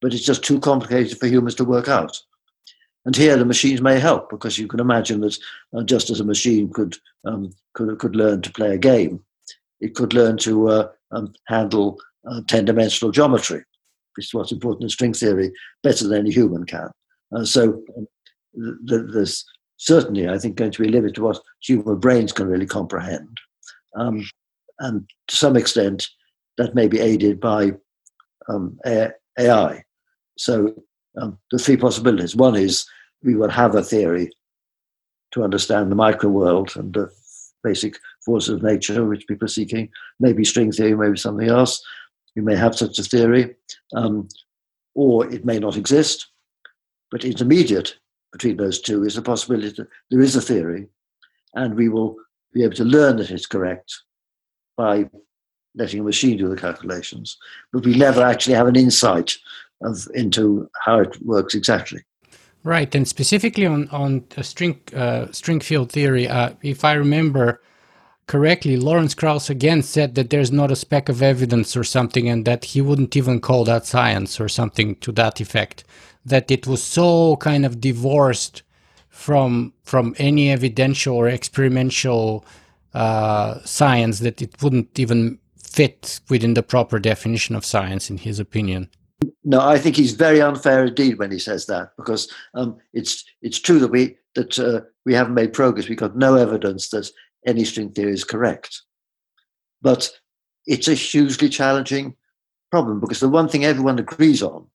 [0.00, 2.20] but it's just too complicated for humans to work out.
[3.04, 5.36] And here the machines may help because you can imagine that
[5.76, 9.22] uh, just as a machine could, um, could, could learn to play a game,
[9.80, 11.98] it could learn to uh, um, handle
[12.30, 13.64] uh, 10 dimensional geometry,
[14.16, 16.90] which is what's important in string theory, better than any human can.
[17.44, 18.06] So um,
[18.86, 19.44] th- there's
[19.78, 23.38] certainly, I think, going to be a limit to what human brains can really comprehend.
[23.96, 24.24] Um,
[24.78, 26.08] and to some extent,
[26.56, 27.72] that may be aided by
[28.48, 29.82] um, AI.
[30.38, 30.74] So
[31.20, 32.36] um, the three possibilities.
[32.36, 32.86] One is
[33.22, 34.30] we will have a theory
[35.32, 37.10] to understand the micro world and the
[37.62, 39.88] basic forces of nature which people are seeking.
[40.20, 41.82] Maybe string theory, maybe something else.
[42.36, 43.54] We may have such a theory,
[43.94, 44.28] um,
[44.94, 46.28] or it may not exist.
[47.10, 47.96] But intermediate
[48.32, 50.88] between those two is the possibility that there is a theory,
[51.54, 52.16] and we will
[52.54, 53.94] be able to learn that it's correct
[54.76, 55.08] by
[55.74, 57.36] letting a machine do the calculations.
[57.72, 59.36] But we never actually have an insight
[59.84, 62.00] of into how it works exactly.
[62.64, 67.60] Right, and specifically on on string uh, string field theory, uh, if I remember,
[68.28, 72.44] correctly, Lawrence Krauss again said that there's not a speck of evidence or something, and
[72.44, 75.82] that he wouldn't even call that science or something to that effect.
[76.24, 78.62] That it was so kind of divorced
[79.08, 82.44] from from any evidential or experimental
[82.94, 88.38] uh, science that it wouldn't even fit within the proper definition of science, in his
[88.38, 88.88] opinion.
[89.44, 93.60] No, I think he's very unfair indeed when he says that because um, it's it's
[93.60, 95.88] true that we that uh, we haven't made progress.
[95.88, 97.10] We've got no evidence that
[97.46, 98.82] any string theory is correct,
[99.80, 100.10] but
[100.66, 102.16] it's a hugely challenging
[102.70, 104.66] problem because the one thing everyone agrees on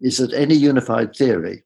[0.00, 1.64] is that any unified theory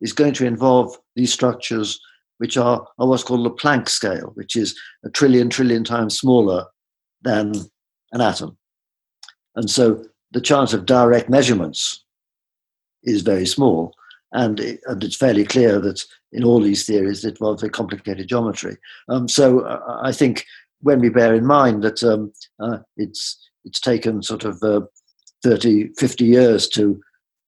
[0.00, 2.00] is going to involve these structures
[2.38, 6.66] which are, are what's called the Planck scale, which is a trillion trillion times smaller
[7.22, 7.52] than
[8.12, 8.56] an atom.
[9.56, 12.04] And so the chance of direct measurements
[13.02, 13.94] is very small.
[14.32, 18.28] And, it, and it's fairly clear that in all these theories it involves very complicated
[18.28, 18.76] geometry.
[19.08, 20.44] Um, so uh, I think
[20.80, 24.80] when we bear in mind that um, uh, it's it's taken sort of uh,
[25.42, 27.00] 30, 50 years to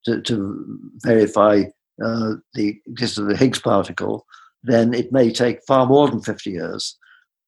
[0.05, 1.63] to, to verify
[2.03, 4.25] uh, the existence of the Higgs particle,
[4.63, 6.97] then it may take far more than 50 years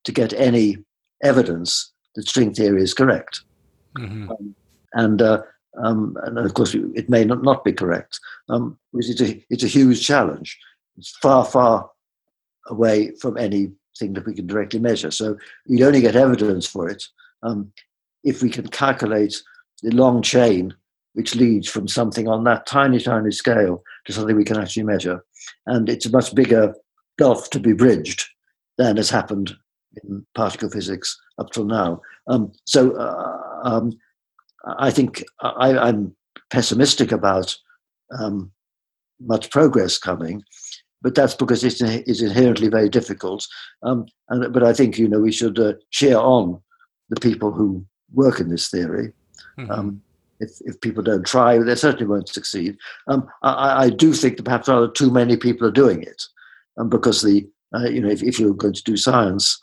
[0.03, 0.77] to get any
[1.23, 3.41] evidence that string theory is correct.
[3.97, 4.29] Mm-hmm.
[4.29, 4.55] Um,
[4.93, 5.41] and, uh,
[5.81, 8.19] um, and of course, it may not, not be correct.
[8.49, 10.57] Um, it's, a, it's a huge challenge.
[10.97, 11.89] It's far, far
[12.67, 15.11] away from anything that we can directly measure.
[15.11, 17.03] So you'd only get evidence for it
[17.41, 17.71] um,
[18.23, 19.41] if we can calculate
[19.81, 20.75] the long chain
[21.13, 25.23] which leads from something on that tiny, tiny scale to something we can actually measure.
[25.67, 26.75] And it's a much bigger
[27.17, 28.25] gulf to be bridged
[28.77, 29.55] than has happened
[30.03, 32.01] in particle physics up till now.
[32.27, 33.93] Um, so uh, um,
[34.65, 36.15] I think I, am
[36.49, 37.55] pessimistic about
[38.17, 38.51] um,
[39.19, 40.43] much progress coming,
[41.01, 43.45] but that's because it's, it's inherently very difficult.
[43.83, 46.61] Um, and, but I think you know we should uh, cheer on
[47.09, 49.11] the people who work in this theory.
[49.57, 49.71] Mm-hmm.
[49.71, 50.01] Um,
[50.39, 52.77] if, if people don't try, they certainly won't succeed.
[53.07, 56.23] Um, I, I, do think that perhaps rather too many people are doing it,
[56.77, 59.59] um, because the uh, you know if, if, you're going to do science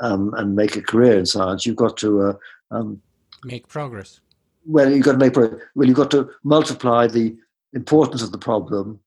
[0.00, 2.32] um, and make a career in science, you've got to uh,
[2.70, 3.00] um,
[3.44, 4.20] make progress.
[4.66, 5.62] Well, you've got to make progress.
[5.74, 7.36] Well, you've got to multiply the
[7.72, 9.00] importance of the problem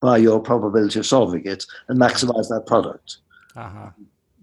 [0.00, 3.18] by your probability of solving it and maximize that product.
[3.56, 3.90] Uh-huh.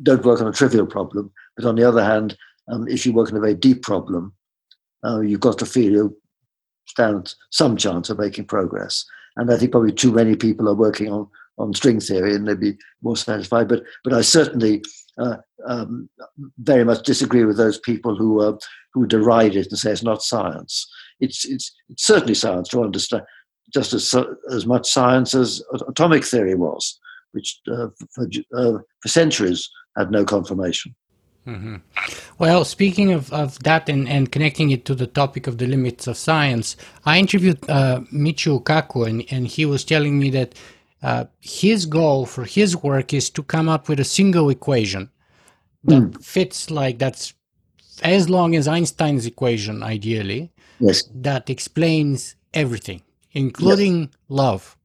[0.03, 2.37] Don't work on a trivial problem, but on the other hand,
[2.67, 4.33] um, if you work on a very deep problem,
[5.05, 6.17] uh, you've got to feel you
[6.87, 9.05] stand some chance of making progress.
[9.37, 11.27] And I think probably too many people are working on,
[11.57, 13.67] on string theory and they'd be more satisfied.
[13.67, 14.83] But but I certainly
[15.17, 15.37] uh,
[15.67, 16.09] um,
[16.59, 18.57] very much disagree with those people who uh,
[18.93, 20.87] who deride it and say it's not science.
[21.19, 23.23] It's it's, it's certainly science to understand,
[23.73, 24.13] just as
[24.51, 26.99] as much science as atomic theory was,
[27.31, 30.95] which uh, for, uh, for centuries had no confirmation.
[31.47, 31.75] Mm-hmm.
[32.39, 36.07] Well, speaking of, of that and, and connecting it to the topic of the limits
[36.07, 36.75] of science,
[37.05, 40.55] I interviewed uh, Michio Kaku, and, and he was telling me that
[41.03, 45.09] uh, his goal for his work is to come up with a single equation
[45.83, 46.23] that mm.
[46.23, 47.33] fits like that's
[48.01, 51.03] as long as Einstein's equation, ideally, yes.
[51.13, 54.09] that explains everything, including yes.
[54.29, 54.77] love.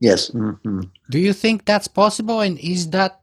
[0.00, 0.30] Yes.
[0.30, 0.82] Mm-hmm.
[1.10, 2.40] Do you think that's possible?
[2.40, 3.20] And is that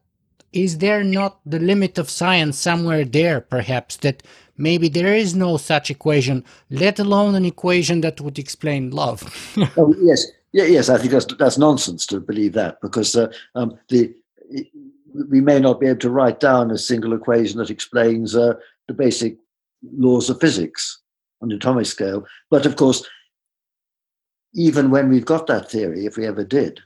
[0.52, 4.22] is there not the limit of science somewhere there, perhaps, that
[4.58, 9.24] maybe there is no such equation, let alone an equation that would explain love?
[9.78, 13.78] oh, yes, yeah, yes, I think that's that's nonsense to believe that because uh, um,
[13.90, 14.14] the
[15.14, 18.53] we may not be able to write down a single equation that explains uh,
[18.88, 19.38] the basic
[19.98, 20.99] laws of physics
[21.41, 22.26] on the atomic scale.
[22.49, 23.07] But of course,
[24.53, 26.80] even when we've got that theory, if we ever did,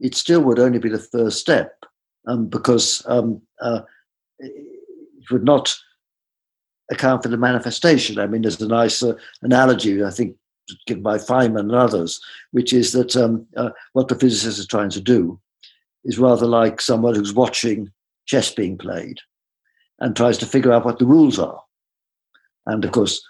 [0.00, 1.84] it still would only be the first step
[2.26, 3.82] um, because um, uh,
[4.38, 5.74] it would not
[6.90, 8.18] account for the manifestation.
[8.18, 10.36] I mean, there's a nice uh, analogy, I think,
[10.86, 12.20] given by Feynman and others,
[12.52, 15.38] which is that um, uh, what the physicist is trying to do
[16.04, 17.90] is rather like someone who's watching
[18.26, 19.18] chess being played
[20.00, 21.60] and tries to figure out what the rules are.
[22.66, 23.22] And of course,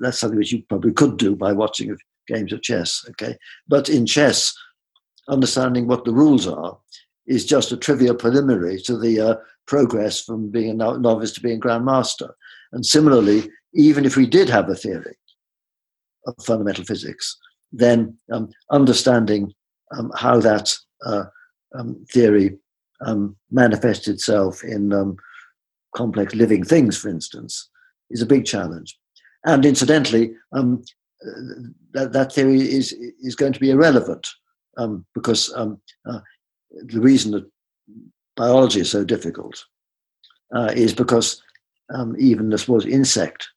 [0.00, 1.96] that's something which you probably could do by watching
[2.28, 3.04] games of chess.
[3.10, 3.36] Okay,
[3.68, 4.54] but in chess,
[5.28, 6.78] understanding what the rules are
[7.26, 9.34] is just a trivial preliminary to the uh,
[9.66, 12.30] progress from being a novice to being grandmaster.
[12.72, 15.16] And similarly, even if we did have a theory
[16.26, 17.36] of fundamental physics,
[17.72, 19.52] then um, understanding
[19.96, 20.72] um, how that
[21.04, 21.24] uh,
[21.74, 22.58] um, theory
[23.06, 25.16] um, manifests itself in um,
[25.94, 27.68] complex living things, for instance,
[28.10, 28.96] is a big challenge.
[29.44, 32.92] And incidentally, that, that theory is,
[33.22, 34.28] is going to be irrelevant
[35.14, 35.70] because uh,
[36.70, 37.50] the reason that
[38.36, 39.64] biology is so difficult
[40.54, 41.42] uh, is because
[41.94, 43.48] um, even the smallest insect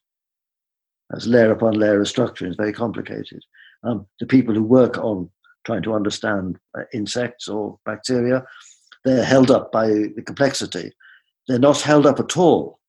[1.21, 2.45] layer upon layer of structure.
[2.45, 3.43] It's very complicated.
[3.83, 5.29] Um, the people who work on
[5.65, 8.43] trying to understand uh, insects or bacteria,
[9.05, 10.91] they're held up by the complexity.
[11.47, 12.79] They're not held up at all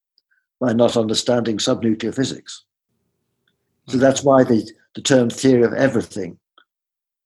[0.61, 2.65] by not understanding subnuclear physics.
[3.89, 6.39] So that's why the, the term theory of everything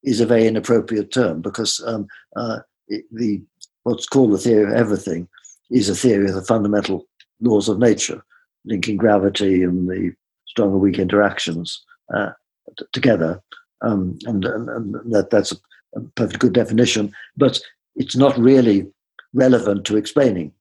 [0.03, 3.43] is a very inappropriate term because um, uh, it, the
[3.83, 5.29] what's called the theory of everything
[5.71, 7.07] is a theory of the fundamental
[7.41, 8.23] laws of nature,
[8.65, 10.13] linking gravity and the
[10.49, 11.85] strong weak interactions
[12.15, 12.31] uh,
[12.79, 13.43] t- together.
[13.83, 15.57] Um, and, and, and, that, that's a,
[15.97, 17.61] a perfectly good definition, but
[17.95, 18.87] it's not really
[19.33, 20.53] relevant to explaining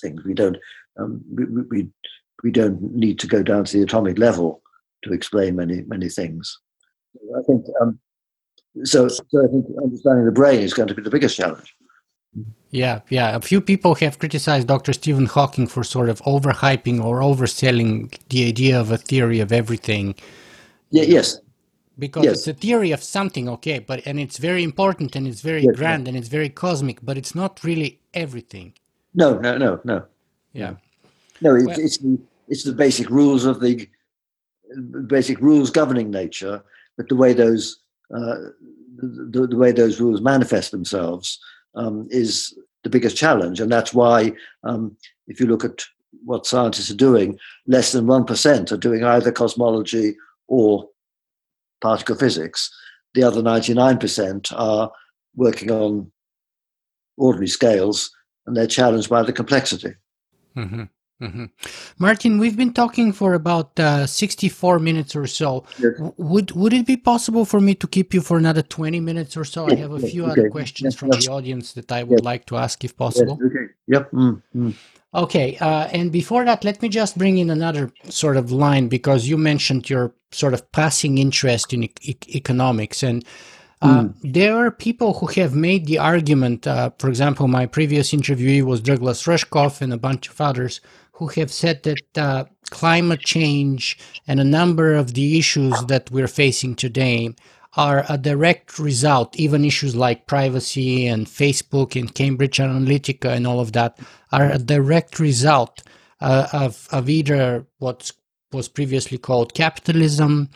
[0.00, 0.22] things.
[0.24, 0.56] We don't
[0.98, 1.88] um, we, we,
[2.42, 4.62] we don't need to go down to the atomic level
[5.04, 6.58] to explain many many things.
[7.36, 7.98] I think um,
[8.84, 9.08] so.
[9.08, 11.74] So I think understanding the brain is going to be the biggest challenge.
[12.70, 13.34] Yeah, yeah.
[13.34, 14.92] A few people have criticized Dr.
[14.92, 20.14] Stephen Hawking for sort of overhyping or overselling the idea of a theory of everything.
[20.90, 21.38] Yeah, yes.
[21.98, 22.38] Because yes.
[22.38, 25.76] it's a theory of something, okay, but and it's very important and it's very yes,
[25.76, 28.72] grand and it's very cosmic, but it's not really everything.
[29.14, 30.04] No, no, no, no.
[30.52, 30.76] Yeah.
[31.42, 33.86] No, it's, well, it's the it's the basic rules of the
[35.08, 36.62] basic rules governing nature,
[36.96, 37.80] but the way those
[38.14, 38.36] uh,
[38.96, 41.38] the, the way those rules manifest themselves
[41.74, 43.60] um, is the biggest challenge.
[43.60, 44.32] And that's why,
[44.64, 45.84] um, if you look at
[46.24, 50.16] what scientists are doing, less than 1% are doing either cosmology
[50.48, 50.88] or
[51.80, 52.70] particle physics.
[53.14, 54.90] The other 99% are
[55.34, 56.10] working on
[57.16, 58.10] ordinary scales
[58.46, 59.94] and they're challenged by the complexity.
[60.56, 60.84] Mm-hmm.
[61.20, 61.44] Mm-hmm.
[61.98, 65.64] Martin, we've been talking for about uh, 64 minutes or so.
[65.78, 65.92] Yes.
[66.16, 69.44] Would would it be possible for me to keep you for another 20 minutes or
[69.44, 69.68] so?
[69.68, 69.78] Yes.
[69.78, 70.32] I have a few okay.
[70.32, 70.98] other questions yes.
[70.98, 73.38] from the audience that I would like to ask if possible.
[73.44, 73.66] Okay.
[73.88, 74.10] Yep.
[74.12, 74.70] Mm-hmm.
[75.14, 75.58] Okay.
[75.58, 79.36] Uh, and before that, let me just bring in another sort of line because you
[79.36, 83.24] mentioned your sort of passing interest in e- economics and
[83.82, 84.14] uh, mm.
[84.22, 86.66] There are people who have made the argument.
[86.66, 90.80] Uh, for example, my previous interviewee was Douglas Rushkoff and a bunch of others
[91.20, 96.28] who have said that uh, climate change and a number of the issues that we're
[96.28, 97.34] facing today
[97.76, 103.60] are a direct result, even issues like privacy and Facebook and Cambridge Analytica and all
[103.60, 103.98] of that
[104.32, 105.82] are a direct result
[106.20, 108.10] uh, of, of either what
[108.52, 110.48] was previously called capitalism,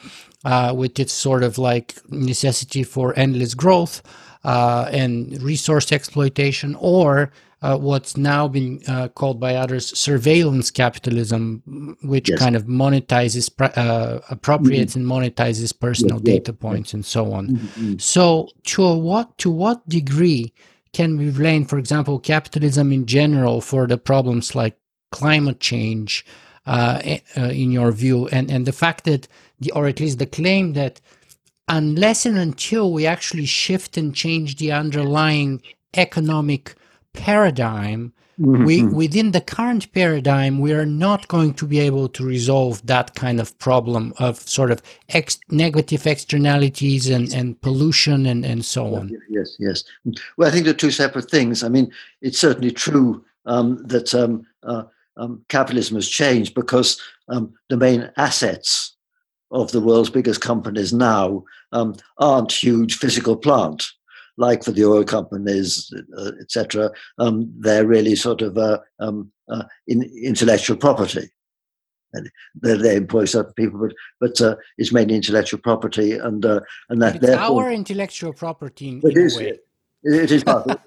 [0.44, 4.02] uh, with its sort of like necessity for endless growth
[4.44, 7.30] uh, and resource exploitation, or
[7.64, 12.38] uh, what's now been uh, called by others surveillance capitalism, which yes.
[12.38, 15.10] kind of monetizes, uh, appropriates mm-hmm.
[15.10, 17.48] and monetizes personal yes, data yes, points and so on.
[17.48, 17.96] Mm-hmm.
[17.98, 20.52] So, to what to what degree
[20.92, 24.76] can we blame, for example, capitalism in general for the problems like
[25.10, 26.26] climate change,
[26.66, 29.26] uh, eh, uh, in your view, and and the fact that
[29.58, 31.00] the or at least the claim that
[31.68, 35.62] unless and until we actually shift and change the underlying
[35.96, 36.74] economic
[37.14, 38.64] paradigm, mm-hmm.
[38.64, 43.14] we within the current paradigm, we are not going to be able to resolve that
[43.14, 48.94] kind of problem of sort of ex- negative externalities and, and pollution and, and so
[48.94, 49.16] on.
[49.30, 49.84] Yes, yes.
[50.36, 51.64] Well, I think they're two separate things.
[51.64, 54.84] I mean, it's certainly true um, that um, uh,
[55.16, 58.96] um, capitalism has changed because um, the main assets
[59.50, 63.84] of the world's biggest companies now um, aren't huge physical plant
[64.36, 69.64] like for the oil companies, uh, etc., um, they're really sort of uh, um, uh,
[69.86, 71.30] in, intellectual property.
[72.12, 76.60] And they, they employ certain people, but but uh, it's mainly intellectual property, and uh,
[76.88, 78.88] and that it's our intellectual property.
[78.88, 79.66] In, it, is, it,
[80.04, 80.64] it is part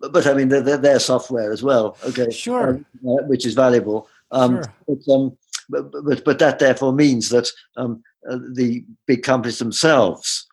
[0.00, 1.96] but I mean, they're, they're, software as well.
[2.06, 4.08] Okay, sure, um, uh, which is valuable.
[4.30, 4.74] Um, sure.
[4.86, 5.38] But, um,
[5.68, 10.47] but, but, but that therefore means that um, uh, the big companies themselves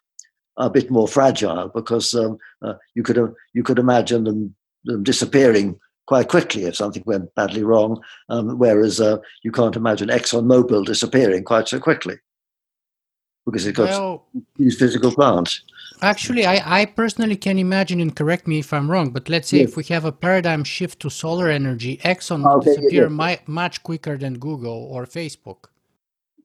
[0.58, 4.56] a bit more fragile because um, uh, you could uh, you could imagine them,
[4.86, 8.02] them, disappearing quite quickly if something went badly wrong.
[8.30, 12.18] Um, whereas uh, you can't imagine ExxonMobil disappearing quite so quickly
[13.46, 14.26] because it's got well,
[14.58, 15.62] these physical plants.
[16.02, 19.60] Actually, I, I personally can imagine, and correct me if I'm wrong, but let's say
[19.60, 19.70] yes.
[19.70, 23.42] if we have a paradigm shift to solar energy, Exxon will okay, disappear yes.
[23.48, 25.66] much quicker than Google or Facebook.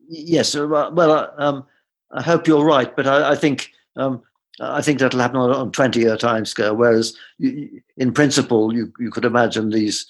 [0.09, 1.65] Yes, uh, well, uh, um,
[2.13, 3.71] I hope you're right, but I, I think
[4.01, 4.23] um,
[4.61, 6.77] I think that'll happen on a 20 year time scale.
[6.77, 10.07] Whereas, you, in principle, you, you could imagine these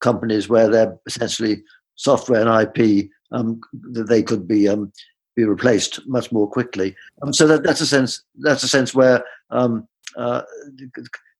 [0.00, 1.62] companies where they're essentially
[1.96, 3.60] software and IP, um,
[3.92, 4.92] that they could be um,
[5.36, 6.94] be replaced much more quickly.
[7.22, 8.22] Um, so that, that's a sense.
[8.36, 9.86] That's a sense where um,
[10.16, 10.42] uh,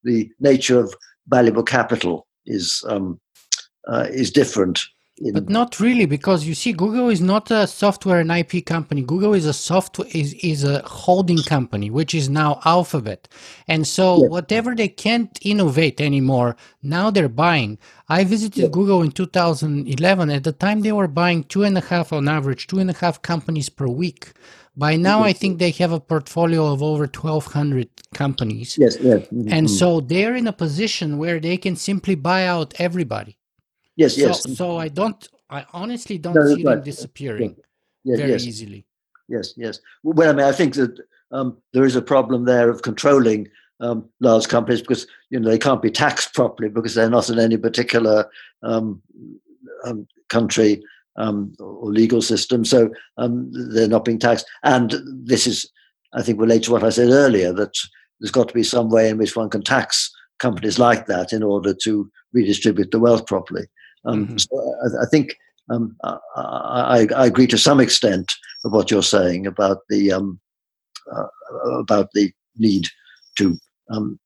[0.02, 0.94] the nature of
[1.28, 3.20] valuable capital is um,
[3.88, 4.84] uh, is different.
[5.32, 9.00] But not really, because you see, Google is not a software and IP company.
[9.00, 13.28] Google is a software is is a holding company, which is now Alphabet,
[13.68, 14.30] and so yes.
[14.30, 17.78] whatever they can't innovate anymore, now they're buying.
[18.08, 18.70] I visited yes.
[18.70, 20.30] Google in 2011.
[20.30, 22.94] At the time, they were buying two and a half on average, two and a
[22.94, 24.32] half companies per week.
[24.76, 28.76] By now, I think they have a portfolio of over 1,200 companies.
[28.76, 29.20] Yes, yes.
[29.28, 29.52] Mm-hmm.
[29.52, 33.38] And so they're in a position where they can simply buy out everybody.
[33.96, 34.56] Yes, so, yes.
[34.56, 36.76] So I don't, I honestly don't no, see right.
[36.76, 37.56] them disappearing
[38.04, 38.44] yes, very yes.
[38.44, 38.86] easily.
[39.28, 39.80] Yes, yes.
[40.02, 40.98] Well, I mean, I think that
[41.30, 43.48] um, there is a problem there of controlling
[43.80, 47.38] um, large companies because you know they can't be taxed properly because they're not in
[47.38, 48.28] any particular
[48.62, 49.02] um,
[49.84, 50.82] um country
[51.16, 54.46] um, or legal system, so um, they're not being taxed.
[54.62, 55.70] And this is,
[56.12, 57.74] I think, related to what I said earlier that
[58.20, 61.42] there's got to be some way in which one can tax companies like that in
[61.42, 63.66] order to redistribute the wealth properly.
[64.04, 64.36] Um, mm-hmm.
[64.36, 65.36] So I, I think
[65.70, 68.30] um, I, I, I, agree to some extent
[68.64, 70.38] of what you're saying about the um,
[71.10, 71.26] uh,
[71.78, 72.88] about the need
[73.36, 73.58] to
[73.90, 74.18] um,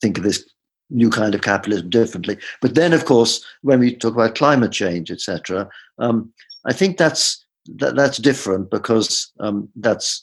[0.00, 0.44] think of this
[0.90, 2.38] new kind of capitalism differently.
[2.60, 5.68] But then, of course, when we talk about climate change, etc.,
[5.98, 6.32] um,
[6.66, 7.44] I think that's
[7.76, 10.22] that, that's different because um, that's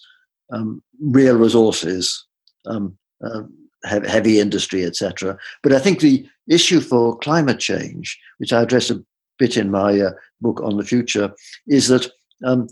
[0.52, 2.26] um, real resources,
[2.66, 3.44] um, uh,
[3.84, 5.38] heavy industry, etc.
[5.64, 9.02] But I think the issue for climate change, which I address a
[9.40, 11.34] bit in my uh, book on the future,
[11.68, 12.10] is that
[12.46, 12.68] um,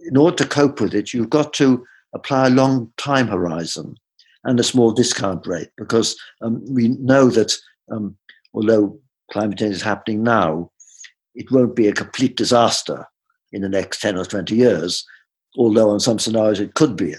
[0.00, 1.84] in order to cope with it, you've got to
[2.14, 3.96] apply a long time horizon
[4.44, 7.54] and a small discount rate because um, we know that
[7.90, 8.16] um,
[8.54, 8.98] although
[9.30, 10.70] climate change is happening now,
[11.34, 13.06] it won't be a complete disaster
[13.52, 15.06] in the next 10 or 20 years,
[15.56, 17.14] although on some scenarios it could be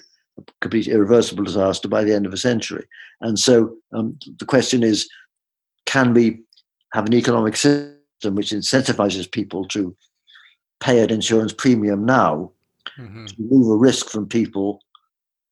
[0.62, 2.86] complete irreversible disaster by the end of a century.
[3.22, 5.10] And so um, the question is
[5.86, 6.42] can we
[6.94, 9.96] have an economic system which incentivizes people to
[10.80, 12.52] pay an insurance premium now
[12.98, 13.26] mm-hmm.
[13.26, 14.80] to remove a risk from people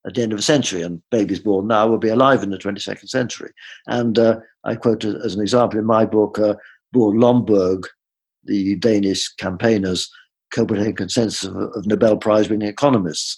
[0.05, 2.57] at the end of a century, and babies born now will be alive in the
[2.57, 3.51] 22nd century.
[3.87, 6.55] And uh, I quote as an example in my book, uh,
[6.95, 7.85] Bjørn Lomborg,
[8.45, 10.09] the Danish campaigners,
[10.51, 13.37] Copenhagen Consensus of, of Nobel Prize winning economists.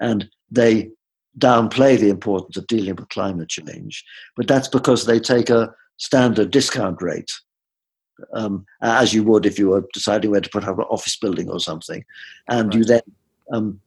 [0.00, 0.90] And they
[1.38, 4.04] downplay the importance of dealing with climate change,
[4.36, 7.30] but that's because they take a standard discount rate.
[8.32, 11.48] Um, as you would if you were deciding where to put up an office building
[11.48, 12.04] or something,
[12.48, 12.78] and right.
[12.78, 13.02] you then
[13.52, 13.80] um,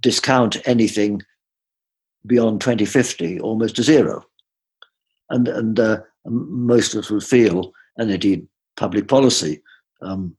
[0.00, 1.22] discount anything
[2.26, 4.24] beyond 2050 almost to zero.
[5.30, 8.46] And, and uh, most of us would feel, and indeed
[8.76, 9.62] public policy
[10.02, 10.36] um,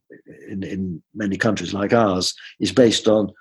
[0.48, 3.32] in, in many countries like ours, is based on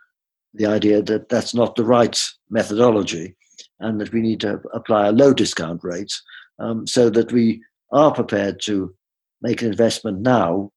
[0.54, 2.18] the idea that that's not the right
[2.50, 3.36] methodology
[3.80, 6.12] and that we need to apply a low discount rate
[6.58, 7.62] um, so that we
[7.92, 8.94] are prepared to
[9.42, 10.70] make an investment now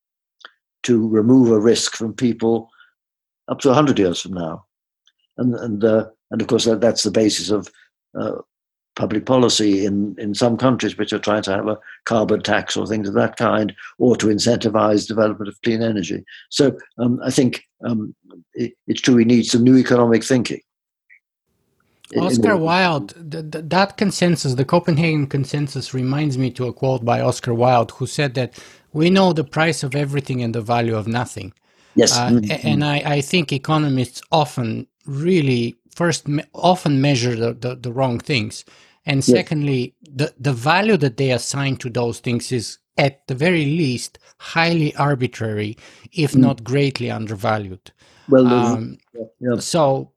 [0.83, 2.69] to remove a risk from people
[3.47, 4.65] up to 100 years from now.
[5.37, 7.67] And and uh, and of course that, that's the basis of
[8.19, 8.37] uh,
[8.95, 12.85] public policy in in some countries which are trying to have a carbon tax or
[12.85, 16.23] things of that kind, or to incentivize development of clean energy.
[16.49, 18.13] So um, I think um,
[18.53, 20.61] it, it's true we need some new economic thinking.
[22.17, 27.91] Oscar Wilde, that consensus, the Copenhagen consensus, reminds me to a quote by Oscar Wilde,
[27.91, 28.61] who said that
[28.93, 31.53] we know the price of everything and the value of nothing.
[31.95, 32.17] Yes.
[32.17, 32.67] Uh, mm-hmm.
[32.67, 38.19] And I, I, think economists often really first me- often measure the, the, the, wrong
[38.19, 38.65] things.
[39.05, 40.11] And secondly, yes.
[40.15, 44.95] the, the value that they assign to those things is at the very least highly
[44.95, 45.77] arbitrary,
[46.11, 46.41] if mm.
[46.41, 47.91] not greatly undervalued.
[48.29, 48.97] Well, um,
[49.39, 49.57] yeah.
[49.59, 50.11] so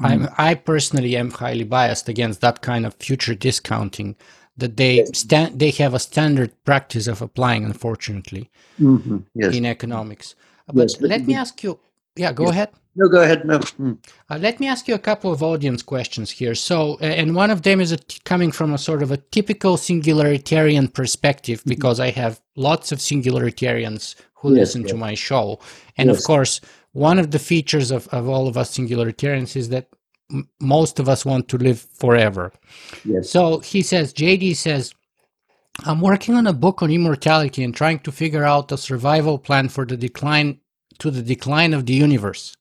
[0.00, 0.34] mm.
[0.38, 4.16] i personally am highly biased against that kind of future discounting
[4.56, 5.18] that they yes.
[5.18, 9.18] stand they have a standard practice of applying unfortunately mm-hmm.
[9.34, 9.56] yes.
[9.56, 10.36] in economics
[10.72, 11.78] but yes, let me ask you.
[12.16, 12.70] Yeah, go ahead.
[12.96, 13.44] No, go ahead.
[13.44, 13.58] No.
[13.58, 13.98] Mm.
[14.28, 16.54] Uh, let me ask you a couple of audience questions here.
[16.54, 20.92] So, uh, and one of them is coming from a sort of a typical singularitarian
[20.92, 21.70] perspective, mm-hmm.
[21.70, 24.90] because I have lots of singularitarians who yes, listen yes.
[24.90, 25.60] to my show.
[25.96, 26.18] And yes.
[26.18, 26.60] of course,
[26.92, 29.88] one of the features of, of all of us singularitarians is that
[30.32, 32.52] m- most of us want to live forever.
[33.04, 33.30] Yes.
[33.30, 34.94] So he says, JD says,
[35.84, 39.68] I'm working on a book on immortality and trying to figure out a survival plan
[39.68, 40.58] for the decline
[40.98, 42.56] to the decline of the universe.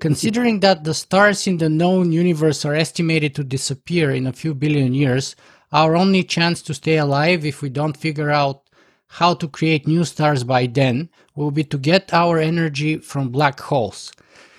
[0.00, 4.54] Considering that the stars in the known universe are estimated to disappear in a few
[4.54, 5.36] billion years,
[5.72, 8.62] our only chance to stay alive if we don't figure out
[9.06, 13.60] how to create new stars by then will be to get our energy from black
[13.60, 14.12] holes.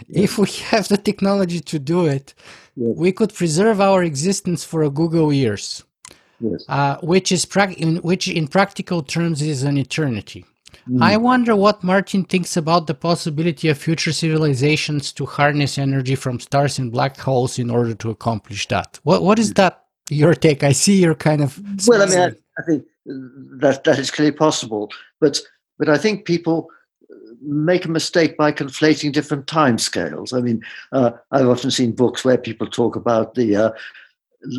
[0.08, 2.34] If we have the technology to do it,
[2.76, 5.84] we could preserve our existence for a googol years.
[6.40, 6.66] Yes.
[6.68, 10.46] uh, which is prac- in, which in practical terms is an eternity.
[10.90, 11.02] Mm.
[11.02, 16.40] I wonder what Martin thinks about the possibility of future civilizations to harness energy from
[16.40, 19.00] stars and black holes in order to accomplish that.
[19.04, 19.84] What what is that?
[20.10, 20.64] Your take?
[20.64, 21.60] I see you're kind of.
[21.88, 22.36] Well, I mean, I.
[22.58, 25.42] I think that that is clearly possible, but
[25.78, 26.70] but I think people
[27.42, 30.34] make a mistake by conflating different time scales.
[30.34, 33.72] I mean, uh, I've often seen books where people talk about the uh,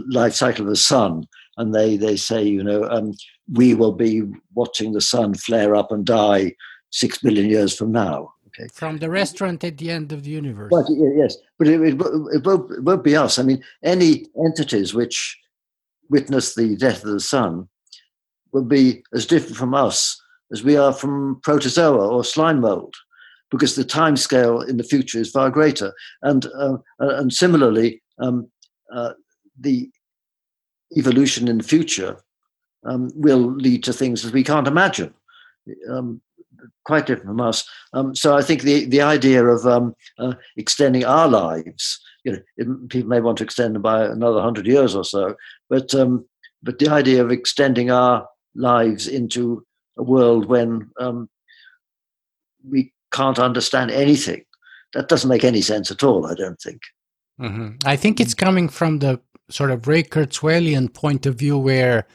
[0.09, 1.27] life cycle of the sun,
[1.57, 3.15] and they they say, you know, um,
[3.53, 4.23] we will be
[4.55, 6.55] watching the sun flare up and die
[6.91, 8.33] six billion years from now.
[8.59, 8.69] Okay.
[8.73, 10.71] from the restaurant at the end of the universe.
[10.71, 13.39] But yes, but it, it, it, won't, it won't be us.
[13.39, 15.39] I mean, any entities which
[16.09, 17.69] witness the death of the sun
[18.53, 20.21] will be as different from us
[20.53, 22.95] as we are from protozoa or slime mold,
[23.51, 25.93] because the time scale in the future is far greater.
[26.23, 28.49] And uh, uh, and similarly, um,
[28.95, 29.13] uh,
[29.59, 29.91] the
[30.97, 32.17] evolution in the future
[32.87, 35.13] um, will lead to things that we can't imagine.
[35.91, 36.21] Um,
[36.85, 37.69] quite different from us.
[37.93, 42.39] Um, so I think the the idea of um, uh, extending our lives, you know,
[42.57, 45.37] it, people may want to extend them by another hundred years or so,
[45.69, 46.25] but um,
[46.63, 49.65] but the idea of extending our lives into
[49.99, 51.29] a world when um,
[52.69, 54.45] we can't understand anything,
[54.93, 56.27] that doesn't make any sense at all.
[56.27, 56.81] I don't think.
[57.41, 57.83] Mhm.
[57.85, 62.07] I think it's coming from the sort of Ray Kurzweilian point of view, where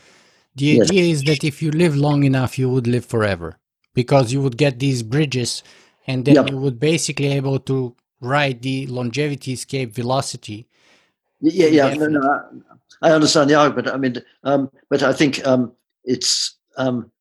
[0.61, 0.89] the Yes.
[0.89, 3.57] idea is that if you live long enough, you would live forever
[3.95, 5.63] because you would get these bridges,
[6.07, 6.49] and then Yep.
[6.49, 10.67] you would basically able to ride the longevity escape velocity.
[11.41, 12.63] Yeah, yeah, no, no,
[13.01, 13.87] I understand the argument.
[13.87, 15.71] I mean, um, but I think um,
[16.03, 17.11] it's um,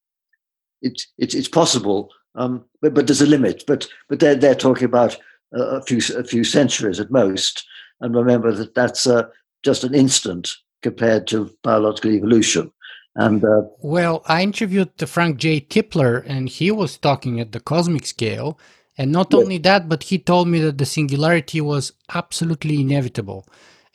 [0.83, 3.65] it's it's it's possible, um, but but there's a limit.
[3.67, 5.17] But but they're they're talking about
[5.55, 7.67] a, a few a few centuries at most,
[8.03, 9.23] and remember that that's uh,
[9.65, 10.51] just an instant
[10.83, 12.71] compared to biological evolution.
[13.17, 15.61] And uh, Well, I interviewed the Frank J.
[15.61, 18.59] Tipler, and he was talking at the cosmic scale.
[18.99, 19.45] And not Yes.
[19.45, 23.47] only that, but he told me that the singularity was absolutely inevitable.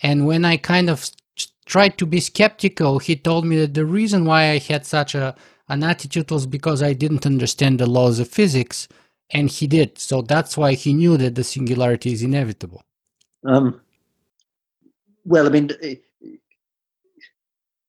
[0.02, 1.10] And when I kind of
[1.66, 5.36] tried to be skeptical, he told me that the reason why I had such a
[5.70, 8.88] an attitude was because I didn't understand the laws of physics,
[9.32, 9.98] and he did.
[10.00, 12.84] So that's why he knew that the singularity is inevitable.
[13.46, 13.82] um,
[15.26, 15.72] well, I mean,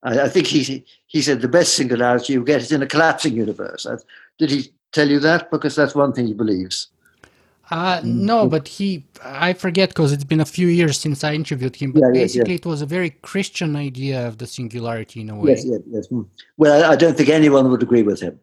[0.03, 3.35] I, I think he he said the best singularity you get is in a collapsing
[3.35, 3.87] universe.
[3.87, 3.99] Uh,
[4.39, 5.51] Did he tell you that?
[5.51, 6.89] Because that's one thing he believes.
[7.71, 11.75] Uh, no, but he, I forget because it's been a few years since I interviewed
[11.75, 15.37] him, but Yeah, basically it was a very Christian idea of the singularity in a
[15.37, 15.51] way.
[15.51, 16.07] Yes, yes, yes.
[16.07, 16.29] Mm.
[16.59, 18.39] Well, I, I don't think anyone would agree with him,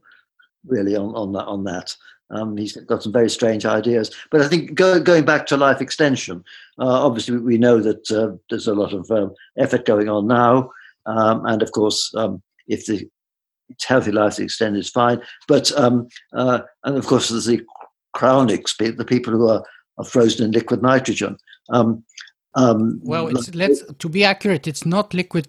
[0.68, 1.46] really, on on that.
[1.46, 1.96] On that,
[2.32, 4.12] um, he's got some very strange ideas.
[4.30, 6.44] But I think go, going back to life extension,
[6.78, 10.70] uh, obviously we know that uh, there's a lot of um, effort going on now,
[11.06, 13.08] um, and of course, um, if the
[13.88, 15.22] healthy life extended is fine.
[15.48, 17.62] But um, uh, and of course, there's the
[18.16, 19.64] cryonics, pe- the people who are,
[19.98, 21.38] are frozen in liquid nitrogen.
[21.70, 22.04] Um,
[22.56, 25.48] um, Well, it's, let's to be accurate, it's not liquid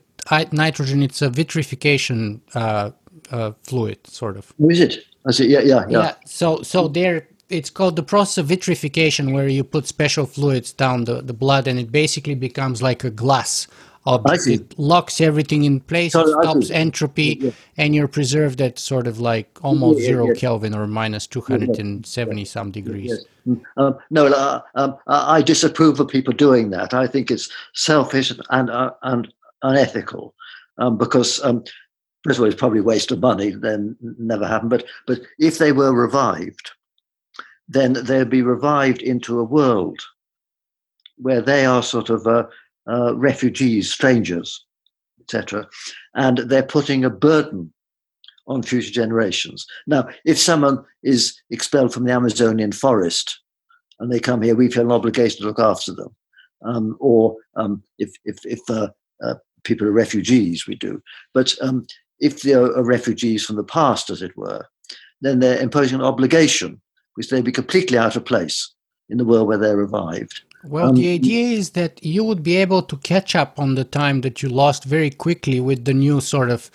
[0.52, 2.90] nitrogen; it's a vitrification uh,
[3.31, 4.52] uh, fluid, sort of.
[4.59, 5.05] who is it?
[5.26, 5.48] I see.
[5.48, 6.02] Yeah, yeah, yeah.
[6.02, 6.14] Yeah.
[6.26, 11.05] So, so there, it's called the process of vitrification, where you put special fluids down
[11.05, 13.66] the, the blood, and it basically becomes like a glass.
[14.06, 14.47] Object.
[14.47, 16.14] It locks everything in place.
[16.14, 17.51] It stops entropy, Yeah.
[17.78, 20.35] and you're preserved at sort of like almost yeah, zero yeah.
[20.35, 23.24] Kelvin or minus two hundred and seventy some degrees.
[23.47, 23.62] Mm.
[23.78, 26.93] Um, no, uh, um, I I disapprove of people doing that.
[26.93, 29.32] I think it's selfish and uh, and
[29.62, 30.35] unethical
[30.78, 31.64] um, because um,
[32.24, 33.51] first of all, it's probably a waste of money.
[33.52, 34.68] Then never happen.
[34.68, 36.72] But but if they were revived,
[37.68, 39.98] then they'd be revived into a world
[41.16, 42.44] where they are sort of uh,
[42.89, 44.65] uh, refugees, strangers,
[45.20, 45.66] etc.,
[46.15, 47.73] and they're putting a burden
[48.47, 49.66] on future generations.
[49.86, 53.40] Now, if someone is expelled from the Amazonian forest
[53.98, 56.15] and they come here, we feel an obligation to look after them.
[56.65, 58.89] Um, or um, if if, if uh,
[59.23, 59.35] uh,
[59.65, 61.02] people are refugees, we do.
[61.32, 61.86] But um,
[62.20, 64.66] if they are refugees from the past, as it were,
[65.20, 66.81] then they're imposing an obligation
[67.15, 68.73] which they'd be completely out of place
[69.09, 70.43] in the world where they're revived.
[70.66, 73.85] Well, Um, the idea is that you would be able to catch up on the
[73.85, 76.70] time that you lost very quickly with the new sort of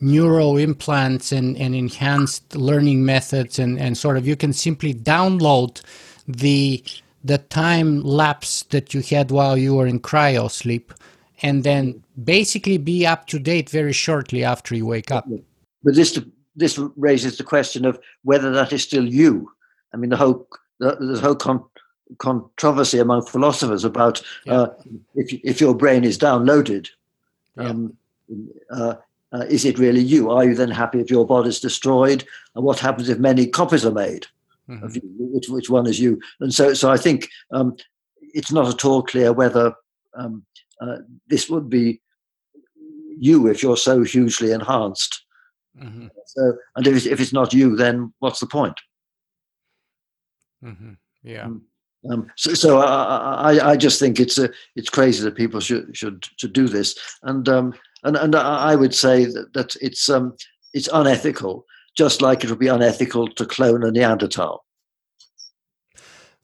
[0.00, 5.82] neural implants and, and enhanced learning methods and, and sort of you can simply download
[6.26, 6.84] the
[7.24, 10.94] the time lapse that you had while you were in cryo sleep
[11.42, 15.28] and then basically be up to date very shortly after you wake up.
[15.82, 16.18] But this
[16.56, 19.50] this raises the question of whether that is still you.
[19.94, 20.48] I mean, the whole
[20.80, 21.64] the, a whole con-
[22.18, 24.54] controversy among philosophers about Yeah.
[24.54, 24.74] uh,
[25.14, 26.88] if if your brain is downloaded,
[27.56, 27.68] Yeah.
[27.68, 27.96] um,
[28.70, 28.94] uh,
[29.32, 30.30] uh, is it really you?
[30.30, 32.24] Are you then happy if your body is destroyed?
[32.54, 34.26] And what happens if many copies are made
[34.68, 34.84] mm-hmm.
[34.84, 35.02] of you?
[35.04, 36.20] Which, which one is you?
[36.40, 37.76] And so, so I think um,
[38.20, 39.74] it's not at all clear whether
[40.14, 40.44] um,
[40.80, 42.00] uh, this would be
[43.18, 45.24] you if you're so hugely enhanced.
[45.78, 46.06] Mm-hmm.
[46.26, 48.78] So, and if it's, if it's not you, then what's the point?
[50.64, 50.92] Mm-hmm.
[51.22, 51.44] Yeah.
[51.44, 51.62] Um,
[52.10, 55.96] um, so, so I, I, I, just think it's a, it's crazy that people should
[55.96, 60.36] should should do this, and um, and and I would say that, that it's um,
[60.72, 61.64] it's unethical,
[61.96, 64.64] just like it would be unethical to clone a Neanderthal.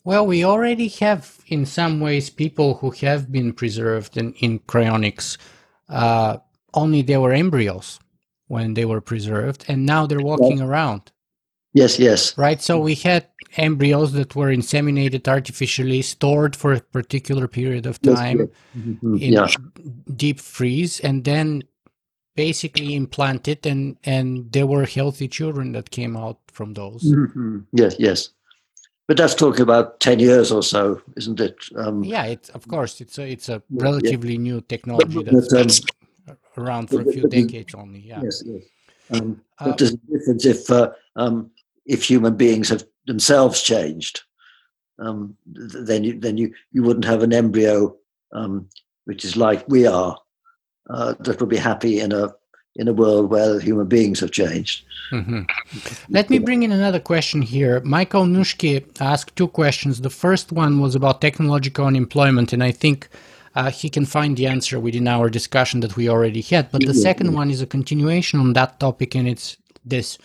[0.05, 5.39] Well, we already have, in some ways, people who have been preserved in, in cryonics.
[5.89, 6.39] Uh,
[6.75, 7.99] only they were embryos
[8.49, 11.11] when they were preserved, and now they're walking around.
[11.75, 12.39] Yes, yes.
[12.39, 12.63] Right.
[12.63, 13.27] So we had
[13.57, 18.49] embryos that were inseminated artificially, stored for a particular period of time
[18.79, 19.17] mm-hmm.
[19.17, 19.49] in yeah.
[20.17, 21.65] deep freeze, and then
[22.37, 27.03] basically implanted, and and there were healthy children that came out from those.
[27.03, 27.61] Mm-hmm.
[27.73, 28.31] Yes, yes.
[29.07, 31.57] But that's talking about ten years or so, isn't it?
[31.77, 34.41] Um, yeah, it's of course it's a it's a relatively yeah.
[34.41, 37.99] new technology that's um, around for a few decades only.
[37.99, 38.23] Yeah.
[38.23, 38.63] Yes, yes.
[39.11, 41.51] Um, but uh, there's a difference if uh, um,
[41.87, 44.23] if human beings have themselves changed,
[44.99, 47.97] um, then you then you you wouldn't have an embryo
[48.33, 48.69] um,
[49.05, 50.19] which is like we are
[50.91, 52.33] uh, that would be happy in a
[52.77, 54.85] in a world where human beings have changed.
[55.13, 55.43] Mm-hmm.
[56.09, 57.81] Let me bring in another question here.
[57.81, 60.01] Michael Nushke asked two questions.
[60.01, 63.09] The first one was about technological unemployment, and I think
[63.55, 66.73] uh, he can find the answer within our discussion that we already had.
[66.73, 70.19] But the second one is a continuation on that topic, and it's this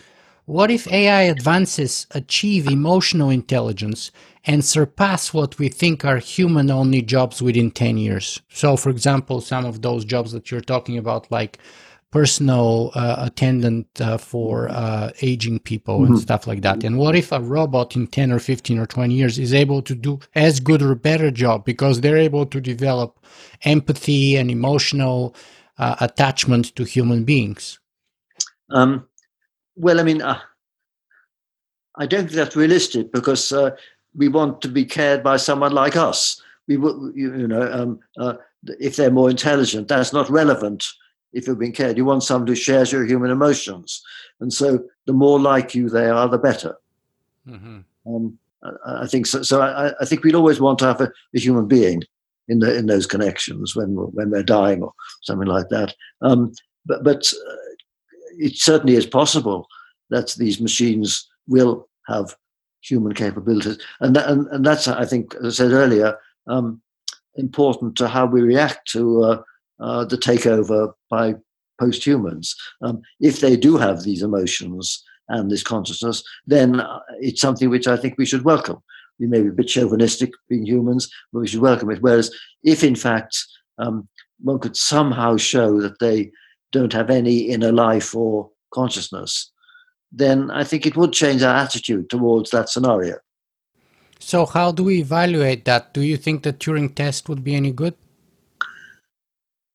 [0.49, 4.09] what if AI advances achieve emotional intelligence
[4.45, 8.41] and surpass what we think are human only jobs within 10 years?
[8.49, 11.59] So, for example, some of those jobs that you're talking about, like
[12.09, 16.13] personal uh, attendant uh, for uh, aging people mm-hmm.
[16.13, 16.83] and stuff like that.
[16.83, 19.93] And what if a robot in 10 or 15 or 20 years is able to
[19.93, 23.23] do as good or better job because they're able to develop
[23.65, 25.35] empathy and emotional
[25.77, 27.79] uh, attachment to human beings?
[28.71, 29.07] Um,
[29.79, 30.39] well, I mean, uh,
[31.95, 33.71] I don't think that's realistic because uh,
[34.15, 36.41] we want to be cared by someone like us.
[36.67, 38.35] We, you, you know, um, uh,
[38.79, 40.85] if they're more intelligent, that's not relevant.
[41.31, 44.03] If you're being cared, you want someone who shares your human emotions,
[44.39, 46.75] and so the more like you they are, the better.
[47.47, 47.79] Mm-hmm.
[48.07, 49.43] Um, I, I think so.
[49.43, 52.03] So I, I, think we'd always want to have a, a, human being
[52.47, 55.93] in the in those connections when when we're dying or something like that.
[56.21, 56.51] Um,
[56.85, 57.55] but but uh,
[58.39, 59.67] it certainly is possible
[60.09, 62.35] that these machines will have
[62.81, 66.17] human capabilities, and that, and, and that's I think, as I said earlier,
[66.47, 66.81] um,
[67.35, 69.41] important to how we react to uh,
[69.79, 71.35] uh, the takeover by
[71.79, 72.55] post-humans.
[72.81, 77.87] Um, if they do have these emotions and this consciousness, then uh, it's something which
[77.87, 78.79] I think we should welcome.
[79.19, 82.01] We may be a bit chauvinistic being humans, but we should welcome it.
[82.01, 82.33] Whereas
[82.63, 83.37] if in fact
[83.77, 84.07] um,
[84.41, 86.31] one could somehow show that they
[86.71, 89.51] don't have any inner life or consciousness,
[90.11, 93.17] then I think it would change our attitude towards that scenario.
[94.19, 95.93] So, how do we evaluate that?
[95.93, 97.95] Do you think the Turing test would be any good?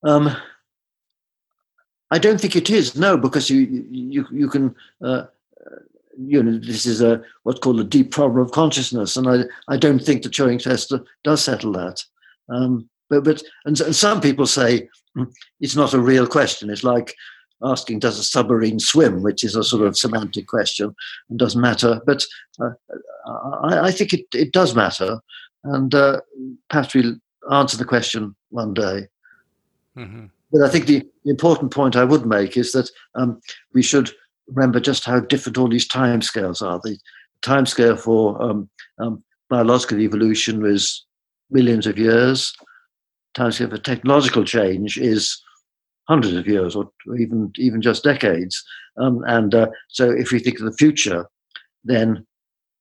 [0.03, 0.37] Um,
[2.11, 2.95] I don't think it is.
[2.95, 3.61] No, because you
[3.91, 4.75] you you can.
[5.03, 5.25] Uh,
[6.17, 9.77] you know, this is a what's called a deep problem of consciousness, and I I
[9.77, 10.93] don't think the Turing test
[11.25, 12.05] does settle that.
[12.49, 14.89] Um, but but and, and some people say
[15.61, 16.71] it's not a real question.
[16.71, 17.15] It's like
[17.63, 20.95] asking, does a submarine swim, which is a sort of semantic question
[21.31, 22.01] and doesn't matter.
[22.07, 22.25] But
[22.61, 22.71] uh,
[23.63, 25.21] I, I, think it, it does matter.
[25.65, 26.21] And uh,
[26.69, 27.17] perhaps we'll
[27.51, 29.09] answer the question one day.
[29.97, 30.27] Mm-hmm.
[30.53, 33.41] But I think the important point I would make is that um,
[33.73, 34.11] we should
[34.49, 36.81] remember just how different all these timescales are.
[36.83, 36.99] The
[37.43, 38.69] timescale for um,
[38.99, 41.05] um, biological evolution is
[41.51, 42.55] millions of years.
[43.35, 45.43] Timescale for technological change is
[46.09, 48.63] hundreds of years or even even just decades.
[48.97, 51.27] Um, and uh, so, if we think of the future,
[51.85, 52.27] then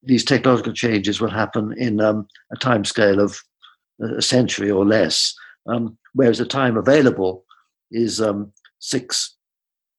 [0.04, 3.40] these technological changes will happen in um, a time scale of
[4.02, 5.34] a century or less,
[5.68, 7.46] um, whereas the time available
[7.92, 9.36] is um, six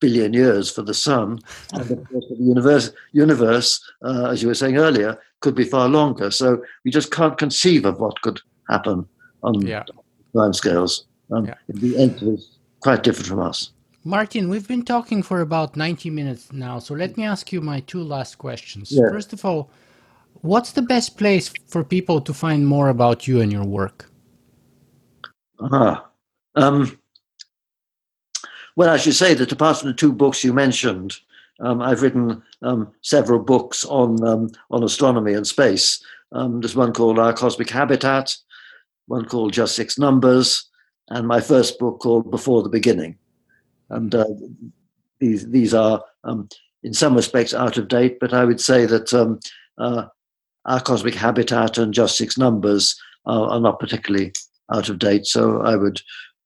[0.01, 1.39] billion years for the sun,
[1.73, 6.31] and the universe, universe uh, as you were saying earlier, could be far longer.
[6.31, 9.07] So we just can't conceive of what could happen
[9.43, 9.85] on yeah.
[10.37, 11.07] Time scales.
[11.31, 11.55] Um, yeah.
[11.69, 12.41] The end
[12.81, 13.71] quite different from us.
[14.05, 17.81] Martin, we've been talking for about 90 minutes now, so let me ask you my
[17.81, 18.93] two last questions.
[18.93, 19.09] Yeah.
[19.09, 19.71] First of all,
[20.43, 24.11] what's the best place for people to find more about you and your work?
[25.59, 26.07] Ah,
[26.57, 26.99] um,
[28.77, 31.17] well, I should say that apart from the two books you mentioned,
[31.61, 36.05] um, I've written um, several books on um, on astronomy and space.
[36.33, 38.37] Um, there's one called Our Cosmic Habitat,
[39.07, 40.69] one called Just Six Numbers,
[41.09, 43.17] and my first book called Before the Beginning.
[43.91, 44.27] And uh,
[45.21, 46.49] these these are um,
[46.83, 49.41] in some respects out of date, but I would say that um,
[49.79, 50.07] uh,
[50.67, 54.33] Our Cosmic Habitat and Just Six Numbers are, are not particularly
[54.73, 55.27] out of date.
[55.27, 56.01] So I would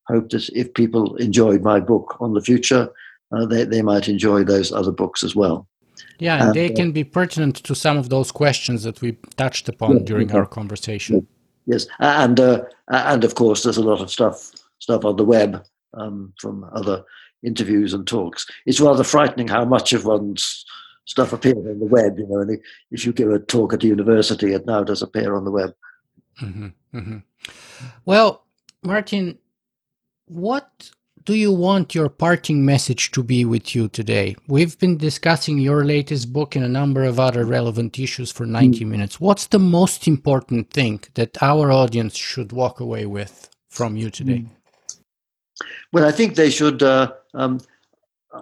[0.07, 2.89] hope that if people enjoyed my book on the future,
[3.33, 5.67] uh, they, they might enjoy those other books as well.
[6.19, 9.69] Yeah, and they uh, can be pertinent to some of those questions that we touched
[9.69, 11.27] upon yeah, during our conversation.
[11.69, 15.63] Yes, and uh, and of course, there's a lot of stuff stuff on the web
[15.93, 17.05] um, from other
[17.43, 18.47] interviews and talks.
[18.65, 20.65] It's rather frightening how much of one's
[21.05, 22.19] stuff appears on the web.
[22.19, 22.59] You know, and
[22.91, 25.75] if you give a talk at a university, it now does appear on the web.
[26.41, 27.19] Mm-hmm, mm-hmm.
[28.07, 28.47] Well,
[28.83, 29.39] Martin,
[30.25, 30.91] what
[31.29, 34.35] do you want your parting message to be with you today?
[34.47, 38.83] We've been discussing your latest book and a number of other relevant issues for 90
[38.83, 38.89] mm.
[38.89, 39.21] minutes.
[39.21, 44.47] What's the most important thing that our audience should walk away with from you today?
[44.47, 45.69] Mm.
[45.93, 47.61] Well, I think they should uh, um,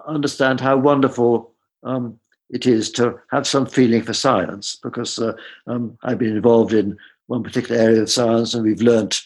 [0.05, 1.51] understand how wonderful
[1.83, 2.17] um,
[2.49, 5.33] it is to have some feeling for science because uh,
[5.67, 6.95] um, I've been involved in
[7.25, 9.21] one particular area of science and we've learnt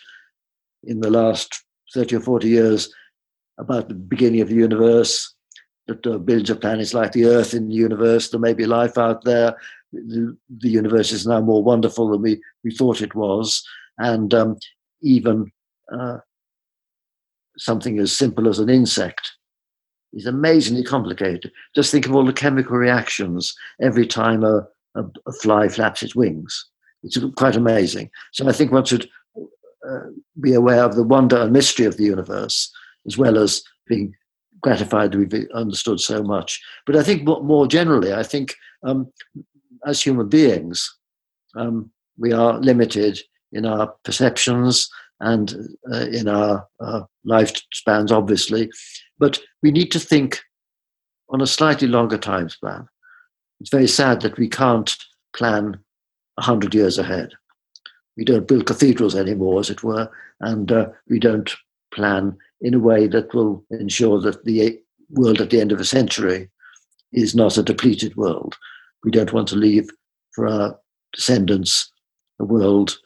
[0.83, 1.63] in the last
[1.93, 2.91] 30 or 40 years
[3.61, 5.33] about the beginning of the universe,
[5.87, 8.65] that there are billions of planets like the Earth in the universe, there may be
[8.65, 9.55] life out there.
[9.93, 13.63] The, the universe is now more wonderful than we, we thought it was.
[13.97, 14.57] And um,
[15.01, 15.51] even
[15.93, 16.17] uh,
[17.57, 19.31] something as simple as an insect
[20.13, 21.51] is amazingly complicated.
[21.75, 26.15] Just think of all the chemical reactions every time a, a, a fly flaps its
[26.15, 26.67] wings.
[27.03, 28.09] It's quite amazing.
[28.31, 29.99] So I think one should uh,
[30.39, 32.71] be aware of the wonder and mystery of the universe
[33.05, 34.13] as well as being
[34.61, 36.61] gratified that we've understood so much.
[36.85, 39.11] But I think more generally, I think um,
[39.85, 40.97] as human beings,
[41.55, 43.19] um, we are limited
[43.51, 45.53] in our perceptions and
[45.91, 48.69] uh, in our uh, lifespans, obviously.
[49.19, 50.41] But we need to think
[51.29, 52.87] on a slightly longer time span.
[53.59, 54.95] It's very sad that we can't
[55.35, 55.79] plan
[56.35, 57.31] 100 years ahead.
[58.17, 60.09] We don't build cathedrals anymore, as it were,
[60.41, 61.51] and uh, we don't
[61.91, 65.85] plan in a way that will ensure that the world at the end of a
[65.85, 66.49] century
[67.11, 68.57] is not a depleted world.
[69.03, 69.89] We don't want to leave
[70.33, 70.79] for our
[71.13, 71.91] descendants
[72.39, 72.97] a world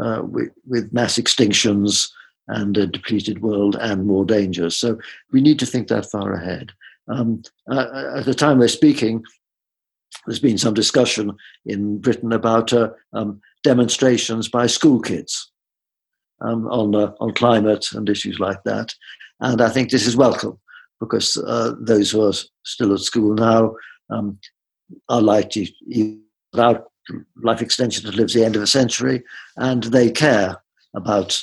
[0.00, 2.10] uh, with, with, mass extinctions
[2.48, 4.76] and a depleted world and more dangers.
[4.76, 4.98] So
[5.32, 6.72] we need to think that far ahead.
[7.08, 9.22] Um, uh, at the time we're speaking,
[10.26, 11.32] there's been some discussion
[11.64, 15.50] in Britain about uh, um, demonstrations by school kids
[16.44, 18.94] um, on uh, on climate and issues like that.
[19.40, 20.58] And I think this is welcome
[21.00, 22.32] because uh, those who are
[22.64, 23.74] still at school now
[24.10, 24.38] um,
[25.08, 25.74] are likely
[26.52, 26.84] without
[27.42, 29.22] life extension to live the end of a century,
[29.56, 30.56] and they care
[30.94, 31.42] about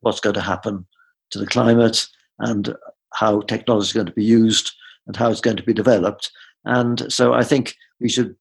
[0.00, 0.86] what's going to happen
[1.30, 2.06] to the climate
[2.40, 2.74] and
[3.14, 4.72] how technology is going to be used
[5.06, 6.30] and how it's going to be developed.
[6.64, 8.36] And so I think we should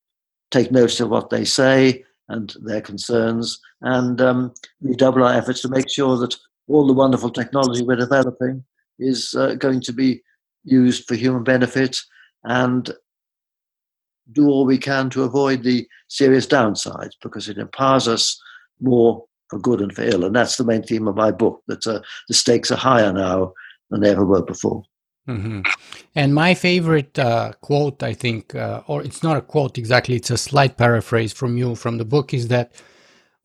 [0.51, 5.69] take notice of what they say and their concerns and um, redouble our efforts to
[5.69, 6.35] make sure that
[6.67, 8.63] all the wonderful technology we're developing
[8.99, 10.21] is uh, going to be
[10.63, 11.97] used for human benefit
[12.43, 12.91] and
[14.31, 18.39] do all we can to avoid the serious downsides because it empowers us
[18.79, 20.23] more for good and for ill.
[20.23, 23.53] And that's the main theme of my book that uh, the stakes are higher now
[23.89, 24.83] than they ever were before.
[25.27, 25.61] Mm-hmm.
[26.15, 30.31] And my favorite uh, quote, I think, uh, or it's not a quote exactly, it's
[30.31, 32.71] a slight paraphrase from you from the book, is that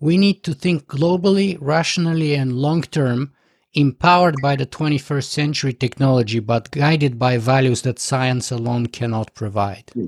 [0.01, 3.33] we need to think globally, rationally, and long term,
[3.75, 9.87] empowered by the 21st century technology, but guided by values that science alone cannot provide.
[9.89, 10.07] Mm-hmm.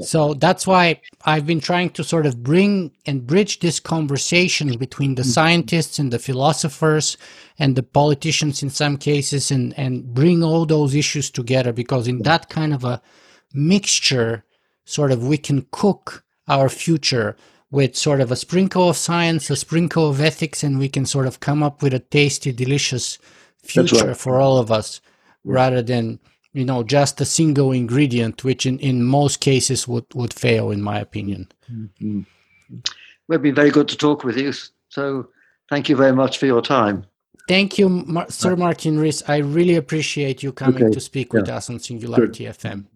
[0.00, 5.16] So that's why I've been trying to sort of bring and bridge this conversation between
[5.16, 5.30] the mm-hmm.
[5.30, 7.16] scientists and the philosophers
[7.58, 12.22] and the politicians in some cases and, and bring all those issues together because in
[12.22, 13.02] that kind of a
[13.52, 14.44] mixture,
[14.84, 17.36] sort of we can cook our future
[17.70, 21.26] with sort of a sprinkle of science, a sprinkle of ethics, and we can sort
[21.26, 23.18] of come up with a tasty, delicious
[23.62, 24.16] future right.
[24.16, 25.00] for all of us
[25.44, 26.18] rather than
[26.58, 30.82] you know just a single ingredient which in, in most cases would would fail in
[30.82, 32.20] my opinion mm-hmm.
[33.28, 34.52] well, it's been very good to talk with you
[34.88, 35.28] so
[35.70, 37.04] thank you very much for your time
[37.48, 40.92] thank you Mar- sir martin rees i really appreciate you coming okay.
[40.92, 41.56] to speak with yeah.
[41.56, 42.58] us on singularity good.
[42.58, 42.86] fm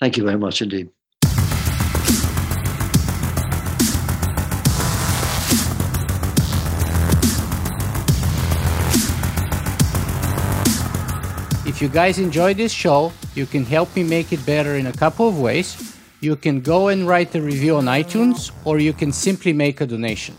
[0.00, 0.88] thank you very much indeed
[11.76, 14.94] If you guys enjoy this show, you can help me make it better in a
[14.94, 15.76] couple of ways.
[16.20, 19.86] You can go and write a review on iTunes, or you can simply make a
[19.86, 20.34] donation.